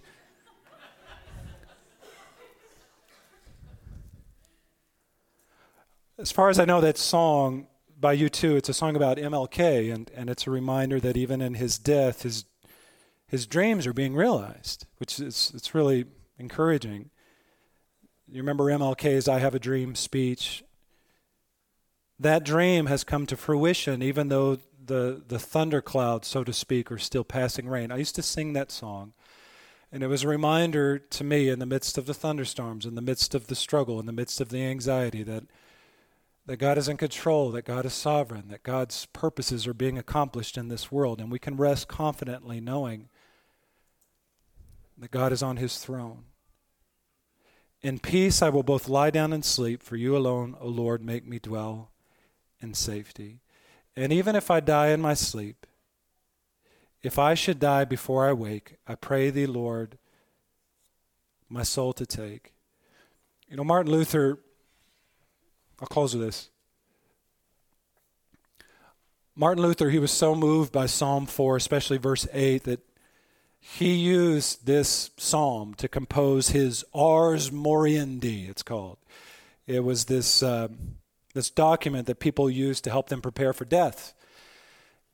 as 6.19 6.33
far 6.33 6.49
as 6.49 6.59
I 6.59 6.65
know, 6.65 6.81
that 6.81 6.97
song 6.97 7.67
by 7.99 8.17
U2, 8.17 8.57
it's 8.57 8.69
a 8.69 8.75
song 8.75 8.97
about 8.97 9.17
MLK, 9.17 9.93
and, 9.93 10.11
and 10.15 10.31
it's 10.31 10.47
a 10.47 10.51
reminder 10.51 11.01
that 11.01 11.17
even 11.17 11.41
in 11.41 11.55
his 11.55 11.79
death, 11.79 12.23
his, 12.23 12.45
his 13.27 13.47
dreams 13.47 13.87
are 13.87 13.93
being 13.93 14.15
realized, 14.15 14.87
which 14.99 15.19
is 15.19 15.53
it's 15.55 15.75
really 15.75 16.05
encouraging. 16.39 17.11
You 18.29 18.41
remember 18.41 18.65
MLK's 18.65 19.29
I 19.29 19.39
Have 19.39 19.55
a 19.55 19.59
Dream 19.59 19.95
speech? 19.95 20.63
That 22.19 22.45
dream 22.45 22.87
has 22.87 23.05
come 23.05 23.27
to 23.27 23.37
fruition, 23.37 24.03
even 24.03 24.29
though 24.29 24.59
the, 24.87 25.23
the 25.27 25.39
thunderclouds, 25.39 26.27
so 26.27 26.45
to 26.45 26.53
speak, 26.53 26.91
are 26.91 26.99
still 26.99 27.25
passing 27.25 27.69
rain. 27.69 27.93
I 27.93 27.99
used 27.99 28.15
to 28.15 28.23
sing 28.23 28.55
that 28.55 28.71
song. 28.71 29.13
And 29.93 30.03
it 30.03 30.09
was 30.09 30.25
a 30.25 30.29
reminder 30.29 30.99
to 30.99 31.25
me 31.25 31.49
in 31.49 31.59
the 31.59 31.67
midst 31.67 31.97
of 31.99 32.07
the 32.07 32.15
thunderstorms, 32.15 32.87
in 32.87 32.95
the 32.95 33.03
midst 33.03 33.35
of 33.35 33.47
the 33.47 33.55
struggle, 33.55 34.01
in 34.01 34.07
the 34.07 34.13
midst 34.13 34.41
of 34.41 34.49
the 34.49 34.63
anxiety, 34.63 35.23
that, 35.23 35.45
that 36.47 36.57
God 36.57 36.79
is 36.79 36.89
in 36.89 36.97
control, 36.97 37.51
that 37.53 37.65
God 37.65 37.87
is 37.87 37.93
sovereign, 37.93 38.49
that 38.49 38.63
God's 38.63 39.07
purposes 39.07 39.67
are 39.67 39.75
being 39.75 39.99
accomplished 39.99 40.57
in 40.57 40.69
this 40.69 40.91
world. 40.91 41.21
And 41.21 41.31
we 41.31 41.39
can 41.39 41.57
rest 41.57 41.87
confidently 41.87 42.61
knowing 42.61 43.09
that 44.99 45.11
God 45.11 45.33
is 45.33 45.43
on 45.43 45.59
his 45.59 45.79
throne. 45.79 46.25
In 47.83 47.99
peace 47.99 48.43
I 48.43 48.49
will 48.49 48.63
both 48.63 48.89
lie 48.89 49.11
down 49.11 49.33
and 49.33 49.45
sleep, 49.45 49.83
for 49.83 49.97
you 49.97 50.17
alone, 50.17 50.57
O 50.61 50.67
Lord, 50.67 51.05
make 51.05 51.27
me 51.27 51.39
dwell 51.39 51.91
in 52.61 52.75
safety. 52.75 53.41
And 53.97 54.13
even 54.13 54.37
if 54.37 54.51
I 54.51 54.61
die 54.61 54.89
in 54.89 55.01
my 55.01 55.15
sleep, 55.15 55.67
if 57.03 57.19
I 57.19 57.35
should 57.35 57.59
die 57.59 57.85
before 57.85 58.27
I 58.27 58.33
wake, 58.33 58.77
I 58.87 58.95
pray 58.95 59.31
thee, 59.31 59.47
Lord, 59.47 59.99
my 61.49 61.63
soul 61.63 61.93
to 61.95 62.07
take. 62.07 62.53
You 63.49 63.57
know, 63.57 63.65
Martin 63.65 63.93
Luther, 63.93 64.39
I'll 65.81 65.87
close 65.87 66.15
with 66.15 66.27
this. 66.27 66.51
Martin 69.37 69.63
Luther, 69.63 69.91
he 69.91 69.99
was 69.99 70.11
so 70.11 70.35
moved 70.35 70.73
by 70.73 70.87
Psalm 70.87 71.27
4, 71.27 71.57
especially 71.57 71.99
verse 71.99 72.27
8, 72.33 72.65
that 72.65 72.81
he 73.61 73.95
used 73.95 74.65
this 74.65 75.11
psalm 75.19 75.75
to 75.75 75.89
compose 75.89 76.51
his 76.51 76.85
Ars 76.95 77.51
Moriendi, 77.51 78.49
it's 78.49 78.63
called. 78.63 78.97
It 79.67 79.85
was 79.85 80.07
this, 80.07 80.43
uh, 80.43 80.69
this 81.37 81.51
document 81.51 82.07
that 82.09 82.19
people 82.19 82.51
use 82.51 82.81
to 82.81 82.91
help 82.91 83.09
them 83.09 83.21
prepare 83.23 83.53
for 83.53 83.65
death. 83.65 84.13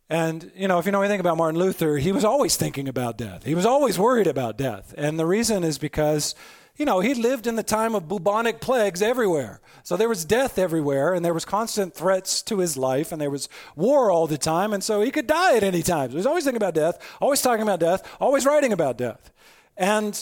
And, 0.08 0.50
you 0.54 0.68
know, 0.68 0.78
if 0.78 0.86
you 0.86 0.92
know 0.92 1.02
anything 1.02 1.20
about 1.20 1.36
Martin 1.36 1.60
Luther, 1.60 1.98
he 1.98 2.12
was 2.12 2.24
always 2.24 2.56
thinking 2.56 2.88
about 2.88 3.18
death. 3.18 3.44
He 3.44 3.54
was 3.54 3.66
always 3.66 3.98
worried 3.98 4.26
about 4.26 4.58
death. 4.58 4.94
And 4.96 5.18
the 5.18 5.26
reason 5.26 5.64
is 5.64 5.78
because 5.78 6.34
you 6.76 6.86
know, 6.86 7.00
he 7.00 7.14
lived 7.14 7.46
in 7.46 7.56
the 7.56 7.62
time 7.62 7.94
of 7.94 8.08
bubonic 8.08 8.60
plagues 8.60 9.02
everywhere. 9.02 9.60
So 9.82 9.96
there 9.96 10.08
was 10.08 10.24
death 10.24 10.58
everywhere, 10.58 11.12
and 11.12 11.24
there 11.24 11.34
was 11.34 11.44
constant 11.44 11.94
threats 11.94 12.40
to 12.42 12.58
his 12.58 12.76
life, 12.76 13.12
and 13.12 13.20
there 13.20 13.30
was 13.30 13.48
war 13.76 14.10
all 14.10 14.26
the 14.26 14.38
time, 14.38 14.72
and 14.72 14.82
so 14.82 15.02
he 15.02 15.10
could 15.10 15.26
die 15.26 15.56
at 15.56 15.62
any 15.62 15.82
time. 15.82 16.08
So 16.08 16.12
he 16.12 16.16
was 16.16 16.26
always 16.26 16.44
thinking 16.44 16.56
about 16.56 16.74
death, 16.74 16.98
always 17.20 17.42
talking 17.42 17.62
about 17.62 17.80
death, 17.80 18.08
always 18.20 18.46
writing 18.46 18.72
about 18.72 18.96
death. 18.96 19.30
And 19.76 20.18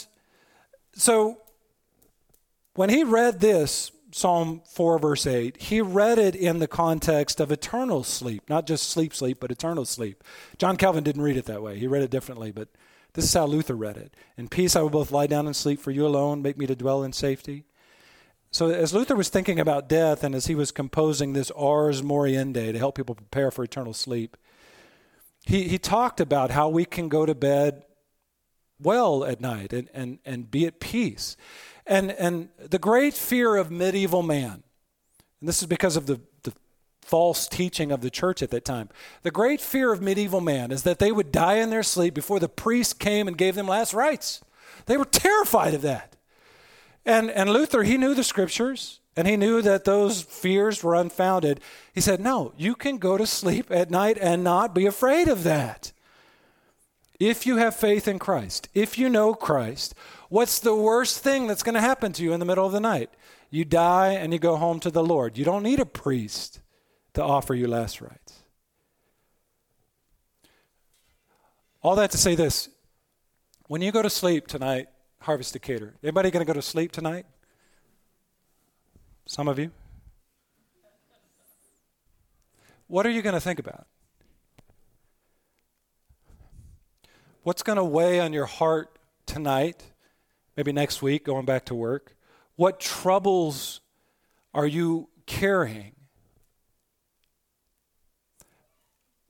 so 0.92 1.38
when 2.74 2.90
he 2.90 3.04
read 3.04 3.40
this, 3.40 3.92
Psalm 4.12 4.62
4, 4.66 4.98
verse 4.98 5.26
8, 5.26 5.62
he 5.62 5.80
read 5.80 6.18
it 6.18 6.34
in 6.34 6.58
the 6.58 6.66
context 6.66 7.40
of 7.40 7.52
eternal 7.52 8.02
sleep, 8.02 8.42
not 8.48 8.66
just 8.66 8.88
sleep, 8.88 9.14
sleep, 9.14 9.38
but 9.40 9.52
eternal 9.52 9.84
sleep. 9.84 10.24
John 10.58 10.76
Calvin 10.76 11.04
didn't 11.04 11.22
read 11.22 11.36
it 11.36 11.46
that 11.46 11.62
way. 11.62 11.78
He 11.78 11.86
read 11.86 12.02
it 12.02 12.10
differently, 12.10 12.50
but 12.50 12.68
this 13.14 13.24
is 13.24 13.34
how 13.34 13.46
Luther 13.46 13.74
read 13.74 13.96
it. 13.96 14.14
In 14.36 14.48
peace 14.48 14.74
I 14.74 14.82
will 14.82 14.90
both 14.90 15.12
lie 15.12 15.26
down 15.26 15.46
and 15.46 15.54
sleep, 15.54 15.80
for 15.80 15.90
you 15.90 16.06
alone 16.06 16.42
make 16.42 16.58
me 16.58 16.66
to 16.66 16.74
dwell 16.74 17.02
in 17.02 17.12
safety. 17.12 17.64
So, 18.52 18.68
as 18.68 18.92
Luther 18.92 19.14
was 19.14 19.28
thinking 19.28 19.60
about 19.60 19.88
death 19.88 20.24
and 20.24 20.34
as 20.34 20.46
he 20.46 20.56
was 20.56 20.72
composing 20.72 21.32
this 21.32 21.52
Ars 21.52 22.02
Moriendi 22.02 22.72
to 22.72 22.78
help 22.78 22.96
people 22.96 23.14
prepare 23.14 23.52
for 23.52 23.62
eternal 23.62 23.94
sleep, 23.94 24.36
he, 25.46 25.68
he 25.68 25.78
talked 25.78 26.20
about 26.20 26.50
how 26.50 26.68
we 26.68 26.84
can 26.84 27.08
go 27.08 27.24
to 27.24 27.34
bed 27.34 27.84
well 28.80 29.24
at 29.24 29.40
night 29.40 29.72
and, 29.72 29.88
and, 29.94 30.18
and 30.24 30.50
be 30.50 30.66
at 30.66 30.80
peace. 30.80 31.36
And, 31.86 32.12
and 32.12 32.48
the 32.58 32.78
great 32.78 33.14
fear 33.14 33.56
of 33.56 33.70
medieval 33.70 34.22
man, 34.22 34.62
and 35.40 35.48
this 35.48 35.60
is 35.62 35.66
because 35.66 35.96
of 35.96 36.06
the 36.06 36.20
the 36.42 36.52
false 37.02 37.48
teaching 37.48 37.90
of 37.90 38.02
the 38.02 38.10
church 38.10 38.42
at 38.42 38.50
that 38.50 38.64
time. 38.64 38.88
The 39.22 39.30
great 39.30 39.60
fear 39.60 39.92
of 39.92 40.00
medieval 40.00 40.40
man 40.40 40.70
is 40.70 40.82
that 40.84 40.98
they 40.98 41.10
would 41.10 41.32
die 41.32 41.56
in 41.56 41.70
their 41.70 41.82
sleep 41.82 42.14
before 42.14 42.38
the 42.38 42.48
priest 42.48 42.98
came 42.98 43.26
and 43.26 43.36
gave 43.36 43.54
them 43.54 43.66
last 43.66 43.92
rites. 43.92 44.42
They 44.86 44.96
were 44.96 45.04
terrified 45.04 45.74
of 45.74 45.82
that. 45.82 46.16
And, 47.04 47.30
and 47.30 47.50
Luther, 47.50 47.82
he 47.82 47.96
knew 47.96 48.14
the 48.14 48.24
scriptures 48.24 49.00
and 49.16 49.26
he 49.26 49.36
knew 49.36 49.60
that 49.62 49.84
those 49.84 50.22
fears 50.22 50.82
were 50.82 50.94
unfounded. 50.94 51.60
He 51.92 52.00
said, 52.00 52.20
No, 52.20 52.52
you 52.56 52.74
can 52.74 52.98
go 52.98 53.16
to 53.16 53.26
sleep 53.26 53.70
at 53.70 53.90
night 53.90 54.18
and 54.20 54.44
not 54.44 54.74
be 54.74 54.86
afraid 54.86 55.28
of 55.28 55.42
that. 55.44 55.92
If 57.18 57.46
you 57.46 57.56
have 57.56 57.76
faith 57.76 58.08
in 58.08 58.18
Christ, 58.18 58.68
if 58.72 58.96
you 58.96 59.08
know 59.08 59.34
Christ, 59.34 59.94
what's 60.30 60.58
the 60.58 60.74
worst 60.74 61.18
thing 61.18 61.46
that's 61.46 61.62
going 61.62 61.74
to 61.74 61.80
happen 61.80 62.12
to 62.14 62.22
you 62.22 62.32
in 62.32 62.40
the 62.40 62.46
middle 62.46 62.64
of 62.64 62.72
the 62.72 62.80
night? 62.80 63.10
You 63.50 63.66
die 63.66 64.12
and 64.12 64.32
you 64.32 64.38
go 64.38 64.56
home 64.56 64.80
to 64.80 64.90
the 64.90 65.04
Lord. 65.04 65.36
You 65.36 65.44
don't 65.44 65.62
need 65.62 65.80
a 65.80 65.84
priest 65.84 66.60
to 67.12 67.22
offer 67.22 67.54
you 67.54 67.68
last 67.68 68.00
rites. 68.00 68.42
All 71.82 71.96
that 71.96 72.10
to 72.12 72.18
say 72.18 72.34
this 72.34 72.68
when 73.66 73.82
you 73.82 73.92
go 73.92 74.02
to 74.02 74.10
sleep 74.10 74.46
tonight, 74.46 74.88
Harvest 75.20 75.52
Decatur, 75.52 75.94
anybody 76.02 76.30
going 76.30 76.44
to 76.44 76.50
go 76.50 76.54
to 76.54 76.62
sleep 76.62 76.92
tonight? 76.92 77.26
Some 79.26 79.48
of 79.48 79.58
you? 79.58 79.70
What 82.86 83.06
are 83.06 83.10
you 83.10 83.22
going 83.22 83.34
to 83.34 83.40
think 83.40 83.58
about? 83.58 83.86
What's 87.42 87.62
going 87.62 87.76
to 87.76 87.84
weigh 87.84 88.20
on 88.20 88.32
your 88.32 88.46
heart 88.46 88.98
tonight, 89.24 89.84
maybe 90.60 90.72
next 90.72 91.00
week, 91.00 91.24
going 91.24 91.46
back 91.46 91.64
to 91.64 91.74
work? 91.74 92.14
What 92.56 92.80
troubles 92.80 93.80
are 94.52 94.66
you 94.66 95.08
carrying? 95.24 95.92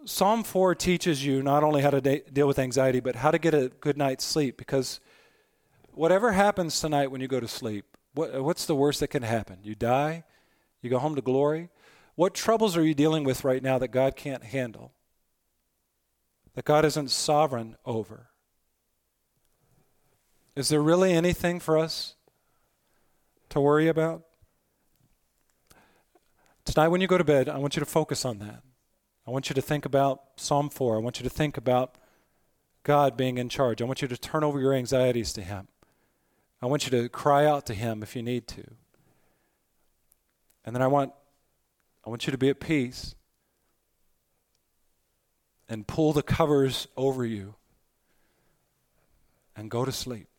Psalm 0.05 0.43
4 0.43 0.75
teaches 0.75 1.25
you 1.25 1.41
not 1.41 1.63
only 1.63 1.83
how 1.83 1.91
to 1.91 2.01
de- 2.01 2.25
deal 2.33 2.49
with 2.49 2.59
anxiety, 2.59 2.99
but 2.99 3.15
how 3.15 3.31
to 3.31 3.39
get 3.39 3.55
a 3.55 3.69
good 3.69 3.97
night's 3.97 4.25
sleep 4.25 4.57
because 4.57 4.99
whatever 5.93 6.33
happens 6.33 6.81
tonight 6.81 7.13
when 7.13 7.21
you 7.21 7.29
go 7.29 7.39
to 7.39 7.47
sleep, 7.47 7.85
what, 8.15 8.43
what's 8.43 8.67
the 8.67 8.75
worst 8.75 8.99
that 8.99 9.09
can 9.09 9.23
happen? 9.23 9.59
You 9.63 9.77
die? 9.77 10.25
You 10.83 10.91
go 10.91 10.99
home 10.99 11.15
to 11.15 11.23
glory? 11.23 11.69
What 12.17 12.35
troubles 12.35 12.77
are 12.77 12.83
you 12.85 12.93
dealing 12.93 13.23
with 13.23 13.45
right 13.45 13.63
now 13.63 13.79
that 13.79 13.93
God 13.93 14.17
can't 14.17 14.43
handle? 14.43 14.95
That 16.55 16.65
God 16.65 16.85
isn't 16.85 17.13
sovereign 17.13 17.77
over? 17.87 18.30
Is 20.57 20.69
there 20.69 20.83
really 20.83 21.13
anything 21.13 21.61
for 21.61 21.79
us 21.79 22.15
to 23.51 23.61
worry 23.61 23.89
about? 23.89 24.23
Tonight, 26.65 26.89
when 26.89 27.01
you 27.01 27.07
go 27.07 27.19
to 27.19 27.25
bed, 27.25 27.49
I 27.49 27.59
want 27.59 27.77
you 27.77 27.81
to 27.81 27.87
focus 27.87 28.25
on 28.25 28.39
that. 28.39 28.63
I 29.27 29.31
want 29.31 29.49
you 29.49 29.55
to 29.55 29.63
think 29.63 29.85
about 29.85 30.23
Psalm 30.37 30.71
4. 30.71 30.97
I 30.97 31.01
want 31.01 31.21
you 31.21 31.25
to 31.25 31.31
think 31.31 31.57
about 31.57 31.95
God 32.83 33.17
being 33.17 33.39
in 33.39 33.49
charge. 33.49 33.81
I 33.81 33.85
want 33.85 34.03
you 34.03 34.09
to 34.09 34.17
turn 34.17 34.43
over 34.43 34.61
your 34.61 34.73
anxieties 34.73 35.33
to 35.35 35.43
Him. 35.43 35.69
I 36.63 36.67
want 36.67 36.85
you 36.85 36.91
to 36.91 37.09
cry 37.09 37.47
out 37.47 37.67
to 37.67 37.75
Him 37.75 38.03
if 38.03 38.17
you 38.17 38.23
need 38.23 38.49
to. 38.49 38.65
And 40.65 40.75
then 40.75 40.83
I 40.83 40.89
want, 40.89 41.13
I 42.05 42.11
want 42.11 42.27
you 42.27 42.33
to 42.33 42.39
be 42.39 42.49
at 42.49 42.61
peace 42.61 43.15
and 45.69 45.87
pull 45.87 46.13
the 46.13 46.23
covers 46.23 46.89
over 46.97 47.25
you 47.25 47.55
and 49.55 49.71
go 49.71 49.85
to 49.85 49.93
sleep. 49.93 50.30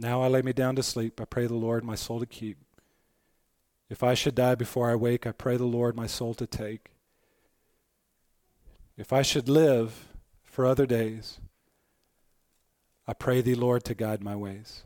Now 0.00 0.22
I 0.22 0.28
lay 0.28 0.40
me 0.40 0.54
down 0.54 0.76
to 0.76 0.82
sleep. 0.82 1.20
I 1.20 1.26
pray 1.26 1.46
the 1.46 1.52
Lord 1.52 1.84
my 1.84 1.94
soul 1.94 2.20
to 2.20 2.26
keep. 2.26 2.56
If 3.90 4.02
I 4.02 4.14
should 4.14 4.34
die 4.34 4.54
before 4.54 4.90
I 4.90 4.94
wake, 4.94 5.26
I 5.26 5.32
pray 5.32 5.58
the 5.58 5.64
Lord 5.64 5.94
my 5.94 6.06
soul 6.06 6.32
to 6.34 6.46
take. 6.46 6.92
If 8.96 9.12
I 9.12 9.20
should 9.20 9.46
live 9.46 10.08
for 10.42 10.64
other 10.64 10.86
days, 10.86 11.38
I 13.06 13.12
pray 13.12 13.42
thee, 13.42 13.54
Lord, 13.54 13.84
to 13.84 13.94
guide 13.94 14.24
my 14.24 14.34
ways. 14.34 14.84